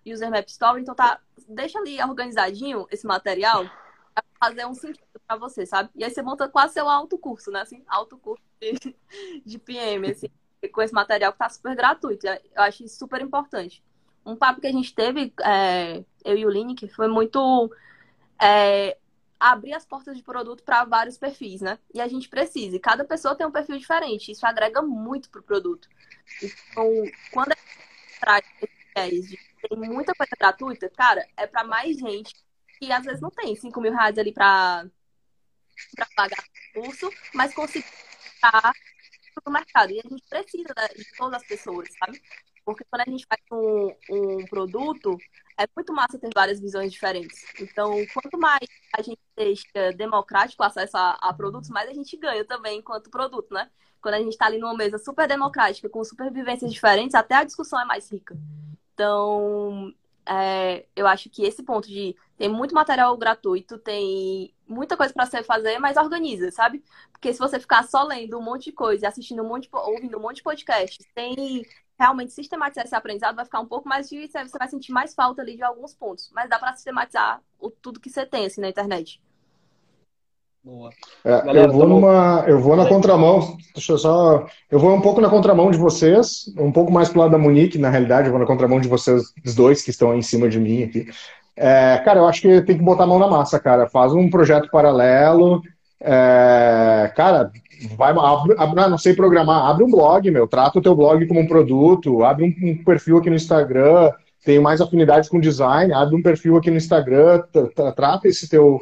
User 0.05 0.29
Map 0.29 0.47
Story. 0.47 0.81
Então 0.81 0.95
tá, 0.95 1.19
deixa 1.47 1.79
ali 1.79 2.01
organizadinho 2.01 2.87
esse 2.89 3.05
material 3.05 3.65
pra 4.13 4.23
fazer 4.39 4.65
um 4.65 4.73
sentido 4.73 5.08
para 5.29 5.37
você, 5.37 5.63
sabe? 5.63 5.91
E 5.95 6.03
aí 6.03 6.09
você 6.09 6.23
monta 6.23 6.49
quase 6.49 6.73
seu 6.73 6.89
autocurso, 6.89 7.51
né? 7.51 7.61
Assim, 7.61 7.83
autocurso 7.87 8.41
de, 8.59 8.95
de 9.45 9.59
PM, 9.59 10.09
assim, 10.09 10.27
com 10.71 10.81
esse 10.81 10.93
material 10.93 11.31
que 11.31 11.37
tá 11.37 11.47
super 11.47 11.75
gratuito. 11.75 12.25
Eu 12.25 12.39
acho 12.63 12.83
isso 12.83 12.97
super 12.97 13.21
importante. 13.21 13.83
Um 14.25 14.35
papo 14.35 14.59
que 14.59 14.65
a 14.67 14.71
gente 14.71 14.93
teve, 14.93 15.31
é, 15.43 16.03
eu 16.25 16.35
e 16.35 16.45
o 16.45 16.49
Lini, 16.49 16.73
que 16.73 16.87
foi 16.87 17.07
muito 17.07 17.71
é, 18.41 18.97
abrir 19.39 19.73
as 19.73 19.85
portas 19.85 20.17
de 20.17 20.23
produto 20.23 20.63
para 20.63 20.83
vários 20.83 21.17
perfis, 21.17 21.61
né? 21.61 21.77
E 21.93 22.01
a 22.01 22.07
gente 22.07 22.27
precisa. 22.27 22.75
E 22.75 22.79
cada 22.79 23.05
pessoa 23.05 23.35
tem 23.35 23.45
um 23.45 23.51
perfil 23.51 23.77
diferente. 23.77 24.31
Isso 24.31 24.47
agrega 24.47 24.81
muito 24.81 25.29
para 25.29 25.41
o 25.41 25.43
produto. 25.43 25.87
Então, 26.41 26.85
quando 27.31 27.51
a 27.51 27.55
gente 27.55 28.19
traz 28.19 28.43
tem 29.61 29.77
muita 29.77 30.13
coisa 30.13 30.31
gratuita, 30.37 30.89
cara, 30.89 31.25
é 31.37 31.45
para 31.45 31.63
mais 31.63 31.97
gente 31.97 32.33
que 32.79 32.91
às 32.91 33.05
vezes 33.05 33.21
não 33.21 33.29
tem 33.29 33.55
5 33.55 33.79
mil 33.79 33.91
reais 33.91 34.17
ali 34.17 34.33
para 34.33 34.85
pagar 36.15 36.43
o 36.75 36.81
curso, 36.81 37.09
mas 37.33 37.53
conseguir 37.53 37.85
estar 38.33 38.73
no 39.45 39.53
mercado. 39.53 39.91
E 39.91 39.99
a 39.99 40.09
gente 40.09 40.23
precisa 40.29 40.73
de 40.95 41.05
todas 41.17 41.41
as 41.41 41.47
pessoas, 41.47 41.87
sabe? 41.97 42.21
Porque 42.65 42.83
quando 42.89 43.01
a 43.01 43.09
gente 43.09 43.25
faz 43.25 43.41
um, 43.51 43.95
um 44.09 44.45
produto, 44.45 45.17
é 45.57 45.65
muito 45.75 45.93
massa 45.93 46.19
ter 46.19 46.29
várias 46.33 46.59
visões 46.59 46.91
diferentes. 46.91 47.43
Então, 47.59 47.95
quanto 48.13 48.37
mais 48.37 48.67
a 48.95 49.01
gente 49.01 49.19
deixa 49.35 49.91
democrático 49.95 50.63
acesso 50.63 50.95
a, 50.97 51.11
a 51.21 51.33
produtos, 51.33 51.69
mais 51.69 51.89
a 51.89 51.93
gente 51.93 52.15
ganha 52.17 52.45
também 52.45 52.79
enquanto 52.79 53.09
produto, 53.09 53.53
né? 53.53 53.69
Quando 54.01 54.15
a 54.15 54.19
gente 54.19 54.29
está 54.29 54.45
ali 54.45 54.59
numa 54.59 54.75
mesa 54.75 54.97
super 54.97 55.27
democrática, 55.27 55.89
com 55.89 56.03
super 56.03 56.31
vivências 56.31 56.71
diferentes, 56.71 57.15
até 57.15 57.35
a 57.35 57.43
discussão 57.43 57.79
é 57.81 57.85
mais 57.85 58.09
rica. 58.11 58.37
Então, 58.93 59.93
é, 60.29 60.85
eu 60.95 61.07
acho 61.07 61.29
que 61.29 61.43
esse 61.43 61.63
ponto 61.63 61.87
de 61.87 62.15
tem 62.37 62.47
muito 62.47 62.75
material 62.75 63.17
gratuito, 63.17 63.79
tem 63.79 64.53
muita 64.67 64.95
coisa 64.95 65.11
para 65.13 65.25
você 65.25 65.43
fazer, 65.43 65.79
mas 65.79 65.97
organiza, 65.97 66.51
sabe? 66.51 66.83
Porque 67.11 67.33
se 67.33 67.39
você 67.39 67.59
ficar 67.59 67.83
só 67.83 68.03
lendo 68.03 68.37
um 68.37 68.41
monte 68.41 68.65
de 68.65 68.71
coisa, 68.71 69.07
assistindo 69.07 69.41
um 69.41 69.47
monte, 69.47 69.67
ouvindo 69.73 70.17
um 70.17 70.21
monte 70.21 70.37
de 70.37 70.43
podcast, 70.43 71.03
sem 71.13 71.65
realmente 71.99 72.31
sistematizar 72.31 72.85
esse 72.85 72.95
aprendizado, 72.95 73.35
vai 73.35 73.45
ficar 73.45 73.59
um 73.59 73.65
pouco 73.65 73.89
mais 73.89 74.07
difícil, 74.07 74.47
você 74.47 74.57
vai 74.57 74.69
sentir 74.69 74.91
mais 74.91 75.15
falta 75.15 75.41
ali 75.41 75.57
de 75.57 75.63
alguns 75.63 75.95
pontos. 75.95 76.29
Mas 76.31 76.47
dá 76.47 76.59
para 76.59 76.73
sistematizar 76.73 77.41
o, 77.59 77.71
tudo 77.71 77.99
que 77.99 78.09
você 78.09 78.25
tem 78.25 78.45
assim 78.45 78.61
na 78.61 78.69
internet. 78.69 79.19
Boa. 80.63 80.89
É, 81.23 81.41
Galera, 81.41 81.67
eu 81.67 81.71
vou 81.71 81.87
numa, 81.87 82.43
eu 82.47 82.59
vou 82.59 82.75
na 82.75 82.85
contramão. 82.85 83.57
Deixa 83.73 83.93
eu 83.93 83.97
só, 83.97 84.45
eu 84.69 84.77
vou 84.77 84.93
um 84.93 85.01
pouco 85.01 85.21
na 85.21 85.29
contramão 85.29 85.71
de 85.71 85.77
vocês, 85.77 86.53
um 86.57 86.71
pouco 86.71 86.91
mais 86.91 87.09
pro 87.09 87.21
lado 87.21 87.31
da 87.31 87.37
Monique, 87.37 87.77
na 87.77 87.89
realidade, 87.89 88.27
eu 88.27 88.31
vou 88.31 88.39
na 88.39 88.45
contramão 88.45 88.79
de 88.79 88.87
vocês 88.87 89.23
os 89.45 89.55
dois 89.55 89.81
que 89.81 89.89
estão 89.89 90.11
aí 90.11 90.19
em 90.19 90.23
cima 90.23 90.49
de 90.49 90.59
mim 90.59 90.83
aqui. 90.83 91.07
É, 91.55 92.01
cara, 92.03 92.19
eu 92.19 92.25
acho 92.27 92.41
que 92.41 92.61
tem 92.61 92.77
que 92.77 92.83
botar 92.83 93.03
a 93.03 93.07
mão 93.07 93.19
na 93.19 93.27
massa, 93.27 93.59
cara. 93.59 93.87
Faz 93.87 94.13
um 94.13 94.29
projeto 94.29 94.69
paralelo. 94.69 95.61
É, 96.01 97.11
cara, 97.15 97.51
vai, 97.95 98.11
abre, 98.11 98.55
abre, 98.57 98.89
não 98.89 98.97
sei 98.97 99.13
programar, 99.13 99.69
abre 99.69 99.83
um 99.83 99.91
blog, 99.91 100.29
meu, 100.31 100.47
trata 100.47 100.79
o 100.79 100.81
teu 100.81 100.95
blog 100.95 101.25
como 101.27 101.39
um 101.39 101.47
produto, 101.47 102.23
abre 102.23 102.45
um, 102.45 102.69
um 102.69 102.83
perfil 102.83 103.17
aqui 103.17 103.29
no 103.29 103.35
Instagram, 103.35 104.11
tenho 104.45 104.61
mais 104.61 104.79
afinidades 104.79 105.29
com 105.29 105.39
design, 105.39 105.93
abre 105.93 106.15
um 106.15 106.21
perfil 106.21 106.57
aqui 106.57 106.71
no 106.71 106.77
Instagram, 106.77 107.43
trata 107.95 108.27
esse 108.27 108.49
teu 108.49 108.79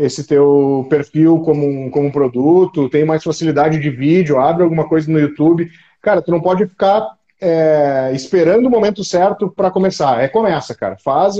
esse 0.00 0.26
teu 0.26 0.86
perfil 0.88 1.40
como 1.40 1.90
como 1.90 2.10
produto, 2.10 2.88
tem 2.88 3.04
mais 3.04 3.22
facilidade 3.22 3.78
de 3.78 3.90
vídeo, 3.90 4.38
abre 4.38 4.62
alguma 4.62 4.88
coisa 4.88 5.10
no 5.10 5.18
YouTube. 5.18 5.70
Cara, 6.00 6.22
tu 6.22 6.30
não 6.30 6.40
pode 6.40 6.66
ficar 6.66 7.06
é, 7.40 8.10
esperando 8.14 8.66
o 8.66 8.70
momento 8.70 9.04
certo 9.04 9.50
para 9.50 9.70
começar. 9.70 10.22
É 10.22 10.28
começa, 10.28 10.74
cara. 10.74 10.96
Faz, 10.96 11.36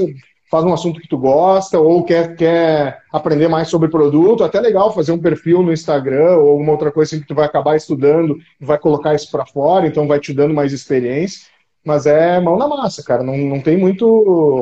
faz 0.50 0.64
um 0.64 0.74
assunto 0.74 1.00
que 1.00 1.08
tu 1.08 1.16
gosta 1.16 1.78
ou 1.78 2.04
quer, 2.04 2.36
quer 2.36 2.98
aprender 3.10 3.48
mais 3.48 3.68
sobre 3.68 3.88
produto, 3.88 4.44
até 4.44 4.60
legal 4.60 4.92
fazer 4.92 5.12
um 5.12 5.18
perfil 5.18 5.62
no 5.62 5.72
Instagram 5.72 6.36
ou 6.36 6.50
alguma 6.50 6.72
outra 6.72 6.92
coisa 6.92 7.14
assim 7.14 7.22
que 7.22 7.28
tu 7.28 7.34
vai 7.34 7.46
acabar 7.46 7.76
estudando 7.76 8.36
vai 8.60 8.78
colocar 8.78 9.14
isso 9.14 9.30
para 9.30 9.46
fora, 9.46 9.86
então 9.86 10.06
vai 10.06 10.20
te 10.20 10.34
dando 10.34 10.52
mais 10.52 10.72
experiência. 10.72 11.48
Mas 11.90 12.06
é 12.06 12.38
mão 12.38 12.56
na 12.56 12.68
massa, 12.68 13.02
cara. 13.02 13.20
Não, 13.20 13.36
não 13.36 13.60
tem 13.60 13.76
muito. 13.76 14.06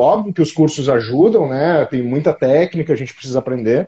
Óbvio 0.00 0.32
que 0.32 0.40
os 0.40 0.50
cursos 0.50 0.88
ajudam, 0.88 1.46
né? 1.46 1.84
Tem 1.84 2.02
muita 2.02 2.32
técnica, 2.32 2.94
a 2.94 2.96
gente 2.96 3.12
precisa 3.12 3.38
aprender. 3.38 3.86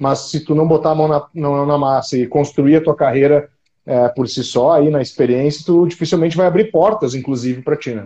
Mas 0.00 0.30
se 0.30 0.42
tu 0.42 0.54
não 0.54 0.66
botar 0.66 0.92
a 0.92 0.94
mão 0.94 1.06
na, 1.06 1.28
na, 1.34 1.66
na 1.66 1.76
massa 1.76 2.16
e 2.16 2.26
construir 2.26 2.76
a 2.76 2.82
tua 2.82 2.96
carreira 2.96 3.50
é, 3.84 4.08
por 4.08 4.26
si 4.26 4.42
só, 4.42 4.72
aí 4.72 4.88
na 4.88 5.02
experiência, 5.02 5.66
tu 5.66 5.86
dificilmente 5.86 6.34
vai 6.34 6.46
abrir 6.46 6.70
portas, 6.70 7.14
inclusive, 7.14 7.60
para 7.60 7.76
ti, 7.76 7.94
né? 7.94 8.04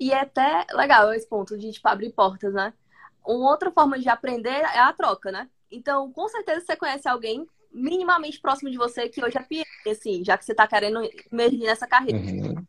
E 0.00 0.12
é 0.12 0.20
até 0.20 0.64
legal 0.72 1.12
esse 1.12 1.28
ponto 1.28 1.58
de, 1.58 1.70
tipo, 1.72 1.86
abrir 1.86 2.10
portas, 2.10 2.54
né? 2.54 2.72
Uma 3.22 3.50
outra 3.50 3.70
forma 3.70 3.98
de 3.98 4.08
aprender 4.08 4.48
é 4.48 4.78
a 4.78 4.94
troca, 4.94 5.30
né? 5.30 5.46
Então, 5.70 6.10
com 6.10 6.26
certeza 6.28 6.64
você 6.64 6.74
conhece 6.74 7.06
alguém 7.06 7.46
minimamente 7.70 8.40
próximo 8.40 8.70
de 8.70 8.78
você 8.78 9.10
que 9.10 9.22
hoje 9.22 9.36
é 9.36 9.42
PM, 9.42 9.66
assim, 9.90 10.24
já 10.24 10.38
que 10.38 10.44
você 10.46 10.52
está 10.52 10.66
querendo 10.66 11.06
emergir 11.30 11.64
nessa 11.64 11.86
carreira. 11.86 12.16
Uhum. 12.16 12.64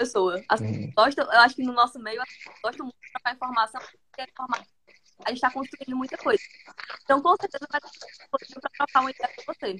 Pessoa. 0.00 0.42
As 0.48 0.60
uhum. 0.62 0.90
gostam, 0.96 1.26
eu 1.26 1.40
acho 1.40 1.56
que 1.56 1.62
no 1.62 1.74
nosso 1.74 1.98
meio, 1.98 2.22
gostam 2.64 2.86
muito 2.86 2.96
de 3.02 3.12
trocar 3.12 3.34
informação, 3.34 3.80
porque 3.82 4.32
a 5.24 5.28
gente 5.28 5.36
está 5.36 5.50
construindo 5.50 5.94
muita 5.94 6.16
coisa. 6.16 6.42
Então, 7.02 7.20
com 7.20 7.36
certeza, 7.36 7.66
vai 7.70 7.80
ter 7.82 8.60
para 8.60 8.70
trocar 8.70 9.00
uma 9.00 9.10
ideia 9.10 9.30
com 9.36 9.52
você. 9.52 9.76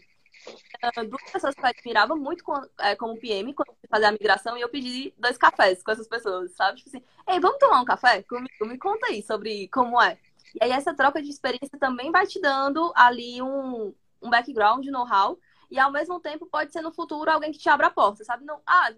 Uh, 0.84 1.08
duas 1.08 1.22
pessoas 1.30 1.54
que 1.54 1.60
eu 1.62 1.66
admirava 1.66 2.14
muito 2.14 2.44
com, 2.44 2.54
é, 2.80 2.94
como 2.96 3.18
PM 3.18 3.54
quando 3.54 3.70
eu 3.70 3.88
fazia 3.90 4.08
a 4.08 4.12
migração 4.12 4.58
e 4.58 4.60
eu 4.60 4.68
pedi 4.68 5.14
dois 5.16 5.38
cafés 5.38 5.82
com 5.82 5.90
essas 5.90 6.06
pessoas, 6.06 6.52
sabe? 6.54 6.76
Tipo 6.78 6.90
assim, 6.90 7.04
ei, 7.26 7.40
vamos 7.40 7.58
tomar 7.58 7.80
um 7.80 7.84
café 7.86 8.22
comigo? 8.22 8.66
Me 8.66 8.76
conta 8.76 9.06
aí 9.06 9.22
sobre 9.22 9.68
como 9.68 10.00
é. 10.00 10.18
E 10.54 10.64
aí 10.64 10.70
essa 10.70 10.94
troca 10.94 11.22
de 11.22 11.30
experiência 11.30 11.78
também 11.78 12.10
vai 12.10 12.26
te 12.26 12.38
dando 12.38 12.92
ali 12.94 13.40
um, 13.40 13.94
um 14.20 14.28
background, 14.28 14.84
know-how, 14.86 15.38
e 15.70 15.78
ao 15.78 15.92
mesmo 15.92 16.20
tempo 16.20 16.46
pode 16.46 16.72
ser 16.72 16.82
no 16.82 16.92
futuro 16.92 17.30
alguém 17.30 17.52
que 17.52 17.58
te 17.58 17.70
abra 17.70 17.86
a 17.86 17.90
porta, 17.90 18.22
sabe? 18.24 18.44
Não, 18.44 18.60
ah, 18.66 18.92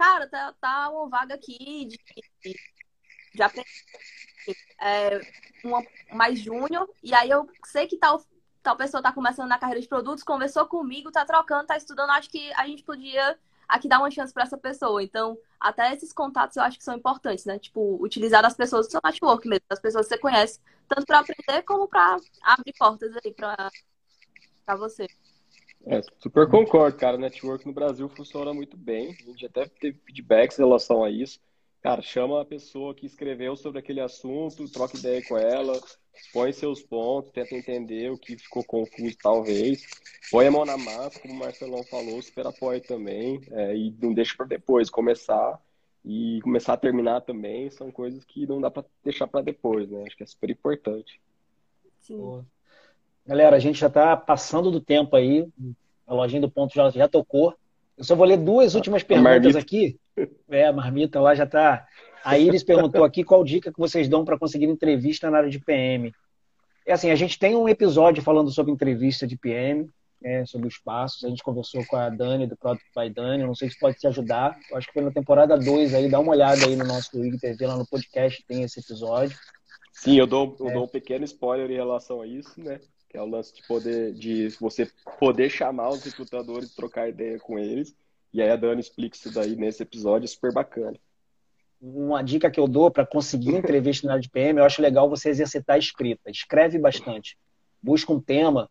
cara, 0.00 0.26
tá, 0.26 0.54
tá 0.58 0.88
uma 0.88 1.10
vaga 1.10 1.34
aqui 1.34 1.84
de, 1.84 1.98
de, 2.42 2.56
de 3.34 3.42
aprender 3.42 3.68
é, 4.80 5.20
uma, 5.62 5.84
mais 6.10 6.40
júnior, 6.40 6.88
e 7.02 7.14
aí 7.14 7.28
eu 7.28 7.46
sei 7.66 7.86
que 7.86 7.98
tal 7.98 8.24
tal 8.62 8.76
pessoa 8.76 9.00
está 9.00 9.12
começando 9.12 9.48
na 9.48 9.58
carreira 9.58 9.80
de 9.80 9.88
produtos, 9.88 10.24
conversou 10.24 10.66
comigo, 10.66 11.08
está 11.08 11.24
trocando, 11.24 11.62
está 11.62 11.76
estudando, 11.76 12.10
acho 12.10 12.30
que 12.30 12.52
a 12.54 12.66
gente 12.66 12.82
podia 12.82 13.38
aqui 13.68 13.88
dar 13.88 13.98
uma 13.98 14.10
chance 14.10 14.34
para 14.34 14.42
essa 14.42 14.58
pessoa. 14.58 15.02
Então, 15.02 15.38
até 15.58 15.94
esses 15.94 16.12
contatos 16.12 16.56
eu 16.56 16.62
acho 16.62 16.76
que 16.76 16.84
são 16.84 16.94
importantes, 16.94 17.46
né? 17.46 17.58
Tipo, 17.58 17.96
utilizar 18.02 18.44
as 18.44 18.54
pessoas 18.54 18.86
do 18.86 18.90
seu 18.90 19.00
network 19.02 19.48
mesmo, 19.48 19.64
as 19.70 19.80
pessoas 19.80 20.06
que 20.06 20.14
você 20.14 20.20
conhece, 20.20 20.60
tanto 20.88 21.06
para 21.06 21.20
aprender 21.20 21.62
como 21.62 21.88
para 21.88 22.18
abrir 22.42 22.74
portas 22.78 23.12
aí 23.24 23.32
para 23.32 24.76
você. 24.76 25.06
É, 25.86 26.00
super 26.18 26.48
concordo, 26.48 26.96
cara. 26.98 27.16
O 27.16 27.20
network 27.20 27.66
no 27.66 27.72
Brasil 27.72 28.08
funciona 28.08 28.52
muito 28.52 28.76
bem. 28.76 29.16
A 29.20 29.30
gente 29.30 29.46
até 29.46 29.66
teve 29.66 29.98
feedbacks 30.04 30.58
em 30.58 30.62
relação 30.62 31.02
a 31.02 31.10
isso. 31.10 31.40
Cara, 31.82 32.02
chama 32.02 32.42
a 32.42 32.44
pessoa 32.44 32.94
que 32.94 33.06
escreveu 33.06 33.56
sobre 33.56 33.78
aquele 33.78 34.00
assunto, 34.00 34.70
troca 34.70 34.98
ideia 34.98 35.22
com 35.26 35.38
ela, 35.38 35.80
põe 36.30 36.52
seus 36.52 36.82
pontos, 36.82 37.32
tenta 37.32 37.54
entender 37.54 38.10
o 38.10 38.18
que 38.18 38.36
ficou 38.36 38.62
confuso, 38.62 39.16
talvez. 39.16 39.86
Põe 40.30 40.48
a 40.48 40.50
mão 40.50 40.66
na 40.66 40.76
massa, 40.76 41.18
como 41.18 41.32
o 41.32 41.38
Marcelão 41.38 41.82
falou, 41.84 42.20
super 42.20 42.46
apoio 42.46 42.82
também, 42.82 43.40
é, 43.50 43.74
e 43.74 43.96
não 43.98 44.12
deixa 44.12 44.36
para 44.36 44.46
depois 44.46 44.90
começar. 44.90 45.58
E 46.04 46.40
começar 46.42 46.74
a 46.74 46.78
terminar 46.78 47.22
também 47.22 47.70
são 47.70 47.90
coisas 47.90 48.24
que 48.24 48.46
não 48.46 48.60
dá 48.60 48.70
para 48.70 48.84
deixar 49.02 49.26
para 49.26 49.42
depois, 49.42 49.90
né? 49.90 50.04
Acho 50.06 50.16
que 50.16 50.22
é 50.22 50.26
super 50.26 50.50
importante. 50.50 51.20
Sim. 51.98 52.44
Galera, 53.26 53.56
a 53.56 53.60
gente 53.60 53.78
já 53.78 53.86
está 53.86 54.16
passando 54.16 54.70
do 54.70 54.80
tempo 54.80 55.14
aí, 55.14 55.46
a 56.06 56.14
lojinha 56.14 56.40
do 56.40 56.50
ponto 56.50 56.74
já, 56.74 56.90
já 56.90 57.08
tocou. 57.08 57.54
Eu 57.96 58.04
só 58.04 58.14
vou 58.14 58.26
ler 58.26 58.38
duas 58.38 58.74
últimas 58.74 59.02
perguntas 59.02 59.54
aqui. 59.54 59.98
É, 60.50 60.66
a 60.66 60.72
marmita 60.72 61.20
lá 61.20 61.34
já 61.34 61.44
está. 61.44 61.86
A 62.24 62.38
Iris 62.38 62.62
perguntou 62.62 63.04
aqui 63.04 63.24
qual 63.24 63.44
dica 63.44 63.72
que 63.72 63.78
vocês 63.78 64.08
dão 64.08 64.24
para 64.24 64.38
conseguir 64.38 64.66
entrevista 64.66 65.30
na 65.30 65.38
área 65.38 65.50
de 65.50 65.58
PM. 65.58 66.12
É 66.86 66.92
assim, 66.92 67.10
a 67.10 67.14
gente 67.14 67.38
tem 67.38 67.54
um 67.54 67.68
episódio 67.68 68.22
falando 68.22 68.50
sobre 68.50 68.72
entrevista 68.72 69.26
de 69.26 69.36
PM, 69.36 69.88
né, 70.20 70.44
sobre 70.44 70.66
os 70.66 70.78
passos. 70.78 71.24
A 71.24 71.28
gente 71.28 71.42
conversou 71.42 71.84
com 71.86 71.96
a 71.96 72.08
Dani, 72.08 72.46
do 72.46 72.56
Product 72.56 72.86
by 72.94 73.08
Dani. 73.10 73.44
Não 73.44 73.54
sei 73.54 73.70
se 73.70 73.78
pode 73.78 73.96
te 73.96 74.06
ajudar. 74.06 74.58
Eu 74.70 74.76
acho 74.76 74.86
que 74.88 74.92
foi 74.92 75.02
na 75.02 75.10
temporada 75.10 75.56
2 75.56 75.94
aí. 75.94 76.10
Dá 76.10 76.18
uma 76.18 76.32
olhada 76.32 76.66
aí 76.66 76.76
no 76.76 76.84
nosso 76.84 77.24
IGTV, 77.24 77.66
lá 77.66 77.76
no 77.76 77.86
podcast 77.86 78.44
tem 78.46 78.62
esse 78.62 78.80
episódio. 78.80 79.36
Sim, 79.92 80.18
eu 80.18 80.26
dou, 80.26 80.56
eu 80.58 80.70
é. 80.70 80.72
dou 80.72 80.84
um 80.84 80.88
pequeno 80.88 81.24
spoiler 81.24 81.70
em 81.70 81.76
relação 81.76 82.20
a 82.20 82.26
isso, 82.26 82.60
né? 82.60 82.80
Que 83.10 83.16
é 83.16 83.22
o 83.22 83.26
lance 83.26 83.52
de 83.52 83.66
poder 83.66 84.14
de 84.14 84.48
você 84.60 84.88
poder 85.18 85.50
chamar 85.50 85.90
os 85.90 86.04
recrutadores 86.04 86.70
e 86.70 86.76
trocar 86.76 87.08
ideia 87.08 87.38
com 87.40 87.58
eles. 87.58 87.94
E 88.32 88.40
aí 88.40 88.48
a 88.48 88.54
Dani 88.54 88.80
explica 88.80 89.16
isso 89.16 89.34
daí 89.34 89.56
nesse 89.56 89.82
episódio, 89.82 90.24
é 90.24 90.28
super 90.28 90.52
bacana. 90.52 90.96
Uma 91.82 92.22
dica 92.22 92.48
que 92.48 92.60
eu 92.60 92.68
dou 92.68 92.88
para 92.88 93.04
conseguir 93.04 93.56
entrevista 93.56 94.06
na 94.06 94.12
área 94.12 94.22
de 94.22 94.30
PM, 94.30 94.60
eu 94.60 94.64
acho 94.64 94.80
legal 94.80 95.10
você 95.10 95.28
exercitar 95.28 95.74
a 95.74 95.78
escrita. 95.78 96.30
Escreve 96.30 96.78
bastante. 96.78 97.36
Busca 97.82 98.12
um 98.12 98.20
tema, 98.20 98.70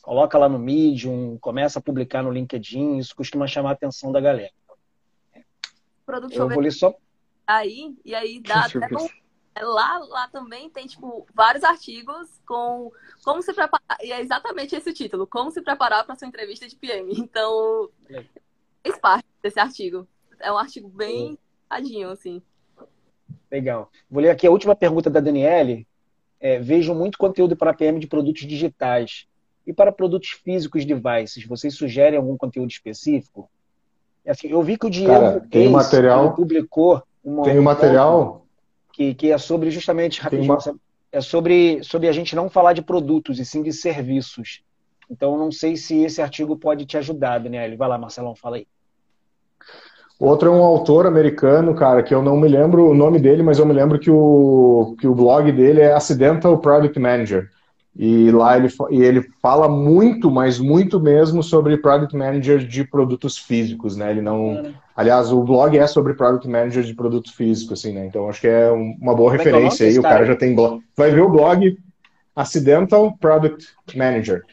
coloca 0.00 0.38
lá 0.38 0.48
no 0.48 0.58
Medium, 0.58 1.36
começa 1.38 1.80
a 1.80 1.82
publicar 1.82 2.22
no 2.22 2.30
LinkedIn, 2.30 2.98
isso 2.98 3.16
costuma 3.16 3.48
chamar 3.48 3.70
a 3.70 3.72
atenção 3.72 4.12
da 4.12 4.20
galera. 4.20 4.52
Produto 6.06 6.34
eu 6.34 6.48
vou 6.48 6.60
ler 6.60 6.72
só 6.72 6.94
aí, 7.50 7.96
e 8.04 8.14
aí 8.14 8.40
dá 8.40 8.66
até 8.66 8.78
é, 8.78 8.88
lá, 9.58 9.98
lá 9.98 10.28
também 10.28 10.70
tem, 10.70 10.86
tipo, 10.86 11.26
vários 11.34 11.64
artigos 11.64 12.28
com 12.46 12.92
como 13.24 13.42
se 13.42 13.52
preparar. 13.52 13.98
E 14.02 14.12
é 14.12 14.20
exatamente 14.20 14.74
esse 14.74 14.90
o 14.90 14.94
título: 14.94 15.26
Como 15.26 15.50
se 15.50 15.60
preparar 15.60 16.04
para 16.04 16.16
sua 16.16 16.28
entrevista 16.28 16.66
de 16.68 16.76
PM. 16.76 17.12
Então, 17.20 17.88
fez 18.82 18.98
parte 18.98 19.26
desse 19.42 19.58
artigo. 19.58 20.06
É 20.38 20.50
um 20.52 20.58
artigo 20.58 20.88
bem 20.88 21.38
tadinho, 21.68 22.10
assim. 22.10 22.42
Legal. 23.50 23.90
Vou 24.10 24.22
ler 24.22 24.30
aqui 24.30 24.46
a 24.46 24.50
última 24.50 24.74
pergunta 24.74 25.10
da 25.10 25.20
Daniele. 25.20 25.86
é, 26.40 26.58
vejo 26.58 26.94
muito 26.94 27.18
conteúdo 27.18 27.54
para 27.54 27.74
PM 27.74 27.98
de 27.98 28.06
produtos 28.06 28.46
digitais. 28.46 29.26
E 29.66 29.72
para 29.72 29.92
produtos 29.92 30.30
físicos 30.30 30.84
devices, 30.84 31.44
vocês 31.44 31.74
sugerem 31.74 32.18
algum 32.18 32.36
conteúdo 32.36 32.70
específico? 32.70 33.48
Assim, 34.26 34.48
eu 34.48 34.62
vi 34.62 34.78
que 34.78 34.86
o 34.86 34.90
Diego 34.90 35.12
Cara, 35.12 35.40
tem 35.40 35.64
Case, 35.64 35.68
material, 35.68 36.34
publicou 36.34 37.02
uma, 37.22 37.44
tem 37.44 37.58
um 37.58 37.62
material 37.62 38.46
que, 38.92 39.14
que 39.14 39.30
é 39.30 39.38
sobre 39.38 39.70
justamente 39.70 40.20
rapidinho, 40.20 40.52
uma... 40.52 40.80
é 41.12 41.20
sobre, 41.20 41.82
sobre 41.82 42.08
a 42.08 42.12
gente 42.12 42.34
não 42.34 42.48
falar 42.48 42.72
de 42.72 42.82
produtos 42.82 43.38
e 43.38 43.44
sim 43.44 43.62
de 43.62 43.72
serviços. 43.72 44.62
Então, 45.10 45.36
não 45.36 45.50
sei 45.50 45.76
se 45.76 46.02
esse 46.02 46.22
artigo 46.22 46.56
pode 46.56 46.86
te 46.86 46.96
ajudar, 46.96 47.38
Daniel. 47.38 47.76
Vai 47.76 47.88
lá, 47.88 47.98
Marcelão, 47.98 48.34
fala 48.34 48.56
aí. 48.56 48.66
Outro 50.20 50.50
é 50.50 50.52
um 50.52 50.62
autor 50.62 51.06
americano, 51.06 51.74
cara, 51.74 52.02
que 52.02 52.14
eu 52.14 52.22
não 52.22 52.36
me 52.36 52.46
lembro 52.46 52.90
o 52.90 52.94
nome 52.94 53.18
dele, 53.18 53.42
mas 53.42 53.58
eu 53.58 53.64
me 53.64 53.72
lembro 53.72 53.98
que 53.98 54.10
o, 54.10 54.94
que 55.00 55.06
o 55.06 55.14
blog 55.14 55.50
dele 55.50 55.80
é 55.80 55.94
Accidental 55.94 56.58
Product 56.58 56.98
Manager. 56.98 57.48
E 58.02 58.30
lá 58.30 58.56
ele, 58.56 58.68
e 58.88 59.02
ele 59.02 59.28
fala 59.42 59.68
muito, 59.68 60.30
mas 60.30 60.58
muito 60.58 60.98
mesmo 60.98 61.42
sobre 61.42 61.76
Product 61.76 62.16
Manager 62.16 62.56
de 62.60 62.82
produtos 62.82 63.36
físicos, 63.36 63.94
né? 63.94 64.10
Ele 64.10 64.22
não. 64.22 64.72
Aliás, 64.96 65.30
o 65.30 65.42
blog 65.42 65.76
é 65.76 65.86
sobre 65.86 66.14
Product 66.14 66.48
Manager 66.48 66.82
de 66.82 66.94
produtos 66.94 67.32
físicos, 67.32 67.78
assim, 67.78 67.92
né? 67.92 68.06
Então 68.06 68.26
acho 68.26 68.40
que 68.40 68.48
é 68.48 68.70
uma 68.70 69.14
boa 69.14 69.32
Como 69.32 69.32
referência 69.32 69.84
é 69.84 69.88
aí. 69.88 69.98
O 69.98 70.02
cara 70.02 70.24
já 70.24 70.34
tem 70.34 70.54
blog. 70.54 70.82
Vai 70.96 71.10
ver 71.10 71.20
o 71.20 71.28
blog 71.28 71.76
Accidental 72.34 73.14
Product 73.20 73.66
Manager. 73.94 74.44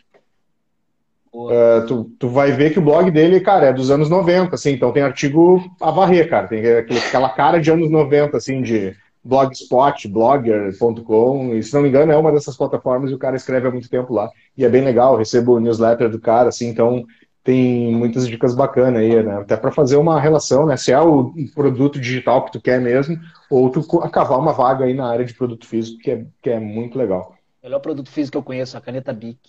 Uh, 1.33 1.87
tu, 1.87 2.11
tu 2.19 2.27
vai 2.27 2.51
ver 2.51 2.73
que 2.73 2.79
o 2.79 2.81
blog 2.81 3.09
dele, 3.11 3.39
cara, 3.39 3.67
é 3.67 3.73
dos 3.73 3.89
anos 3.89 4.09
90, 4.09 4.55
assim, 4.55 4.71
então 4.71 4.91
tem 4.91 5.03
artigo 5.03 5.63
a 5.79 5.89
varrer, 5.89 6.29
cara. 6.29 6.47
Tem 6.49 6.61
aquela 6.67 7.29
cara 7.29 7.61
de 7.61 7.71
anos 7.71 7.89
90, 7.89 8.35
assim, 8.35 8.61
de 8.61 8.93
blogspot, 9.27 10.07
blogger.com, 10.07 11.53
e 11.53 11.61
se 11.61 11.73
não 11.73 11.81
me 11.81 11.89
engano 11.89 12.11
é 12.11 12.17
uma 12.17 12.31
dessas 12.31 12.55
plataformas 12.55 13.11
e 13.11 13.13
o 13.13 13.19
cara 13.19 13.35
escreve 13.35 13.67
há 13.67 13.71
muito 13.71 13.89
tempo 13.89 14.13
lá. 14.13 14.31
E 14.55 14.63
é 14.63 14.69
bem 14.69 14.83
legal, 14.83 15.17
recebo 15.17 15.55
o 15.55 15.59
newsletter 15.59 16.09
do 16.09 16.19
cara, 16.19 16.49
assim, 16.49 16.67
então 16.67 17.05
tem 17.43 17.93
muitas 17.93 18.27
dicas 18.27 18.55
bacanas 18.55 19.01
aí, 19.01 19.23
né? 19.23 19.37
Até 19.37 19.55
para 19.55 19.71
fazer 19.71 19.97
uma 19.97 20.19
relação, 20.19 20.65
né? 20.65 20.75
Se 20.75 20.91
é 20.91 20.99
o 20.99 21.33
produto 21.53 21.99
digital 21.99 22.43
que 22.45 22.51
tu 22.51 22.61
quer 22.61 22.79
mesmo, 22.81 23.17
ou 23.49 23.69
tu 23.69 23.81
cavar 24.09 24.39
uma 24.39 24.53
vaga 24.53 24.85
aí 24.85 24.93
na 24.93 25.09
área 25.09 25.25
de 25.25 25.33
produto 25.33 25.65
físico, 25.65 25.97
que 25.99 26.11
é, 26.11 26.25
que 26.41 26.49
é 26.49 26.59
muito 26.59 26.97
legal. 26.97 27.35
O 27.61 27.65
melhor 27.65 27.79
produto 27.79 28.09
físico 28.09 28.33
que 28.33 28.37
eu 28.37 28.43
conheço, 28.43 28.77
a 28.77 28.81
caneta 28.81 29.13
Bic. 29.13 29.39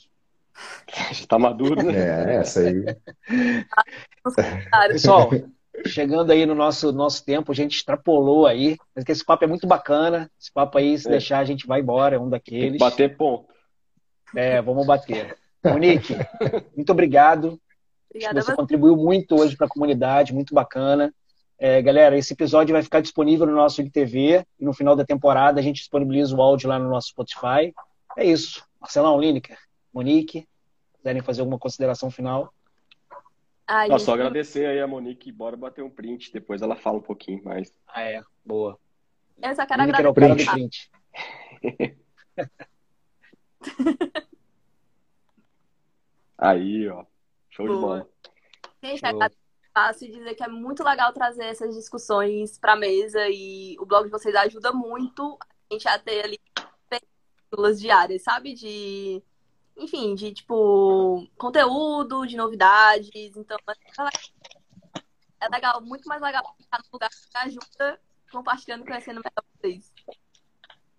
Já 1.13 1.27
tá 1.27 1.39
maduro, 1.39 1.83
né? 1.83 1.95
É, 1.97 2.35
essa 2.37 2.61
aí. 2.61 2.85
Pessoal, 4.91 5.31
chegando 5.87 6.31
aí 6.31 6.45
no 6.47 6.55
nosso, 6.55 6.93
nosso 6.93 7.25
tempo, 7.25 7.53
a 7.53 7.55
gente 7.55 7.77
extrapolou 7.77 8.47
aí, 8.47 8.77
mas 8.95 9.05
que 9.05 9.13
esse 9.13 9.25
papo 9.25 9.45
é 9.45 9.47
muito 9.47 9.67
bacana. 9.67 10.31
Esse 10.41 10.53
papo 10.53 10.79
aí, 10.79 10.99
se 10.99 11.09
é. 11.09 11.13
deixar, 11.13 11.39
a 11.39 11.45
gente 11.45 11.67
vai 11.67 11.81
embora, 11.81 12.17
é 12.17 12.19
um 12.19 12.29
daqueles. 12.29 12.79
bater 12.79 13.17
ponto. 13.17 13.53
É, 14.35 14.61
vamos 14.61 14.87
bater. 14.87 15.37
Monique, 15.65 16.15
muito 16.77 16.93
obrigado. 16.93 17.59
Obrigada 18.11 18.41
você 18.41 18.55
contribuiu 18.55 18.97
muito 18.97 19.39
hoje 19.39 19.57
para 19.57 19.67
a 19.67 19.71
comunidade, 19.71 20.35
muito 20.35 20.55
bacana. 20.55 21.13
É, 21.59 21.83
galera, 21.83 22.17
esse 22.17 22.33
episódio 22.33 22.73
vai 22.73 22.83
ficar 22.83 23.01
disponível 23.01 23.47
no 23.47 23.55
nosso 23.55 23.81
IGTV 23.81 24.45
e 24.61 24.65
no 24.65 24.73
final 24.73 24.95
da 24.95 25.05
temporada 25.05 25.59
a 25.59 25.63
gente 25.63 25.79
disponibiliza 25.79 26.35
o 26.35 26.41
áudio 26.41 26.69
lá 26.69 26.79
no 26.79 26.89
nosso 26.89 27.09
Spotify. 27.09 27.75
É 28.17 28.25
isso. 28.25 28.65
Marcelão, 28.81 29.21
Lineker, 29.21 29.59
Monique, 29.93 30.47
quiserem 30.97 31.21
fazer 31.21 31.41
alguma 31.41 31.59
consideração 31.59 32.11
final? 32.11 32.53
Ai, 33.71 33.99
Só 33.99 34.15
agradecer 34.15 34.65
aí 34.65 34.81
a 34.81 34.87
Monique, 34.87 35.31
bora 35.31 35.55
bater 35.55 35.85
um 35.85 35.91
print, 35.91 36.33
depois 36.33 36.63
ela 36.63 36.75
fala 36.75 36.97
um 36.97 37.03
pouquinho 37.03 37.45
mais. 37.45 37.71
Ah, 37.87 38.01
é, 38.01 38.23
boa. 38.43 38.81
Eu 39.43 39.55
só 39.55 39.67
quero 39.67 39.83
agradecer. 39.83 40.01
Era 40.01 40.11
o 40.11 40.15
print. 40.15 40.51
print. 40.51 40.91
aí, 46.39 46.89
ó. 46.89 47.05
Show 47.51 47.67
boa. 47.67 47.77
de 47.77 47.83
bola. 47.83 48.09
Gente, 48.83 49.05
é 49.05 49.13
fácil 49.75 50.11
dizer 50.11 50.35
que 50.35 50.43
é 50.43 50.49
muito 50.49 50.83
legal 50.83 51.13
trazer 51.13 51.45
essas 51.45 51.75
discussões 51.75 52.59
para 52.59 52.75
mesa 52.75 53.29
e 53.29 53.77
o 53.79 53.85
blog 53.85 54.05
de 54.05 54.11
vocês 54.11 54.35
ajuda 54.35 54.73
muito 54.73 55.39
a 55.71 55.75
gente 55.75 55.87
a 55.87 55.99
ter 55.99 56.25
ali 56.25 56.41
pílulas 57.51 57.79
diárias, 57.79 58.23
sabe? 58.23 58.55
De 58.55 59.23
enfim, 59.79 60.15
de 60.15 60.33
tipo 60.33 61.27
conteúdo, 61.37 62.27
de 62.27 62.37
novidades. 62.37 63.37
Então, 63.37 63.57
é 65.41 65.49
legal, 65.49 65.81
muito 65.81 66.09
mais 66.09 66.21
legal 66.21 66.43
ficar 66.61 66.79
no 66.79 66.85
lugar 66.93 67.09
que 67.09 67.39
ajuda 67.39 68.01
compartilhando, 68.31 68.85
conhecendo 68.85 69.21
melhor 69.25 69.45
vocês. 69.57 69.93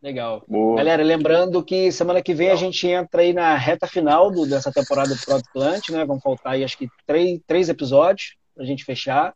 Legal. 0.01 0.43
Boa. 0.47 0.77
Galera, 0.77 1.03
lembrando 1.03 1.63
que 1.63 1.91
semana 1.91 2.21
que 2.21 2.33
vem 2.33 2.49
a 2.49 2.55
gente 2.55 2.87
entra 2.87 3.21
aí 3.21 3.33
na 3.33 3.55
reta 3.55 3.85
final 3.85 4.31
do, 4.31 4.47
dessa 4.47 4.71
temporada 4.71 5.13
do 5.13 5.21
Product 5.21 5.51
Plant, 5.51 5.89
né? 5.89 6.05
Vão 6.05 6.21
faltar 6.21 6.53
aí 6.53 6.63
acho 6.63 6.77
que 6.77 6.89
três, 7.05 7.41
três 7.45 7.67
episódios 7.67 8.37
pra 8.55 8.63
gente 8.63 8.85
fechar. 8.85 9.35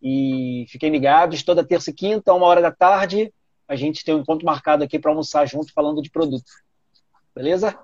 E 0.00 0.64
fiquem 0.68 0.90
ligados, 0.90 1.42
toda 1.42 1.66
terça 1.66 1.90
e 1.90 1.92
quinta, 1.92 2.32
uma 2.32 2.46
hora 2.46 2.60
da 2.60 2.70
tarde, 2.70 3.32
a 3.66 3.74
gente 3.74 4.04
tem 4.04 4.14
um 4.14 4.20
encontro 4.20 4.46
marcado 4.46 4.84
aqui 4.84 4.98
para 4.98 5.10
almoçar 5.10 5.46
junto 5.46 5.72
falando 5.72 6.00
de 6.00 6.10
produto. 6.10 6.44
Beleza? 7.34 7.76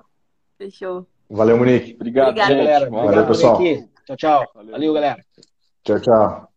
Fechou. 0.62 1.06
Valeu, 1.28 1.56
Monique. 1.56 1.94
Obrigado, 1.94 2.28
Obrigada, 2.28 2.54
gente. 2.54 2.66
galera. 2.66 2.90
Valeu, 2.90 3.26
pessoal. 3.26 3.58
Tchau, 3.58 4.16
tchau. 4.16 4.50
Valeu, 4.54 4.72
Valeu 4.72 4.94
galera. 4.94 5.24
Tchau, 5.82 6.00
tchau. 6.00 6.51